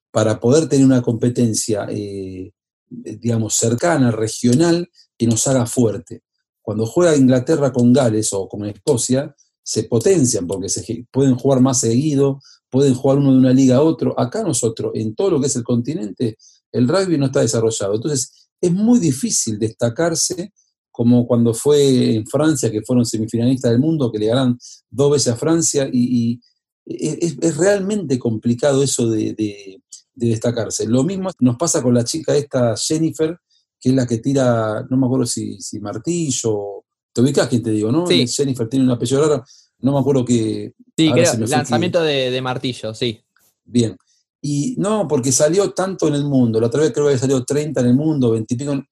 Para 0.09 0.39
poder 0.39 0.67
tener 0.67 0.87
una 0.87 1.03
competencia, 1.03 1.85
eh, 1.91 2.53
digamos, 2.89 3.53
cercana, 3.53 4.09
regional, 4.09 4.89
que 5.15 5.27
nos 5.27 5.45
haga 5.45 5.67
fuerte. 5.67 6.23
Cuando 6.59 6.87
juega 6.87 7.15
Inglaterra 7.15 7.71
con 7.71 7.93
Gales 7.93 8.33
o 8.33 8.47
con 8.49 8.65
Escocia, 8.65 9.35
se 9.63 9.83
potencian 9.85 10.45
porque 10.45 10.69
se 10.69 11.07
pueden 11.11 11.35
jugar 11.35 11.61
más 11.61 11.79
seguido, 11.79 12.39
pueden 12.69 12.93
jugar 12.93 13.17
uno 13.17 13.31
de 13.31 13.37
una 13.37 13.53
liga 13.53 13.77
a 13.77 13.81
otro. 13.81 14.19
Acá 14.19 14.43
nosotros, 14.43 14.91
en 14.95 15.15
todo 15.15 15.31
lo 15.31 15.41
que 15.41 15.47
es 15.47 15.55
el 15.55 15.63
continente, 15.63 16.37
el 16.71 16.87
rugby 16.87 17.17
no 17.17 17.27
está 17.27 17.39
desarrollado. 17.41 17.95
Entonces, 17.95 18.49
es 18.59 18.71
muy 18.71 18.99
difícil 18.99 19.59
destacarse 19.59 20.51
como 20.93 21.25
cuando 21.25 21.55
fue 21.55 22.13
en 22.13 22.27
Francia, 22.27 22.71
que 22.71 22.83
fueron 22.83 23.03
semifinalistas 23.03 23.71
del 23.71 23.79
mundo, 23.79 24.11
que 24.11 24.19
le 24.19 24.27
ganan 24.27 24.59
dos 24.91 25.11
veces 25.11 25.33
a 25.33 25.35
Francia, 25.35 25.89
y, 25.91 26.39
es, 26.85 27.57
realmente 27.57 28.19
complicado 28.19 28.83
eso 28.83 29.09
de, 29.09 29.81
destacarse. 30.13 30.85
Lo 30.85 31.03
mismo 31.03 31.31
nos 31.39 31.57
pasa 31.57 31.81
con 31.81 31.95
la 31.95 32.03
chica 32.03 32.35
esta, 32.35 32.75
Jennifer, 32.77 33.35
que 33.79 33.89
es 33.89 33.95
la 33.95 34.05
que 34.05 34.19
tira, 34.19 34.85
no 34.87 34.97
me 34.97 35.07
acuerdo 35.07 35.25
si, 35.25 35.57
martillo, 35.81 36.82
te 37.13 37.21
ubicas 37.21 37.47
quién 37.47 37.63
te 37.63 37.71
digo, 37.71 37.91
¿no? 37.91 38.07
Sí. 38.07 38.27
Jennifer 38.27 38.67
tiene 38.67 38.85
un 38.85 38.91
apellido 38.91 39.21
raro, 39.21 39.43
no 39.79 39.93
me 39.93 39.99
acuerdo 39.99 40.25
que... 40.25 40.73
Sí, 40.97 41.11
creo, 41.11 41.33
lanzamiento 41.47 42.01
de, 42.01 42.31
de 42.31 42.41
martillo, 42.41 42.93
sí. 42.93 43.23
Bien. 43.63 43.97
Y 44.41 44.75
no, 44.77 45.07
porque 45.07 45.31
salió 45.31 45.71
tanto 45.71 46.07
en 46.07 46.15
el 46.15 46.25
mundo. 46.25 46.59
La 46.59 46.67
otra 46.67 46.81
vez 46.81 46.91
creo 46.91 47.07
que 47.07 47.17
salió 47.17 47.45
30 47.45 47.79
en 47.79 47.87
el 47.87 47.93
mundo, 47.93 48.31
20 48.31 48.53
y 48.53 48.57
pico. 48.57 48.83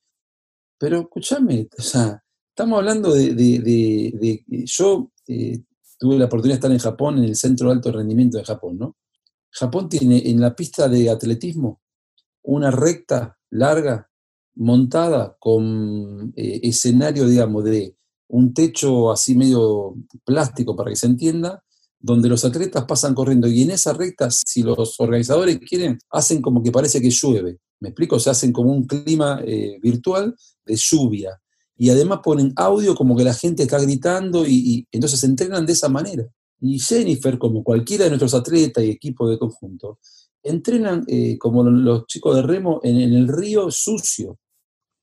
Pero 0.78 1.02
escúchame, 1.02 1.68
o 1.78 1.82
sea, 1.82 2.24
estamos 2.50 2.80
hablando 2.80 3.14
de. 3.14 4.44
yo 4.66 5.12
eh, 5.28 5.62
tuve 6.00 6.18
la 6.18 6.26
oportunidad 6.26 6.56
de 6.56 6.58
estar 6.58 6.72
en 6.72 6.80
Japón, 6.80 7.18
en 7.18 7.26
el 7.26 7.36
Centro 7.36 7.68
de 7.68 7.74
Alto 7.74 7.92
Rendimiento 7.92 8.38
de 8.38 8.46
Japón, 8.46 8.78
¿no? 8.78 8.96
Japón 9.50 9.90
tiene 9.90 10.30
en 10.30 10.40
la 10.40 10.56
pista 10.56 10.88
de 10.88 11.10
atletismo 11.10 11.82
una 12.44 12.72
recta 12.72 13.38
larga 13.50 14.10
montada 14.56 15.36
con 15.38 16.34
eh, 16.36 16.62
escenario, 16.64 17.28
digamos, 17.28 17.66
de 17.66 17.98
un 18.32 18.54
techo 18.54 19.12
así 19.12 19.36
medio 19.36 19.96
plástico 20.26 20.76
para 20.76 20.90
que 20.90 20.96
se 20.96 21.08
entienda, 21.08 21.64
donde 22.00 22.30
los 22.30 22.44
atletas 22.44 22.86
pasan 22.86 23.14
corriendo 23.14 23.48
y 23.48 23.62
en 23.62 23.72
esa 23.72 23.94
recta, 23.94 24.30
si 24.32 24.64
los 24.64 25.00
organizadores 25.00 25.60
quieren, 25.60 26.00
hacen 26.10 26.42
como 26.42 26.64
que 26.64 26.72
parece 26.72 27.02
que 27.02 27.12
llueve. 27.12 27.60
¿Me 27.80 27.90
explico? 27.90 28.20
Se 28.20 28.30
hacen 28.30 28.52
como 28.52 28.72
un 28.72 28.86
clima 28.86 29.42
eh, 29.46 29.78
virtual 29.82 30.36
de 30.66 30.76
lluvia. 30.76 31.40
Y 31.78 31.90
además 31.90 32.20
ponen 32.24 32.54
audio 32.56 32.96
como 32.96 33.16
que 33.16 33.24
la 33.24 33.34
gente 33.34 33.64
está 33.64 33.80
gritando 33.80 34.46
y, 34.48 34.88
entonces 34.92 35.20
se 35.20 35.26
entrenan 35.26 35.66
de 35.66 35.74
esa 35.74 35.90
manera. 35.90 36.26
Y 36.60 36.80
Jennifer, 36.80 37.38
como 37.40 37.64
cualquiera 37.64 38.04
de 38.04 38.12
nuestros 38.12 38.36
atletas 38.36 38.84
y 38.84 38.92
equipos 38.92 39.30
de 39.30 39.40
conjunto, 39.40 40.00
entrenan 40.44 41.04
eh, 41.08 41.38
como 41.38 41.64
los 41.64 42.06
chicos 42.06 42.36
de 42.36 42.44
remo 42.44 42.80
en, 42.84 42.98
el 42.98 43.28
río 43.28 43.72
sucio. 43.72 44.38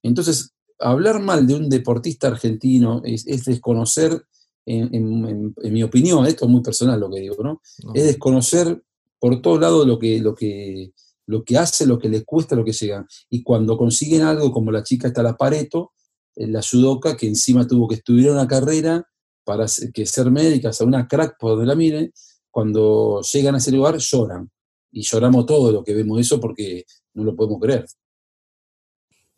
Entonces, 0.03 0.53
hablar 0.79 1.21
mal 1.21 1.47
de 1.47 1.55
un 1.55 1.69
deportista 1.69 2.29
argentino 2.29 3.03
es 3.05 3.45
desconocer 3.45 4.23
en, 4.69 5.55
mi 5.73 5.83
opinión, 5.83 6.27
esto 6.27 6.45
es 6.45 6.51
muy 6.51 6.63
personal 6.63 7.01
lo 7.01 7.11
que 7.11 7.21
digo, 7.21 7.43
¿no? 7.43 7.63
Es 7.95 8.05
desconocer 8.05 8.83
por 9.19 9.41
todos 9.41 9.61
lados 9.61 9.87
lo 9.87 9.99
que, 9.99 10.21
lo, 10.21 10.35
que, 10.35 10.93
lo 11.27 11.43
que 11.43 11.57
hace, 11.57 11.87
lo 11.87 11.99
que 11.99 12.09
les 12.09 12.25
cuesta, 12.25 12.55
lo 12.55 12.65
que 12.65 12.73
llegan. 12.73 13.07
Y 13.31 13.43
cuando 13.43 13.79
consiguen 13.79 14.23
algo, 14.23 14.53
como 14.53 14.71
la 14.71 14.83
chica 14.83 15.09
está 15.09 15.23
la 15.23 15.37
Pareto, 15.37 15.93
eh, 16.37 16.47
la 16.47 16.61
judoka, 16.63 17.17
que 17.17 17.27
encima 17.27 17.67
tuvo 17.67 17.89
que 17.89 17.97
estudiar 17.97 18.33
una 18.33 18.47
carrera 18.47 19.09
para 19.45 19.67
que 19.95 20.05
ser 20.05 20.31
médica, 20.31 20.73
sea, 20.73 20.87
una 20.87 21.09
crack 21.09 21.37
por 21.39 21.53
donde 21.53 21.67
la 21.67 21.75
miren, 21.75 22.13
cuando 22.51 23.23
llegan 23.23 23.55
a 23.55 23.59
ese 23.59 23.73
lugar 23.73 23.97
lloran. 23.97 24.51
Y 24.91 25.03
lloramos 25.03 25.47
todo 25.47 25.73
lo 25.73 25.83
que 25.85 25.95
vemos 25.95 26.21
eso 26.21 26.41
porque 26.41 26.85
no 27.15 27.25
lo 27.25 27.35
podemos 27.35 27.61
creer. 27.61 27.87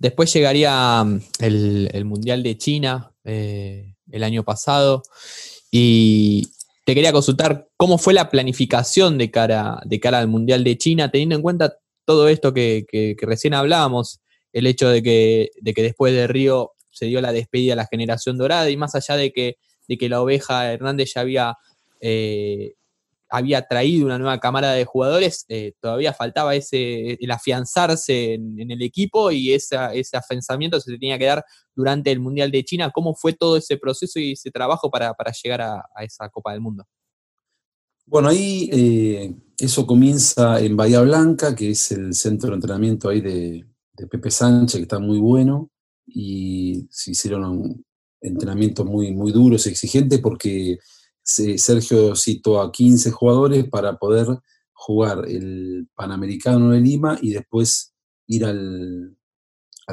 Después 0.01 0.33
llegaría 0.33 1.05
mm, 1.05 1.21
el, 1.41 2.05
Mundial 2.07 2.43
de 2.43 2.57
China, 2.57 3.13
eh, 3.23 3.95
el 4.11 4.25
año 4.25 4.43
pasado. 4.43 5.03
Y 5.71 6.49
te 6.85 6.95
quería 6.95 7.13
consultar 7.13 7.69
cómo 7.77 7.99
fue 7.99 8.15
la 8.15 8.31
planificación 8.31 9.19
de 9.19 9.31
cara, 9.31 9.81
de 9.85 10.01
cara 10.01 10.19
al 10.19 10.27
Mundial 10.27 10.65
de 10.65 10.77
China, 10.79 11.11
teniendo 11.11 11.37
en 11.37 11.43
cuenta 11.43 11.77
todo 12.07 12.29
esto 12.29 12.53
que, 12.53 13.15
recién 13.21 13.55
hablábamos, 13.55 14.21
el 14.53 14.67
hecho 14.67 14.89
de 14.89 15.03
que, 15.03 15.51
de 15.61 15.75
que, 15.75 15.83
después 15.83 16.15
de 16.15 16.27
Río 16.27 16.73
se 16.91 17.05
dio 17.05 17.21
la 17.21 17.33
despedida 17.33 17.75
a 17.75 17.77
la 17.77 17.87
generación 17.87 18.39
dorada 18.39 18.69
y 18.71 18.77
más 18.77 18.95
allá 18.95 19.17
de 19.17 19.33
que, 19.33 19.59
de 19.87 19.99
que 19.99 20.09
la 20.09 20.21
oveja 20.23 20.73
Hernández 20.73 21.13
ya 21.15 21.21
había 21.21 21.55
eh, 22.01 22.73
había 23.31 23.63
traído 23.63 24.07
una 24.07 24.19
nueva 24.19 24.41
cámara 24.41 24.73
de 24.73 24.85
jugadores, 24.85 25.45
eh, 25.49 25.73
todavía 25.81 26.13
faltaba 26.13 26.55
ese, 26.57 27.13
el 27.13 27.31
afianzarse 27.31 28.35
en, 28.35 28.71
el 28.71 28.83
equipo 28.83 29.31
y 29.31 29.53
ese 29.53 29.77
afianzamiento 29.77 30.81
se 30.81 30.93
tenía 30.99 31.19
que 31.19 31.27
dar 31.27 31.45
durante 31.75 32.11
el 32.11 32.19
Mundial 32.19 32.51
de 32.51 32.65
China. 32.65 32.91
¿Cómo 32.93 33.15
fue 33.15 33.33
todo 33.33 33.57
ese 33.57 33.77
proceso 33.77 34.19
y 34.19 34.33
ese 34.33 34.51
trabajo 34.51 34.91
para, 34.91 35.15
llegar 35.43 35.63
a, 35.63 35.83
esa 36.03 36.29
Copa 36.29 36.53
del 36.53 36.61
Mundo? 36.61 36.85
Bueno, 38.05 38.29
ahí 38.29 38.69
eh, 38.73 39.35
eso 39.59 39.87
comienza 39.87 40.61
en 40.61 40.77
Bahía 40.77 41.01
Blanca, 41.01 41.55
que 41.55 41.71
es 41.71 41.93
el 41.93 42.13
centro 42.15 42.51
de 42.51 42.57
entrenamiento 42.57 43.09
ahí 43.09 43.21
de, 43.21 43.67
Pepe 44.11 44.31
Sánchez, 44.31 44.77
que 44.77 44.83
está 44.85 44.99
muy 44.99 45.19
bueno, 45.19 45.71
y 46.07 46.89
se 46.91 47.11
hicieron 47.11 47.45
un 47.45 47.85
entrenamiento 48.23 48.83
muy, 48.83 49.13
muy 49.13 49.31
duros, 49.31 49.67
exigentes, 49.67 50.21
porque 50.21 50.79
Sergio 51.23 52.17
citó 52.17 52.61
a 52.61 52.73
15 52.73 53.11
jugadores 53.11 53.69
para 53.69 53.97
poder 53.99 54.27
jugar 54.73 55.25
el 55.29 55.89
Panamericano 55.95 56.71
de 56.71 56.81
Lima 56.81 57.19
y 57.21 57.33
después 57.33 57.95
ir 58.27 58.45
al, 58.45 59.17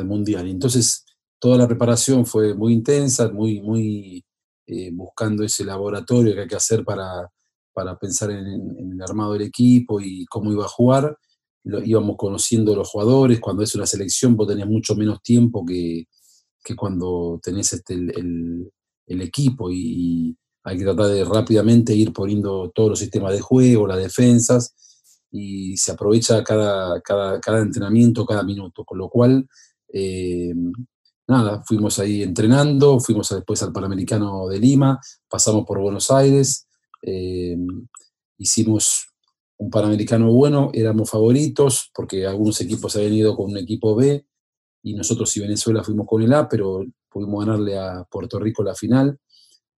Mundial. 0.05 0.47
entonces 0.47 1.05
toda 1.39 1.57
la 1.57 1.67
preparación 1.67 2.23
fue 2.27 2.53
muy 2.53 2.71
intensa, 2.71 3.29
muy, 3.31 3.61
muy 3.61 4.23
eh, 4.67 4.91
buscando 4.93 5.43
ese 5.43 5.63
laboratorio 5.63 6.35
que 6.35 6.41
hay 6.41 6.47
que 6.47 6.55
hacer 6.55 6.83
para, 6.83 7.31
pensar 7.99 8.31
en, 8.31 8.91
el 8.91 9.01
armado 9.01 9.33
del 9.33 9.43
equipo 9.43 10.01
y 10.01 10.25
cómo 10.25 10.51
iba 10.51 10.65
a 10.65 10.69
jugar. 10.69 11.17
Lo, 11.63 11.83
íbamos 11.83 12.15
conociendo 12.17 12.75
los 12.75 12.89
jugadores, 12.89 13.39
cuando 13.39 13.63
es 13.63 13.73
una 13.75 13.85
selección 13.85 14.35
vos 14.35 14.47
tenés 14.47 14.67
mucho 14.67 14.95
menos 14.95 15.21
tiempo 15.23 15.65
que, 15.65 16.05
cuando 16.75 17.39
tenés 17.41 17.73
este, 17.73 17.93
el, 17.93 18.71
equipo 19.07 19.71
y 19.71 20.37
hay 20.67 20.77
que 20.77 20.83
tratar 20.83 21.07
de 21.07 21.23
rápidamente 21.23 21.95
ir 21.95 22.11
poniendo 22.11 22.69
todos 22.75 22.89
los 22.89 22.99
sistemas 22.99 23.31
de 23.31 23.39
juego, 23.39 23.87
las 23.87 23.99
defensas, 23.99 24.75
y 25.31 25.77
se 25.77 25.93
aprovecha 25.93 26.43
cada, 26.43 26.99
cada, 26.99 27.59
entrenamiento, 27.61 28.25
cada 28.25 28.43
minuto, 28.43 28.83
con 28.83 28.97
lo 28.97 29.07
cual, 29.07 29.47
eh, 29.93 30.53
nada, 31.25 31.63
fuimos 31.65 31.99
ahí 31.99 32.21
entrenando, 32.21 32.99
fuimos 32.99 33.29
después 33.29 33.63
al 33.63 33.71
Panamericano 33.71 34.45
de 34.49 34.59
Lima, 34.59 34.99
pasamos 35.29 35.65
por 35.65 35.79
Buenos 35.79 36.11
Aires, 36.11 36.67
eh, 37.01 37.57
hicimos 38.37 39.07
un 39.59 39.69
Panamericano 39.69 40.33
bueno, 40.33 40.71
éramos 40.73 41.09
favoritos, 41.09 41.91
porque 41.95 42.27
algunos 42.27 42.59
equipos 42.59 42.93
habían 42.97 43.13
ido 43.13 43.37
con 43.37 43.51
un 43.51 43.57
equipo 43.57 43.95
B, 43.95 44.25
y 44.83 44.95
nosotros 44.95 45.35
y 45.37 45.39
Venezuela 45.39 45.81
fuimos 45.81 46.05
con 46.05 46.23
el 46.23 46.33
A, 46.33 46.49
pero 46.49 46.83
pudimos 47.09 47.45
ganarle 47.45 47.79
a 47.79 48.03
Puerto 48.11 48.37
Rico 48.37 48.63
la 48.63 48.75
final 48.75 49.17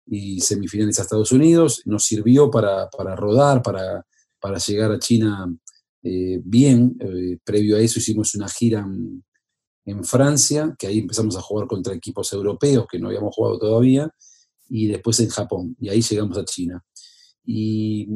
y 0.10 0.42
semifinales 0.42 1.00
a 1.00 1.04
Estados 1.04 1.32
Unidos. 1.32 1.84
Nos 1.86 2.04
sirvió 2.04 2.50
para, 2.50 2.90
rodar, 3.16 3.62
para, 3.62 4.58
llegar 4.66 4.92
a 4.92 5.00
China 5.00 5.54
eh, 6.04 6.40
bien. 6.44 6.98
Eh, 7.00 7.38
previo 7.44 7.78
a 7.78 7.80
eso 7.80 8.00
hicimos 8.00 8.36
una 8.36 8.48
gira 8.48 8.86
en, 9.86 10.04
Francia, 10.04 10.76
que 10.78 10.86
ahí 10.86 11.00
empezamos 11.00 11.36
a 11.36 11.42
jugar 11.42 11.66
contra 11.68 11.96
equipos 11.96 12.32
europeos 12.32 12.86
que 12.88 13.00
no 13.00 13.08
habíamos 13.08 13.34
jugado 13.34 13.58
todavía, 13.58 14.08
y 14.70 14.86
después 14.86 15.20
en 15.20 15.30
Japón, 15.30 15.76
y 15.80 15.90
ahí 15.90 16.02
llegamos 16.02 16.38
a 16.38 16.46
China. 16.46 16.84
Y, 17.44 18.08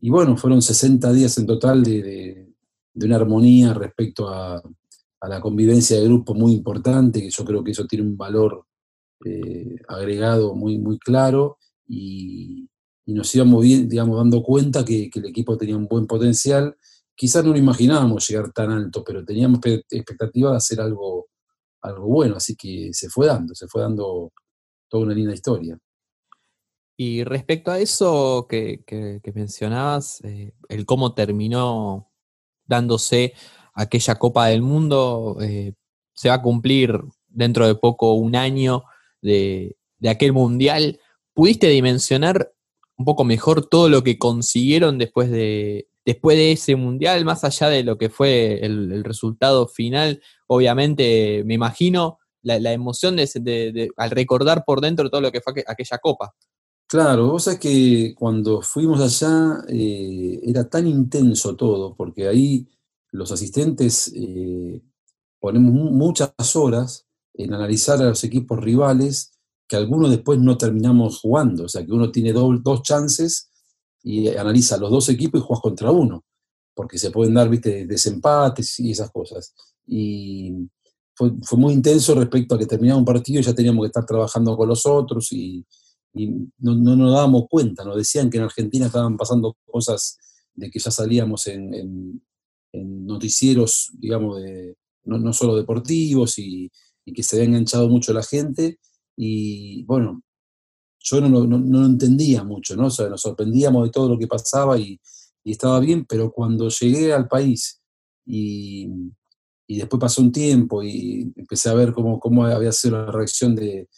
bueno, 0.00 0.38
fueron 0.38 0.62
60 0.62 1.12
días 1.12 1.36
en 1.36 1.46
total 1.46 1.82
de, 1.82 2.48
una 2.94 3.16
armonía 3.16 3.74
respecto 3.74 4.26
a, 4.26 4.62
la 5.28 5.40
convivencia 5.42 5.98
de 5.98 6.04
grupo 6.04 6.32
muy 6.32 6.52
importante, 6.52 7.20
que 7.20 7.30
yo 7.30 7.44
creo 7.44 7.62
que 7.62 7.72
eso 7.72 7.86
tiene 7.86 8.06
un 8.06 8.16
valor 8.16 8.64
eh, 9.24 9.76
agregado 9.88 10.54
muy, 10.54 10.78
muy 10.78 10.98
claro 10.98 11.58
y, 11.86 12.68
nos 13.04 13.34
íbamos 13.34 13.62
bien, 13.62 13.88
digamos, 13.88 14.16
dando 14.16 14.42
cuenta 14.42 14.84
que, 14.84 15.10
el 15.12 15.26
equipo 15.26 15.58
tenía 15.58 15.76
un 15.76 15.86
buen 15.86 16.06
potencial. 16.06 16.76
Quizás 17.14 17.44
no 17.44 17.50
lo 17.52 17.58
imaginábamos 17.58 18.26
llegar 18.28 18.52
tan 18.52 18.70
alto, 18.70 19.04
pero 19.04 19.24
teníamos 19.24 19.60
expectativa 19.90 20.52
de 20.52 20.56
hacer 20.56 20.80
algo, 20.80 21.28
algo 21.82 22.06
bueno, 22.06 22.36
así 22.36 22.56
que 22.56 22.90
se 22.92 23.10
fue 23.10 23.26
dando, 23.26 23.54
se 23.54 23.66
fue 23.66 23.82
dando 23.82 24.32
toda 24.88 25.04
una 25.04 25.14
linda 25.14 25.34
historia. 25.34 25.78
Y 26.96 27.24
respecto 27.24 27.70
a 27.70 27.80
eso 27.80 28.46
que, 28.48 28.84
mencionabas, 29.34 30.20
eh, 30.24 30.52
el 30.68 30.86
cómo 30.86 31.14
terminó 31.14 32.10
dándose 32.64 33.34
aquella 33.74 34.14
Copa 34.14 34.46
del 34.46 34.62
Mundo, 34.62 35.38
eh, 35.40 35.74
se 36.14 36.28
va 36.28 36.36
a 36.36 36.42
cumplir 36.42 37.00
dentro 37.28 37.66
de 37.66 37.74
poco 37.74 38.14
un 38.14 38.36
año 38.36 38.84
de, 39.22 39.76
aquel 40.06 40.32
mundial. 40.32 41.00
¿Pudiste 41.32 41.68
dimensionar 41.68 42.52
un 42.96 43.04
poco 43.04 43.24
mejor 43.24 43.66
todo 43.66 43.88
lo 43.88 44.02
que 44.02 44.18
consiguieron 44.18 44.98
después 44.98 45.30
de, 45.30 45.88
después 46.04 46.36
de 46.36 46.52
ese 46.52 46.76
mundial, 46.76 47.24
más 47.24 47.44
allá 47.44 47.68
de 47.68 47.84
lo 47.84 47.96
que 47.96 48.10
fue 48.10 48.64
el, 48.64 49.02
resultado 49.04 49.66
final? 49.66 50.20
Obviamente, 50.46 51.42
me 51.46 51.54
imagino 51.54 52.18
la, 52.42 52.72
emoción 52.72 53.16
de, 53.16 53.90
al 53.96 54.10
recordar 54.10 54.64
por 54.66 54.80
dentro 54.80 55.08
todo 55.08 55.20
lo 55.20 55.32
que 55.32 55.40
fue 55.40 55.64
aquella 55.66 55.98
copa. 55.98 56.34
Claro, 56.92 57.28
vos 57.28 57.44
sabés 57.44 57.58
que 57.58 58.14
cuando 58.14 58.60
fuimos 58.60 59.00
allá 59.00 59.64
eh, 59.68 60.40
era 60.42 60.68
tan 60.68 60.86
intenso 60.86 61.56
todo, 61.56 61.94
porque 61.94 62.28
ahí 62.28 62.68
los 63.12 63.32
asistentes 63.32 64.12
eh, 64.14 64.82
ponemos 65.40 65.72
muchas 65.72 66.34
horas 66.54 67.06
en 67.34 67.54
analizar 67.54 68.00
a 68.00 68.08
los 68.08 68.24
equipos 68.24 68.58
rivales 68.58 69.32
que 69.68 69.76
algunos 69.76 70.10
después 70.10 70.38
no 70.38 70.58
terminamos 70.58 71.20
jugando. 71.20 71.64
O 71.64 71.68
sea, 71.68 71.84
que 71.84 71.92
uno 71.92 72.10
tiene 72.10 72.32
dos 72.32 72.82
chances 72.82 73.50
y 74.02 74.28
analiza 74.28 74.76
los 74.76 74.90
dos 74.90 75.08
equipos 75.08 75.40
y 75.40 75.44
juegas 75.44 75.62
contra 75.62 75.90
uno, 75.90 76.24
porque 76.74 76.98
se 76.98 77.10
pueden 77.10 77.34
dar, 77.34 77.48
viste, 77.48 77.86
desempates 77.86 78.78
y 78.80 78.90
esas 78.90 79.10
cosas. 79.10 79.54
Y 79.86 80.68
fue, 81.14 81.32
muy 81.56 81.72
intenso 81.72 82.14
respecto 82.14 82.54
a 82.54 82.58
que 82.58 82.66
terminaba 82.66 82.98
un 82.98 83.04
partido 83.04 83.40
y 83.40 83.42
ya 83.42 83.54
teníamos 83.54 83.84
que 83.84 83.88
estar 83.88 84.04
trabajando 84.04 84.56
con 84.56 84.68
los 84.68 84.84
otros 84.86 85.32
y, 85.32 85.64
no, 86.58 86.74
nos 86.74 87.12
dábamos 87.12 87.44
cuenta. 87.48 87.84
Nos 87.84 87.96
decían 87.96 88.28
que 88.28 88.36
en 88.38 88.44
Argentina 88.44 88.86
estaban 88.86 89.16
pasando 89.16 89.56
cosas 89.64 90.18
de 90.54 90.70
que 90.70 90.78
ya 90.78 90.90
salíamos 90.90 91.46
en, 91.46 92.20
noticieros, 92.72 93.90
digamos, 93.98 94.42
de, 94.42 94.76
no, 95.04 95.18
no 95.18 95.32
solo 95.32 95.56
deportivos 95.56 96.38
y, 96.38 96.70
y 97.04 97.12
que 97.12 97.22
se 97.22 97.36
había 97.36 97.48
enganchado 97.48 97.88
mucho 97.88 98.12
la 98.12 98.22
gente. 98.22 98.78
Y 99.16 99.84
bueno, 99.84 100.22
yo 101.00 101.20
no, 101.20 101.46
lo 101.46 101.86
entendía 101.86 102.44
mucho, 102.44 102.76
¿no? 102.76 102.86
O 102.86 102.90
sea, 102.90 103.08
nos 103.08 103.22
sorprendíamos 103.22 103.84
de 103.84 103.90
todo 103.90 104.08
lo 104.08 104.18
que 104.18 104.26
pasaba 104.26 104.78
y, 104.78 105.00
estaba 105.44 105.80
bien, 105.80 106.04
pero 106.08 106.30
cuando 106.30 106.68
llegué 106.68 107.12
al 107.12 107.26
país 107.26 107.82
y, 108.24 108.88
después 109.66 110.00
pasó 110.00 110.22
un 110.22 110.30
tiempo 110.30 110.82
y 110.82 111.32
empecé 111.34 111.68
a 111.70 111.74
ver 111.74 111.92
cómo, 111.92 112.20
cómo 112.20 112.44
había 112.44 112.70
sido 112.72 113.04
la 113.04 113.10
reacción 113.10 113.56
de, 113.56 113.88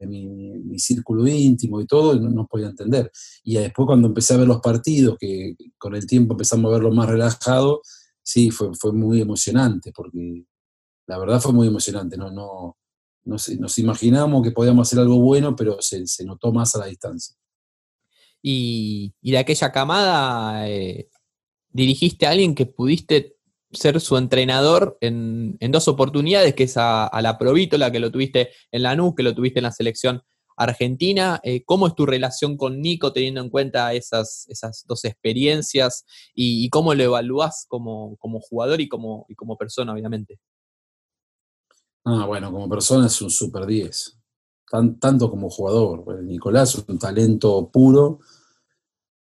mi, 0.00 0.78
círculo 0.78 1.26
íntimo 1.28 1.80
y 1.80 1.86
todo, 1.86 2.18
no, 2.18 2.30
no, 2.30 2.46
podía 2.46 2.68
entender. 2.68 3.10
Y 3.44 3.54
después 3.54 3.86
cuando 3.86 4.08
empecé 4.08 4.34
a 4.34 4.38
ver 4.38 4.48
los 4.48 4.60
partidos, 4.60 5.16
que 5.18 5.54
con 5.78 5.94
el 5.94 6.06
tiempo 6.06 6.34
empezamos 6.34 6.70
a 6.70 6.74
verlo 6.74 6.92
más 6.92 7.08
relajado, 7.08 7.82
sí, 8.22 8.50
fue, 8.50 8.74
fue 8.74 8.92
muy 8.92 9.20
emocionante, 9.20 9.92
porque 9.94 10.44
la 11.10 11.18
verdad 11.18 11.40
fue 11.40 11.52
muy 11.52 11.66
emocionante, 11.66 12.16
no, 12.16 12.30
no, 12.30 12.78
nos, 13.24 13.78
imaginamos 13.78 14.44
que 14.44 14.52
podíamos 14.52 14.86
hacer 14.86 15.00
algo 15.00 15.18
bueno, 15.18 15.56
pero 15.56 15.78
se, 15.80 16.04
notó 16.24 16.52
más 16.52 16.76
a 16.76 16.78
la 16.78 16.86
distancia. 16.86 17.34
Y, 18.40 19.12
de 19.20 19.38
aquella 19.38 19.72
camada, 19.72 20.68
eh, 20.68 21.08
dirigiste 21.70 22.26
a 22.26 22.30
alguien 22.30 22.54
que 22.54 22.66
pudiste 22.66 23.36
ser 23.72 24.00
su 24.00 24.16
entrenador 24.16 24.98
en, 25.00 25.58
dos 25.72 25.88
oportunidades, 25.88 26.54
que 26.54 26.62
es 26.62 26.76
a, 26.76 27.10
la 27.20 27.36
Provítola, 27.38 27.90
que 27.90 27.98
lo 27.98 28.12
tuviste 28.12 28.50
en 28.70 28.84
la 28.84 28.96
que 29.16 29.24
lo 29.24 29.34
tuviste 29.34 29.58
en 29.58 29.64
la 29.64 29.72
selección 29.72 30.22
argentina. 30.56 31.40
Eh, 31.42 31.64
¿Cómo 31.64 31.88
es 31.88 31.96
tu 31.96 32.06
relación 32.06 32.56
con 32.56 32.80
Nico 32.80 33.12
teniendo 33.12 33.40
en 33.40 33.50
cuenta 33.50 33.92
esas, 33.94 34.46
esas 34.48 34.84
dos 34.86 35.04
experiencias 35.04 36.04
y, 36.36 36.68
cómo 36.70 36.94
lo 36.94 37.02
evalúas 37.02 37.66
como, 37.68 38.16
jugador 38.48 38.80
y 38.80 38.88
como, 38.88 39.26
y 39.28 39.34
como 39.34 39.56
persona, 39.56 39.92
obviamente? 39.92 40.38
Ah, 42.04 42.24
bueno, 42.26 42.50
como 42.50 42.68
persona 42.68 43.06
es 43.06 43.20
un 43.20 43.30
super 43.30 43.66
10. 43.66 44.16
tanto 44.98 45.30
como 45.30 45.50
jugador. 45.50 46.22
Nicolás 46.22 46.74
es 46.74 46.84
un 46.88 46.98
talento 46.98 47.68
puro 47.70 48.20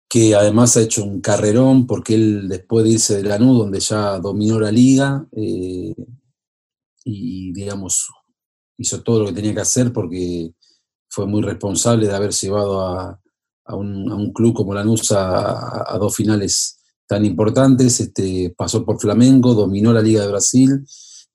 que 0.09 0.35
además 0.35 0.77
ha 0.77 0.83
hecho 0.83 1.03
un 1.05 1.21
carrerón 1.21 1.87
porque 1.87 2.15
él 2.15 2.49
después 2.49 2.85
de 2.85 2.91
irse 2.91 3.17
de 3.17 3.23
Lanús, 3.29 3.59
donde 3.59 3.81
ya 3.81 4.19
dominó 4.19 4.61
la 4.61 4.71
liga, 4.71 5.27
eh, 5.33 5.95
y 7.05 7.53
digamos, 7.53 8.11
hizo 8.79 9.03
todo 9.03 9.21
lo 9.21 9.27
que 9.27 9.33
tenía 9.33 9.55
que 9.55 9.61
hacer 9.63 9.93
porque 9.93 10.55
fue 11.09 11.27
muy 11.27 11.43
responsable 11.43 12.07
de 12.07 12.15
haber 12.15 12.33
llevado 12.33 12.81
a, 12.83 13.19
un, 13.75 14.33
club 14.35 14.55
como 14.55 14.75
Lanús 14.75 15.11
a, 15.13 15.93
a, 15.95 15.99
dos 15.99 16.15
finales 16.15 16.79
tan 17.07 17.25
importantes. 17.25 18.01
Este, 18.01 18.55
pasó 18.57 18.85
por 18.85 19.01
Flamengo, 19.01 19.55
dominó 19.55 19.93
la 19.93 20.03
Liga 20.03 20.23
de 20.23 20.29
Brasil 20.29 20.85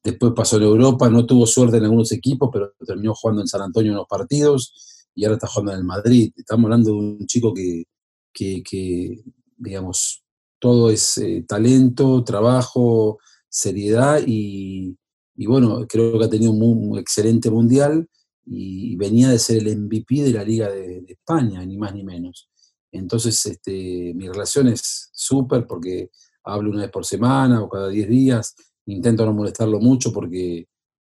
después 0.03 0.33
pasó 0.35 0.57
en 0.57 0.63
Europa, 0.63 1.09
no 1.09 1.25
tuvo 1.25 1.45
suerte 1.45 1.77
en 1.77 1.83
algunos 1.83 2.11
equipos, 2.11 2.49
pero 2.51 2.73
terminó 2.85 3.13
jugando 3.13 3.41
en 3.41 3.47
San 3.47 3.61
Antonio 3.61 3.91
en 3.91 3.97
los 3.97 4.07
partidos 4.07 5.07
y 5.13 5.25
ahora 5.25 5.35
está 5.35 5.47
jugando 5.47 5.73
en 5.73 5.79
el 5.79 5.83
Madrid. 5.83 6.31
Estamos 6.35 6.65
hablando 6.65 6.91
de 6.91 6.97
un 6.97 7.25
chico 7.25 7.53
que, 7.53 7.85
que, 8.33 9.23
digamos, 9.57 10.23
todo 10.59 10.89
es 10.89 11.17
eh, 11.17 11.43
talento, 11.47 12.23
trabajo, 12.23 13.19
seriedad 13.49 14.21
y, 14.25 14.95
bueno, 15.35 15.85
creo 15.87 16.17
que 16.19 16.25
ha 16.25 16.29
tenido 16.29 16.51
un, 16.51 16.97
excelente 16.97 17.49
mundial 17.49 18.07
y 18.45 18.95
venía 18.95 19.29
de 19.29 19.39
ser 19.39 19.57
el 19.57 19.77
MVP 19.77 20.23
de 20.23 20.31
la 20.31 20.43
Liga 20.43 20.69
de, 20.69 21.03
España, 21.07 21.65
ni 21.65 21.77
más 21.77 21.93
ni 21.93 22.03
menos. 22.03 22.49
Entonces, 22.91 23.45
este, 23.45 24.13
mi 24.15 24.27
relación 24.29 24.67
es 24.67 25.09
súper 25.13 25.67
porque 25.67 26.09
hablo 26.43 26.71
una 26.71 26.83
vez 26.83 26.91
por 26.91 27.05
semana 27.05 27.61
o 27.61 27.69
cada 27.69 27.89
10 27.89 28.07
días 28.07 28.55
intento 28.87 29.25
no 29.25 29.33
molestarlo 29.33 29.79
mucho 29.79 30.11
porque 30.11 30.67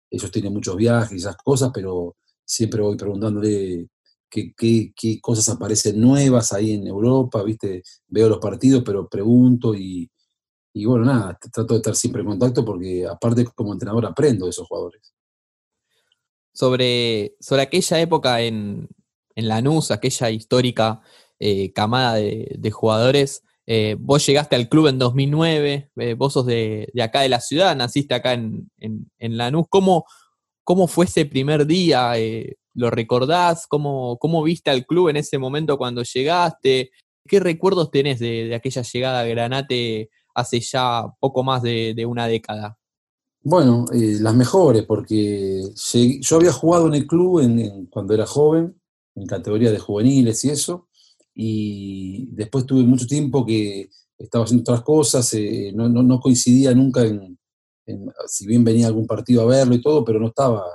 ellos 0.10 0.32
tienen 0.32 0.54
muchos 0.54 0.76
viajes 0.76 1.14
y 1.14 1.16
esas 1.18 1.38
cosas, 1.38 1.72
pero 1.74 2.16
siempre 2.46 2.82
voy 2.82 2.96
preguntándole 2.96 3.90
qué, 4.30 5.20
cosas 5.22 5.50
aparecen 5.50 6.00
nuevas 6.00 6.54
ahí 6.54 6.74
en 6.74 6.88
Europa, 6.88 7.44
¿viste? 7.44 7.84
Veo 8.08 8.30
los 8.30 8.40
partidos, 8.40 8.84
pero 8.86 9.08
pregunto 9.08 9.76
y, 9.76 10.10
bueno, 10.86 11.06
nada, 11.06 11.38
trato 11.52 11.74
de 11.74 11.78
estar 11.78 11.96
siempre 11.96 12.22
en 12.22 12.28
contacto 12.28 12.64
porque 12.64 13.06
aparte 13.06 13.46
como 13.46 13.74
entrenador 13.74 14.06
aprendo 14.06 14.46
de 14.46 14.52
esos 14.52 14.68
jugadores. 14.68 15.14
Sobre, 16.54 17.36
sobre 17.40 17.64
aquella 17.64 18.00
época 18.00 18.42
en, 18.42 18.88
en 19.36 19.48
Lanús, 19.48 19.92
aquella 19.92 20.32
histórica 20.32 21.02
eh, 21.40 21.72
camada 21.74 22.16
de 22.16 22.72
jugadores, 22.72 23.44
eh, 23.70 23.98
vos 24.00 24.26
llegaste 24.26 24.56
al 24.56 24.70
club 24.70 24.88
en 24.88 24.98
2009, 24.98 25.92
eh, 25.98 26.14
vos 26.14 26.32
sos 26.32 26.46
de, 26.46 26.90
acá 27.04 27.20
de 27.20 27.28
la 27.28 27.42
ciudad, 27.42 27.76
naciste 27.76 28.16
acá 28.16 28.32
en, 28.32 28.70
Lanús. 29.20 29.66
¿Cómo, 29.70 30.06
¿Cómo, 30.64 30.88
fue 30.88 31.04
ese 31.04 31.26
primer 31.26 31.68
día? 31.68 32.18
Eh, 32.18 32.56
¿Lo 32.74 32.90
recordás? 32.90 33.68
¿Cómo, 33.68 34.18
¿Cómo, 34.20 34.42
viste 34.42 34.70
al 34.70 34.86
club 34.86 35.10
en 35.10 35.18
ese 35.18 35.38
momento 35.38 35.78
cuando 35.78 36.02
llegaste? 36.04 36.92
¿Qué 37.28 37.42
recuerdos 37.42 37.92
tenés 37.92 38.20
de, 38.20 38.56
aquella 38.56 38.84
llegada 38.84 39.20
a 39.20 39.26
Granate 39.26 40.12
hace 40.34 40.62
ya 40.62 41.04
poco 41.20 41.44
más 41.44 41.62
de, 41.62 42.06
una 42.08 42.28
década? 42.28 42.78
Bueno, 43.44 43.86
las 43.92 44.34
mejores, 44.34 44.84
porque 44.84 45.62
yo 46.22 46.38
había 46.38 46.54
jugado 46.54 46.88
en 46.88 46.94
el 46.94 47.06
club 47.06 47.42
cuando 47.90 48.14
era 48.14 48.26
joven, 48.26 48.80
en 49.16 49.26
categoría 49.26 49.72
de 49.72 49.80
juveniles 49.80 50.46
y 50.46 50.52
eso, 50.52 50.88
y 51.40 52.26
después 52.32 52.66
tuve 52.66 52.82
mucho 52.84 53.06
tiempo 53.06 53.46
que 53.46 53.92
estaba 54.18 54.44
haciendo 54.44 54.64
otras 54.64 54.82
cosas, 54.82 55.32
eh, 55.36 55.72
no, 55.72 55.88
no, 55.88 56.20
coincidía 56.20 56.74
nunca 56.74 57.06
en, 57.06 57.38
si 58.26 58.48
bien 58.48 58.64
venía 58.64 58.88
algún 58.88 59.06
partido 59.06 59.44
a 59.44 59.46
verlo 59.46 59.76
y 59.76 59.82
todo, 59.82 60.04
pero 60.04 60.20
no 60.20 60.30
estaba 60.30 60.66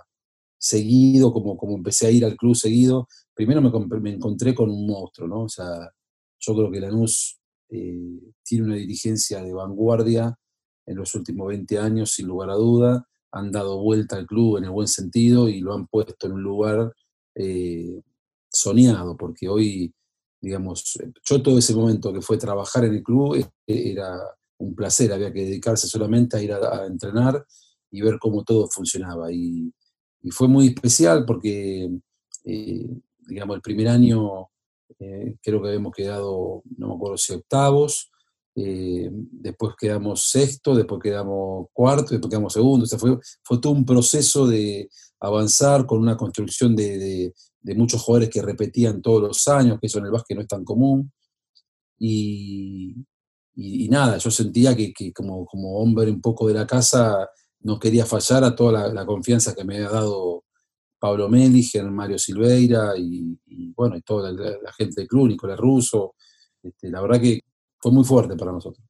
seguido 0.56 1.32
como, 1.32 1.56
como 1.56 1.76
empecé 1.76 2.06
a 2.06 2.12
ir 2.12 2.24
al 2.24 2.36
club 2.36 2.54
seguido. 2.54 3.08
Primero 3.34 3.60
me, 3.60 4.00
me 4.00 4.10
encontré 4.10 4.54
con 4.54 4.70
un 4.70 4.86
monstruo, 4.86 5.26
¿no? 5.26 5.42
O 5.42 5.48
sea, 5.48 5.90
yo 6.38 6.54
creo 6.54 6.70
que 6.70 6.80
Lanús 6.80 7.40
eh, 7.68 8.20
tiene 8.44 8.66
una 8.66 8.76
dirigencia 8.76 9.42
de 9.42 9.52
vanguardia 9.52 10.38
en 10.86 10.96
los 10.96 11.12
últimos 11.16 11.48
20 11.48 11.78
años, 11.78 12.12
sin 12.12 12.28
lugar 12.28 12.50
a 12.50 12.54
duda. 12.54 13.08
Han 13.32 13.50
dado 13.50 13.82
vuelta 13.82 14.14
al 14.14 14.26
club 14.26 14.58
en 14.58 14.64
el 14.64 14.70
buen 14.70 14.86
sentido 14.86 15.48
y 15.48 15.60
lo 15.60 15.74
han 15.74 15.88
puesto 15.88 16.28
en 16.28 16.34
un 16.34 16.42
lugar 16.44 16.92
eh, 17.34 18.00
soñado, 18.48 19.16
porque 19.16 19.48
hoy 19.48 19.92
digamos, 20.42 20.98
yo 21.24 21.42
todo 21.42 21.56
ese 21.56 21.74
momento 21.74 22.12
que 22.12 22.20
fue 22.20 22.36
trabajar 22.36 22.84
en 22.84 22.94
el 22.94 23.02
club 23.02 23.36
eh, 23.36 23.46
era 23.66 24.18
un 24.58 24.74
placer, 24.74 25.12
había 25.12 25.32
que 25.32 25.44
dedicarse 25.44 25.86
solamente 25.86 26.36
a 26.36 26.42
ir 26.42 26.52
a, 26.52 26.84
entrenar 26.86 27.46
ver 28.00 28.18
cómo 28.18 28.42
todo 28.44 28.68
funcionaba. 28.68 29.30
Y, 29.32 29.72
fue 30.30 30.46
muy 30.46 30.68
especial 30.68 31.24
porque, 31.26 31.90
eh, 32.44 32.86
digamos, 33.26 33.56
el 33.56 33.62
primer 33.62 33.88
año 33.88 34.50
eh, 35.00 35.34
creo 35.42 35.60
que 35.60 35.68
habíamos 35.68 35.92
quedado, 35.92 36.62
no 36.76 36.88
me 36.88 36.94
acuerdo 36.94 37.16
si 37.16 37.32
octavos, 37.32 38.12
eh, 38.54 39.10
después 39.12 39.74
quedamos 39.76 40.30
sexto, 40.30 40.76
después 40.76 41.00
quedamos 41.02 41.66
cuarto, 41.72 42.10
después 42.12 42.30
quedamos 42.30 42.52
segundo. 42.52 42.84
O 42.84 42.98
fue, 42.98 43.18
fue 43.42 43.60
todo 43.60 43.72
un 43.72 43.84
proceso 43.84 44.46
de 44.46 44.88
avanzar 45.18 45.86
con 45.86 45.98
una 45.98 46.16
construcción 46.16 46.76
de, 46.76 47.32
muchos 47.74 48.02
jugadores 48.02 48.30
que 48.30 48.42
repetían 48.42 49.00
todos 49.00 49.22
los 49.22 49.48
años, 49.48 49.78
que 49.80 49.86
eso 49.86 49.98
en 49.98 50.06
el 50.06 50.10
básquet 50.10 50.36
no 50.36 50.42
es 50.42 50.48
tan 50.48 50.64
común. 50.64 51.12
Y, 51.98 52.96
nada, 53.88 54.18
yo 54.18 54.30
sentía 54.30 54.74
que, 54.74 55.12
como, 55.12 55.46
como, 55.46 55.78
hombre 55.78 56.10
un 56.10 56.20
poco 56.20 56.48
de 56.48 56.54
la 56.54 56.66
casa 56.66 57.28
no 57.60 57.78
quería 57.78 58.04
fallar 58.06 58.42
a 58.44 58.56
toda 58.56 58.88
la, 58.88 59.06
confianza 59.06 59.54
que 59.54 59.64
me 59.64 59.76
había 59.76 59.90
dado 59.90 60.44
Pablo 60.98 61.28
Meliger, 61.28 61.84
Mario 61.90 62.18
Silveira 62.18 62.94
y, 62.96 63.38
bueno, 63.76 63.96
y 63.96 64.02
toda 64.02 64.32
la, 64.32 64.72
gente 64.72 65.02
del 65.02 65.08
club, 65.08 65.28
Nicolás 65.28 65.58
Russo. 65.58 66.14
Este, 66.62 66.90
la 66.90 67.00
verdad 67.00 67.20
que 67.20 67.40
fue 67.78 67.92
muy 67.92 68.04
fuerte 68.04 68.36
para 68.36 68.52
nosotros. 68.52 68.84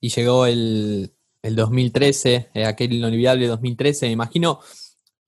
Y 0.00 0.10
llegó 0.10 0.46
el, 0.46 1.12
2013, 1.42 2.50
eh, 2.52 2.64
aquel 2.66 2.92
inolvidable 2.92 3.46
2013, 3.46 4.06
me 4.06 4.12
imagino 4.12 4.60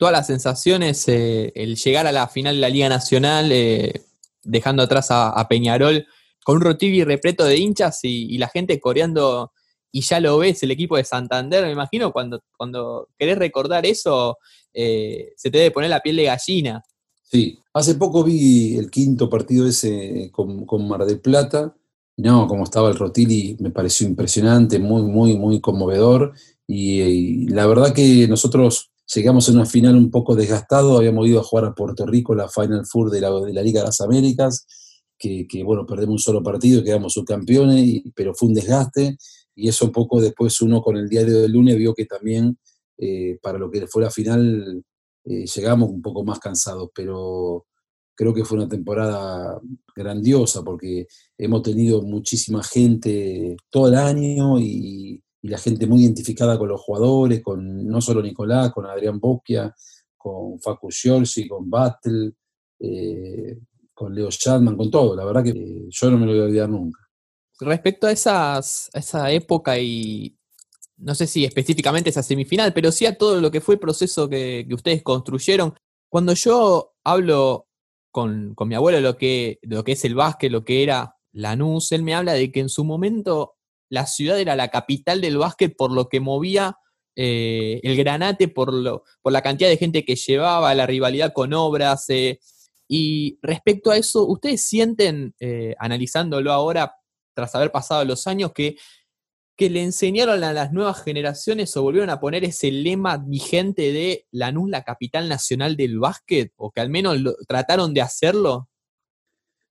todas 0.00 0.12
las 0.12 0.26
sensaciones, 0.26 1.06
eh, 1.08 1.52
el 1.54 1.76
llegar 1.76 2.06
a 2.06 2.12
la 2.12 2.26
final 2.26 2.54
de 2.54 2.60
la 2.62 2.70
Liga 2.70 2.88
Nacional, 2.88 3.52
eh, 3.52 4.00
dejando 4.42 4.82
atrás 4.82 5.08
a, 5.10 5.46
Peñarol, 5.46 6.06
con 6.42 6.56
un 6.56 6.62
rotivi 6.62 7.04
repleto 7.04 7.44
de 7.44 7.58
hinchas 7.58 8.00
y, 8.02 8.38
la 8.38 8.48
gente 8.48 8.80
coreando, 8.80 9.52
y 9.92 10.00
ya 10.00 10.18
lo 10.18 10.38
ves, 10.38 10.62
el 10.62 10.70
equipo 10.70 10.96
de 10.96 11.04
Santander, 11.04 11.64
me 11.64 11.72
imagino, 11.72 12.12
cuando, 12.12 12.42
cuando 12.56 13.10
querés 13.18 13.36
recordar 13.36 13.84
eso, 13.84 14.38
se 14.72 15.50
te 15.50 15.58
debe 15.58 15.70
poner 15.70 15.90
la 15.90 16.00
piel 16.00 16.16
de 16.16 16.24
gallina. 16.24 16.82
Sí, 17.22 17.58
hace 17.74 17.96
poco 17.96 18.24
vi 18.24 18.78
el 18.78 18.90
quinto 18.90 19.28
partido 19.28 19.66
ese 19.66 20.30
con, 20.32 20.64
con 20.64 20.88
Mar 20.88 21.04
del 21.04 21.20
Plata, 21.20 21.76
no, 22.16 22.46
como 22.48 22.64
estaba 22.64 22.88
el 22.88 22.96
Rotili 22.96 23.56
me 23.60 23.70
pareció 23.70 24.06
impresionante, 24.06 24.78
muy, 24.78 25.02
muy, 25.02 25.36
muy 25.36 25.60
conmovedor. 25.60 26.34
Y, 26.66 27.48
la 27.48 27.66
verdad 27.66 27.92
que 27.92 28.28
nosotros 28.28 28.89
llegamos 29.14 29.48
a 29.48 29.52
una 29.52 29.66
final 29.66 29.96
un 29.96 30.10
poco 30.10 30.36
desgastado, 30.36 30.96
habíamos 30.96 31.26
ido 31.26 31.40
a 31.40 31.44
jugar 31.44 31.64
a 31.64 31.74
Puerto 31.74 32.06
Rico 32.06 32.34
la 32.34 32.48
Final 32.48 32.86
Four 32.86 33.10
de 33.10 33.20
la, 33.20 33.62
Liga 33.62 33.80
de 33.80 33.86
las 33.86 34.00
Américas, 34.00 34.66
que, 35.18 35.46
bueno, 35.64 35.84
perdemos 35.84 36.14
un 36.14 36.18
solo 36.18 36.42
partido 36.42 36.82
quedamos 36.82 37.12
subcampeones, 37.12 38.02
pero 38.14 38.34
fue 38.34 38.48
un 38.48 38.54
desgaste. 38.54 39.18
Y 39.54 39.68
eso 39.68 39.84
un 39.84 39.92
poco 39.92 40.20
después 40.20 40.58
uno 40.62 40.80
con 40.80 40.96
el 40.96 41.08
diario 41.08 41.42
del 41.42 41.52
lunes 41.52 41.76
vio 41.76 41.92
que 41.92 42.06
también 42.06 42.58
eh, 42.96 43.38
para 43.42 43.58
lo 43.58 43.70
que 43.70 43.86
fue 43.86 44.02
la 44.02 44.10
final 44.10 44.82
eh, 45.24 45.44
llegamos 45.44 45.90
un 45.90 46.00
poco 46.00 46.24
más 46.24 46.38
cansados, 46.38 46.90
pero 46.94 47.66
creo 48.14 48.32
que 48.32 48.44
fue 48.44 48.58
una 48.58 48.68
temporada 48.68 49.60
grandiosa 49.94 50.62
porque 50.62 51.06
hemos 51.36 51.62
tenido 51.62 52.02
muchísima 52.02 52.62
gente 52.62 53.56
todo 53.70 53.88
el 53.88 53.94
año 53.94 54.58
y, 54.58 55.22
la 55.42 55.58
gente 55.58 55.86
muy 55.86 56.02
identificada 56.02 56.58
con 56.58 56.68
los 56.68 56.80
jugadores, 56.80 57.42
con 57.42 57.86
no 57.86 58.00
solo 58.00 58.22
Nicolás, 58.22 58.72
con 58.72 58.86
Adrián 58.86 59.18
Bocchia, 59.18 59.74
con 60.16 60.60
Facu 60.60 60.90
Giorgi, 60.90 61.48
con 61.48 61.70
Battle, 61.70 62.32
eh, 62.78 63.58
con 63.94 64.14
Leo 64.14 64.28
Chadman, 64.30 64.76
con 64.76 64.90
todo. 64.90 65.16
La 65.16 65.24
verdad 65.24 65.42
que 65.42 65.50
eh, 65.50 65.86
yo 65.88 66.10
no 66.10 66.18
me 66.18 66.26
lo 66.26 66.32
voy 66.32 66.40
a 66.40 66.44
olvidar 66.44 66.68
nunca. 66.68 67.00
Respecto 67.60 68.06
a, 68.06 68.12
esas, 68.12 68.90
esa 68.94 69.30
época 69.30 69.78
y 69.78 70.36
no 71.00 71.14
sé 71.14 71.26
si 71.26 71.44
específicamente 71.44 72.10
esa 72.10 72.22
semifinal, 72.22 72.72
pero 72.72 72.92
sí 72.92 73.06
a 73.06 73.16
todo 73.16 73.40
lo 73.40 73.50
que 73.50 73.60
fue 73.60 73.74
el 73.74 73.80
proceso 73.80 74.28
que, 74.28 74.66
ustedes 74.72 75.02
construyeron, 75.02 75.74
cuando 76.08 76.34
yo 76.34 76.94
hablo 77.04 77.66
con, 78.10 78.54
mi 78.66 78.74
abuelo 78.74 79.00
lo 79.00 79.16
que, 79.16 79.58
lo 79.62 79.84
que 79.84 79.92
es 79.92 80.04
el 80.04 80.14
básquet, 80.14 80.50
lo 80.50 80.64
que 80.64 80.82
era 80.82 81.16
Lanús, 81.32 81.92
él 81.92 82.02
me 82.02 82.14
habla 82.14 82.34
de 82.34 82.52
que 82.52 82.60
en 82.60 82.68
su 82.68 82.84
momento 82.84 83.54
la 83.90 84.06
ciudad 84.06 84.40
era 84.40 84.56
la 84.56 84.68
capital 84.68 85.20
del 85.20 85.36
básquet 85.36 85.76
por 85.76 85.92
lo 85.92 86.08
que 86.08 86.20
movía 86.20 86.78
eh, 87.16 87.80
el 87.82 87.96
granate, 87.96 88.48
por, 88.48 88.72
lo, 88.72 89.04
por 89.20 89.32
la 89.32 89.42
cantidad 89.42 89.68
de 89.68 89.76
gente 89.76 90.04
que 90.04 90.16
llevaba, 90.16 90.74
la 90.74 90.86
rivalidad 90.86 91.34
con 91.34 91.52
obras. 91.52 92.08
Eh, 92.08 92.40
y 92.88 93.38
respecto 93.42 93.90
a 93.90 93.98
eso, 93.98 94.26
¿ustedes 94.26 94.62
sienten, 94.62 95.34
eh, 95.38 95.74
analizándolo 95.78 96.52
ahora, 96.52 96.94
tras 97.34 97.54
haber 97.54 97.70
pasado 97.70 98.04
los 98.04 98.26
años, 98.26 98.52
que 98.52 98.76
que 99.60 99.68
le 99.68 99.82
enseñaron 99.82 100.42
a 100.42 100.54
las 100.54 100.72
nuevas 100.72 101.04
generaciones 101.04 101.76
o 101.76 101.82
volvieron 101.82 102.08
a 102.08 102.18
poner 102.18 102.44
ese 102.44 102.70
lema 102.70 103.18
vigente 103.18 103.92
de 103.92 104.26
Lanús, 104.30 104.70
la 104.70 104.84
capital 104.84 105.28
nacional 105.28 105.76
del 105.76 105.98
básquet? 105.98 106.54
¿O 106.56 106.70
que 106.70 106.80
al 106.80 106.88
menos 106.88 107.18
trataron 107.46 107.92
de 107.92 108.00
hacerlo? 108.00 108.69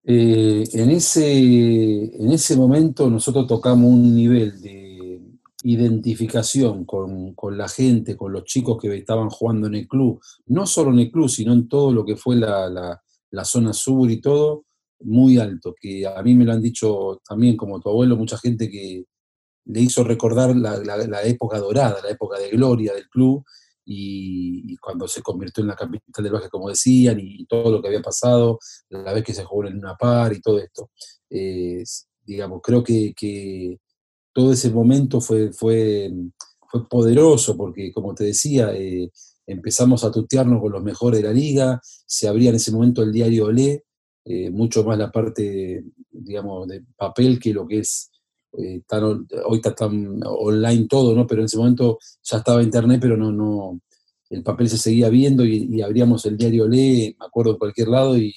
Eh, 0.04 0.64
en, 0.74 0.90
ese, 0.92 2.16
en 2.16 2.32
ese 2.32 2.56
momento 2.56 3.10
nosotros 3.10 3.48
tocamos 3.48 3.92
un 3.92 4.16
nivel 4.16 4.62
de 4.62 5.22
identificación 5.64 6.86
con, 6.86 7.36
la 7.58 7.68
gente, 7.68 8.16
con 8.16 8.32
los 8.32 8.46
chicos 8.46 8.78
que 8.82 8.96
estaban 8.96 9.30
jugando 9.30 9.68
en 9.68 9.76
el 9.76 9.88
club, 9.88 10.22
no 10.48 10.66
solo 10.66 10.92
en 10.92 11.00
el 11.00 11.12
club, 11.12 11.30
sino 11.30 11.54
en 11.54 11.68
todo 11.68 11.92
lo 11.92 12.06
que 12.06 12.16
fue 12.16 12.38
la, 12.38 13.00
la 13.32 13.46
zona 13.46 13.74
sur 13.74 14.10
y 14.10 14.22
todo, 14.22 14.66
muy 15.02 15.38
alto, 15.38 15.76
que 15.80 16.08
a 16.08 16.22
mí 16.24 16.34
me 16.34 16.46
lo 16.46 16.54
han 16.54 16.62
dicho 16.62 17.22
también 17.28 17.58
como 17.58 17.80
tu 17.80 17.90
abuelo, 17.90 18.16
mucha 18.16 18.38
gente 18.38 18.70
que, 18.70 19.06
le 19.70 19.82
hizo 19.82 20.04
recordar 20.04 20.56
la, 20.56 21.24
época 21.24 21.60
dorada, 21.60 21.98
la 22.04 22.10
época 22.10 22.40
de 22.40 22.50
gloria 22.50 22.94
del 22.94 23.08
club, 23.08 23.44
y, 23.92 24.78
cuando 24.78 25.08
se 25.08 25.22
convirtió 25.22 25.62
en 25.64 25.70
la 25.70 25.76
capital 25.76 26.24
del 26.24 26.32
básquet, 26.32 26.52
como 26.52 26.70
decían, 26.70 27.20
y, 27.20 27.46
todo 27.46 27.72
lo 27.72 27.82
que 27.82 27.88
había 27.88 28.02
pasado, 28.02 28.60
la 28.90 29.14
vez 29.14 29.24
que 29.24 29.34
se 29.34 29.44
jugó 29.44 29.66
en 29.66 29.78
una 29.80 29.96
par 29.96 30.32
y 30.34 30.42
todo 30.42 30.60
esto. 30.60 30.92
digamos, 32.26 32.62
creo 32.64 32.84
que, 32.84 33.80
todo 34.32 34.54
ese 34.54 34.70
momento 34.70 35.20
fue, 35.22 35.52
fue, 35.52 36.12
fue 36.70 36.88
poderoso, 36.88 37.58
porque 37.58 37.92
como 37.92 38.14
te 38.14 38.26
decía, 38.26 38.74
eh, 38.76 39.10
empezamos 39.48 40.04
a 40.04 40.12
tutearnos 40.12 40.62
con 40.62 40.72
los 40.72 40.84
mejores 40.84 41.22
de 41.22 41.28
la 41.28 41.34
liga, 41.34 41.82
se 41.84 42.28
abría 42.28 42.50
en 42.50 42.56
ese 42.58 42.72
momento 42.72 43.02
el 43.02 43.12
diario 43.12 43.46
Olé, 43.46 43.86
eh, 44.26 44.52
mucho 44.52 44.84
más 44.84 44.98
la 44.98 45.12
parte, 45.12 45.84
digamos, 46.12 46.68
de 46.68 46.84
papel 46.96 47.40
que 47.40 47.54
lo 47.54 47.68
que 47.68 47.80
es 47.80 48.12
eh, 48.58 48.82
hoy 49.46 49.58
está 49.58 49.76
tan 49.76 50.20
online 50.24 50.88
todo, 50.88 51.16
¿no? 51.16 51.28
Pero 51.28 51.42
en 51.42 51.46
ese 51.46 51.58
momento 51.58 52.00
ya 52.24 52.38
estaba 52.38 52.64
internet, 52.64 53.00
pero 53.02 53.16
no, 53.16 53.32
no, 53.32 53.80
el 54.30 54.44
papel 54.44 54.70
se 54.70 54.78
seguía 54.78 55.10
viendo 55.10 55.46
y, 55.46 55.82
abríamos 55.82 56.26
el 56.26 56.38
diario 56.38 56.68
Lee, 56.68 57.16
me 57.20 57.26
acuerdo, 57.26 57.52
en 57.52 57.58
cualquier 57.58 57.88
lado 57.88 58.18
y, 58.18 58.34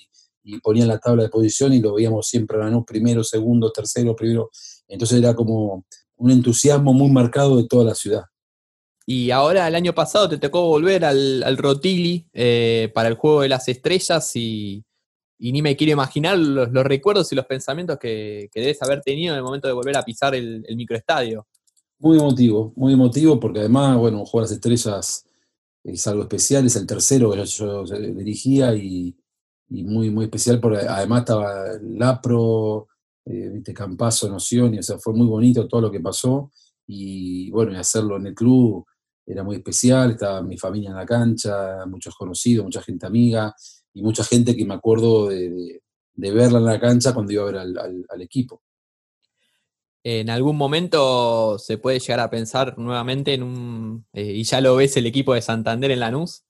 ponían 0.61 0.89
la 0.89 0.99
tabla 0.99 1.23
de 1.23 1.29
posición 1.29 1.73
y 1.73 1.81
lo 1.81 1.95
veíamos 1.95 2.27
siempre 2.27 2.59
¿no? 2.69 2.85
primero, 2.85 3.23
segundo, 3.23 3.71
tercero, 3.71 4.17
primero. 4.17 4.51
Entonces 4.89 5.19
era 5.19 5.37
como 5.37 5.85
un 6.17 6.31
entusiasmo 6.33 6.93
muy 6.93 7.13
marcado 7.13 7.59
de 7.59 7.69
toda 7.69 7.85
la 7.85 7.95
ciudad. 7.95 8.25
Y 9.07 9.31
ahora 9.31 9.69
el 9.69 9.77
año 9.77 9.95
pasado 9.95 10.29
te 10.29 10.39
tocó 10.39 10.67
volver 10.67 11.05
al, 11.05 11.45
al 11.45 11.57
Rotili 11.57 12.27
eh, 12.33 12.91
para 12.93 13.09
el 13.09 13.15
Juego 13.15 13.43
de 13.43 13.51
las 13.51 13.69
Estrellas 13.69 14.35
y, 14.35 14.85
y 15.45 15.51
ni 15.51 15.61
me 15.61 15.75
quiero 15.75 15.95
imaginar 15.95 16.39
los, 16.39 16.71
recuerdos 16.71 17.33
y 17.33 17.35
los 17.35 17.47
pensamientos 17.47 17.99
que, 17.99 18.49
debes 18.55 18.81
haber 18.81 19.01
tenido 19.01 19.35
en 19.35 19.39
el 19.39 19.45
momento 19.45 19.67
de 19.67 19.75
volver 19.75 19.97
a 19.97 20.05
pisar 20.05 20.37
el, 20.37 20.65
microestadio. 20.77 21.49
Muy 21.99 22.17
emotivo, 22.17 22.73
muy 22.77 22.93
emotivo, 22.93 23.41
porque 23.41 23.59
además, 23.59 23.99
bueno, 23.99 24.25
Juego 24.25 24.47
de 24.47 24.51
las 24.51 24.53
Estrellas 24.53 25.27
es 25.83 26.07
algo 26.07 26.23
especial, 26.23 26.65
es 26.65 26.77
el 26.77 26.87
tercero 26.87 27.33
que 27.33 27.45
yo, 27.45 27.85
dirigía 27.85 28.73
y, 28.77 29.17
muy, 29.69 30.11
muy 30.11 30.27
especial, 30.27 30.61
porque 30.61 30.79
además 30.79 31.23
estaba 31.23 31.65
Lapro, 31.83 32.87
eh, 33.25 33.51
viste, 33.53 33.75
Campazo, 33.75 34.29
Noción, 34.29 34.75
y, 34.75 34.79
o 34.79 34.83
sea, 34.85 35.01
fue 35.01 35.13
muy 35.13 35.27
bonito 35.27 35.67
todo 35.67 35.81
lo 35.81 35.91
que 35.91 35.99
pasó, 35.99 36.53
y 36.87 37.51
bueno, 37.51 37.73
y 37.73 37.77
hacerlo 37.77 38.17
en 38.17 38.29
el 38.29 38.35
club 38.35 38.87
era 39.27 39.43
muy 39.43 39.57
especial, 39.57 40.13
estaba 40.13 40.41
mi 40.41 40.57
familia 40.57 40.91
en 40.91 40.97
la 40.97 41.07
cancha, 41.07 41.85
muchos 41.87 42.15
conocidos, 42.15 42.65
mucha 42.65 42.83
gente 42.83 43.07
amiga, 43.07 43.53
y 43.95 44.03
mucha 44.03 44.25
gente 44.25 44.57
que 44.57 44.65
me 44.65 44.75
acuerdo 44.75 45.29
de, 45.29 45.81
verla 46.15 46.59
en 46.59 46.65
la 46.65 46.81
cancha 46.81 47.13
cuando 47.13 47.33
iba 47.33 47.43
a 47.43 47.47
ver 47.47 47.57
al, 47.57 48.23
equipo. 48.23 48.63
En 50.05 50.31
algún 50.31 50.57
momento 50.57 51.59
se 51.59 51.79
puede 51.79 52.01
llegar 52.01 52.21
a 52.21 52.31
pensar 52.31 52.77
nuevamente 52.77 53.35
en 53.35 53.43
un. 53.45 54.07
Eh, 54.13 54.33
y 54.33 54.43
ya 54.43 54.61
lo 54.61 54.77
ves 54.77 54.97
el 54.97 55.07
equipo 55.07 55.35
de 55.35 55.43
Santander 55.43 55.91
en 55.93 56.01
Lanús. 56.01 56.45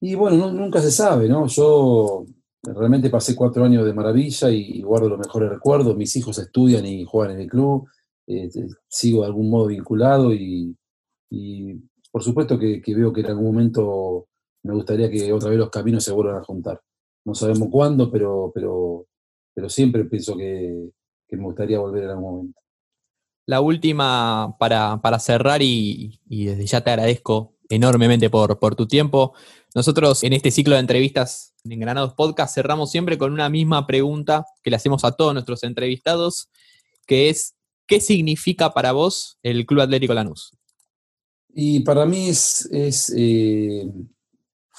Y 0.00 0.14
bueno, 0.14 0.50
nunca 0.50 0.80
se 0.80 0.90
sabe, 0.90 1.28
¿no? 1.28 1.46
Yo 1.46 2.24
realmente 2.62 3.10
pasé 3.10 3.34
cuatro 3.34 3.64
años 3.64 3.84
de 3.84 3.92
maravilla 3.92 4.50
y, 4.50 4.80
guardo 4.82 5.08
los 5.08 5.18
mejores 5.18 5.50
recuerdos. 5.50 5.96
Mis 5.96 6.14
hijos 6.16 6.38
estudian 6.38 6.86
y 6.86 7.04
juegan 7.04 7.36
en 7.36 7.42
el 7.42 7.48
club. 7.48 7.88
Eh, 8.26 8.50
sigo 8.88 9.20
de 9.20 9.26
algún 9.26 9.50
modo 9.50 9.66
vinculado 9.66 10.32
y, 10.32 10.74
por 12.10 12.22
supuesto 12.22 12.58
que, 12.58 12.82
veo 12.88 13.12
que 13.12 13.20
en 13.20 13.26
algún 13.26 13.46
momento 13.46 14.28
me 14.62 14.74
gustaría 14.74 15.10
que 15.10 15.32
otra 15.32 15.50
vez 15.50 15.58
los 15.58 15.70
caminos 15.70 16.04
se 16.04 16.12
vuelvan 16.12 16.36
a 16.36 16.44
juntar. 16.44 16.80
No 17.24 17.34
sabemos 17.34 17.68
cuándo, 17.70 18.10
pero, 18.10 18.50
pero, 18.54 19.06
pero 19.54 19.68
siempre 19.68 20.04
pienso 20.04 20.36
que, 20.36 20.90
me 21.30 21.44
gustaría 21.44 21.78
volver 21.78 22.04
en 22.04 22.10
algún 22.10 22.24
momento. 22.24 22.60
La 23.46 23.60
última 23.60 24.54
para, 24.58 25.18
cerrar 25.18 25.62
y, 25.62 26.20
desde 26.28 26.66
ya 26.66 26.82
te 26.82 26.90
agradezco 26.90 27.54
enormemente 27.68 28.28
por, 28.28 28.58
por 28.58 28.76
tu 28.76 28.86
tiempo. 28.86 29.32
Nosotros 29.74 30.22
en 30.24 30.34
este 30.34 30.50
ciclo 30.50 30.74
de 30.74 30.80
entrevistas 30.80 31.54
en 31.64 31.80
Granados 31.80 32.12
Podcast 32.14 32.54
cerramos 32.54 32.90
siempre 32.90 33.16
con 33.16 33.32
una 33.32 33.48
misma 33.48 33.86
pregunta 33.86 34.44
que 34.62 34.70
le 34.70 34.76
hacemos 34.76 35.04
a 35.04 35.12
todos 35.12 35.32
nuestros 35.32 35.62
entrevistados, 35.62 36.50
que 37.06 37.30
es, 37.30 37.54
¿qué 37.86 38.00
significa 38.00 38.74
para 38.74 38.92
vos 38.92 39.38
el 39.42 39.64
Club 39.64 39.80
Atlético 39.80 40.12
Lanús? 40.12 40.52
Y 41.54 41.80
para 41.80 42.04
mí 42.04 42.28
es, 42.28 42.68
es 42.72 43.12
eh, 43.16 43.90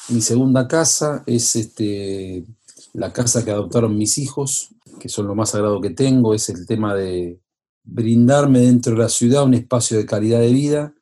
mi 0.10 0.22
segunda 0.22 0.68
casa, 0.68 1.24
es 1.26 1.56
este, 1.56 2.46
la 2.94 3.14
casa 3.14 3.44
que 3.44 3.52
adoptaron 3.52 3.98
mis 3.98 4.18
hijos, 4.18 4.70
que 5.00 5.10
son 5.10 5.28
lo 5.28 5.36
más 5.36 5.52
sagrado 5.52 5.82
que 5.82 5.90
tengo, 5.90 6.34
es 6.34 6.50
el 6.50 6.66
tema 6.66 6.96
de 6.96 7.40
brindarme 7.84 8.60
dentro 8.60 8.94
de 8.94 9.00
la 9.00 9.10
ciudad 9.10 9.44
un 9.44 9.54
espacio 9.54 9.98
de 9.98 10.06
calidad 10.06 10.40
de 10.40 10.54
vida 10.54 10.94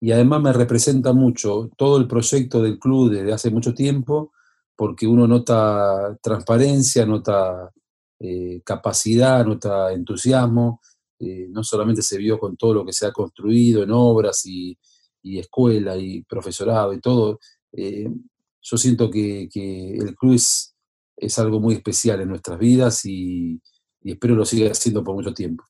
y 0.00 0.12
además 0.12 0.42
me 0.42 0.52
representa 0.52 1.12
mucho 1.12 1.70
todo 1.76 1.98
el 1.98 2.06
proyecto 2.06 2.62
del 2.62 2.78
club 2.78 3.10
desde 3.10 3.32
hace 3.32 3.50
mucho 3.50 3.74
tiempo, 3.74 4.32
porque 4.74 5.06
uno 5.06 5.26
nota 5.26 6.18
transparencia, 6.22 7.06
nota 7.06 7.72
eh, 8.18 8.60
capacidad, 8.64 9.44
nota 9.44 9.92
entusiasmo, 9.92 10.80
eh, 11.18 11.46
no 11.48 11.64
solamente 11.64 12.02
se 12.02 12.18
vio 12.18 12.38
con 12.38 12.56
todo 12.56 12.74
lo 12.74 12.84
que 12.84 12.92
se 12.92 13.06
ha 13.06 13.12
construido 13.12 13.82
en 13.82 13.90
obras 13.90 14.44
y, 14.46 14.78
escuela 15.22 15.96
y 15.96 16.22
profesorado 16.22 16.92
y 16.94 17.00
todo, 17.00 17.40
eh, 17.72 18.08
yo 18.68 18.76
siento 18.76 19.10
que, 19.10 19.48
el 19.52 20.14
club 20.16 20.34
es, 20.34 21.38
algo 21.38 21.60
muy 21.60 21.74
especial 21.74 22.20
en 22.20 22.28
nuestras 22.28 22.58
vidas 22.58 23.04
y, 23.04 23.60
y 24.02 24.12
espero 24.12 24.34
lo 24.34 24.44
siga 24.44 24.70
haciendo 24.70 25.04
por 25.04 25.14
mucho 25.14 25.32
tiempo. 25.32 25.64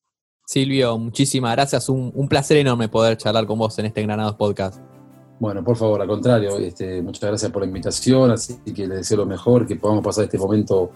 Silvio, 0.46 0.96
muchísimas 0.96 1.52
gracias. 1.56 1.88
Un, 1.88 2.28
placer 2.28 2.58
enorme 2.58 2.88
poder 2.88 3.16
charlar 3.16 3.46
con 3.46 3.58
vos 3.58 3.78
en 3.78 3.86
este 3.86 4.02
Granados 4.02 4.36
Podcast. 4.36 4.80
Bueno, 5.40 5.62
por 5.62 5.76
favor, 5.76 6.00
al 6.00 6.08
contrario, 6.08 6.56
este, 6.58 7.02
muchas 7.02 7.28
gracias 7.28 7.52
por 7.52 7.62
la 7.62 7.66
invitación, 7.66 8.30
así 8.30 8.54
que 8.64 8.86
les 8.86 8.98
deseo 8.98 9.18
lo 9.18 9.26
mejor, 9.26 9.66
que 9.66 9.76
podamos 9.76 10.02
pasar 10.02 10.24
este 10.24 10.38
momento 10.38 10.92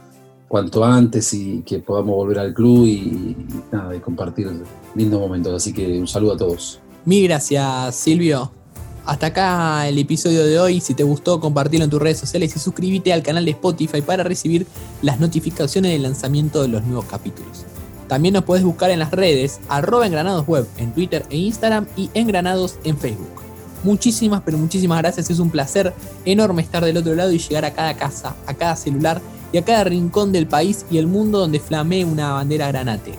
cuanto 0.48 0.84
antes 0.84 1.34
y 1.34 1.62
que 1.62 1.80
podamos 1.80 2.14
volver 2.14 2.38
al 2.38 2.54
club 2.54 2.86
y, 2.86 3.36
nada, 3.70 3.94
y 3.94 4.00
compartir 4.00 4.48
lindos 4.94 5.20
momentos. 5.20 5.52
Así 5.52 5.72
que 5.74 5.98
un 5.98 6.06
saludo 6.06 6.34
a 6.34 6.36
todos. 6.36 6.80
Mil 7.04 7.24
gracias, 7.24 7.96
Silvio. 7.96 8.59
Hasta 9.04 9.26
acá 9.26 9.88
el 9.88 9.98
episodio 9.98 10.44
de 10.44 10.58
hoy. 10.58 10.80
Si 10.80 10.94
te 10.94 11.02
gustó, 11.02 11.40
compartirlo 11.40 11.84
en 11.84 11.90
tus 11.90 12.00
redes 12.00 12.18
sociales 12.18 12.54
y 12.54 12.58
suscríbete 12.58 13.12
al 13.12 13.22
canal 13.22 13.44
de 13.44 13.52
Spotify 13.52 14.02
para 14.02 14.22
recibir 14.22 14.66
las 15.02 15.20
notificaciones 15.20 15.92
del 15.92 16.02
lanzamiento 16.02 16.62
de 16.62 16.68
los 16.68 16.84
nuevos 16.84 17.06
capítulos. 17.06 17.64
También 18.08 18.34
nos 18.34 18.44
puedes 18.44 18.64
buscar 18.64 18.90
en 18.90 18.98
las 18.98 19.12
redes, 19.12 19.60
arroba 19.68 20.06
engranados 20.06 20.46
web 20.46 20.66
en 20.78 20.92
Twitter 20.92 21.24
e 21.30 21.36
Instagram 21.36 21.86
y 21.96 22.10
engranados 22.14 22.76
en 22.84 22.98
Facebook. 22.98 23.40
Muchísimas, 23.84 24.42
pero 24.44 24.58
muchísimas 24.58 24.98
gracias. 24.98 25.30
Es 25.30 25.38
un 25.38 25.50
placer 25.50 25.94
enorme 26.24 26.62
estar 26.62 26.84
del 26.84 26.96
otro 26.96 27.14
lado 27.14 27.32
y 27.32 27.38
llegar 27.38 27.64
a 27.64 27.72
cada 27.72 27.96
casa, 27.96 28.34
a 28.46 28.54
cada 28.54 28.76
celular 28.76 29.22
y 29.52 29.58
a 29.58 29.64
cada 29.64 29.84
rincón 29.84 30.32
del 30.32 30.46
país 30.46 30.84
y 30.90 30.98
el 30.98 31.06
mundo 31.06 31.38
donde 31.38 31.60
flamee 31.60 32.04
una 32.04 32.32
bandera 32.32 32.68
granate. 32.68 33.14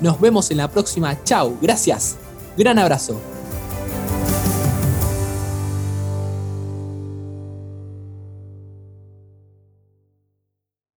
Nos 0.00 0.20
vemos 0.20 0.50
en 0.50 0.58
la 0.58 0.70
próxima. 0.70 1.16
Chao, 1.24 1.56
gracias. 1.60 2.16
Gran 2.56 2.78
abrazo. 2.78 3.18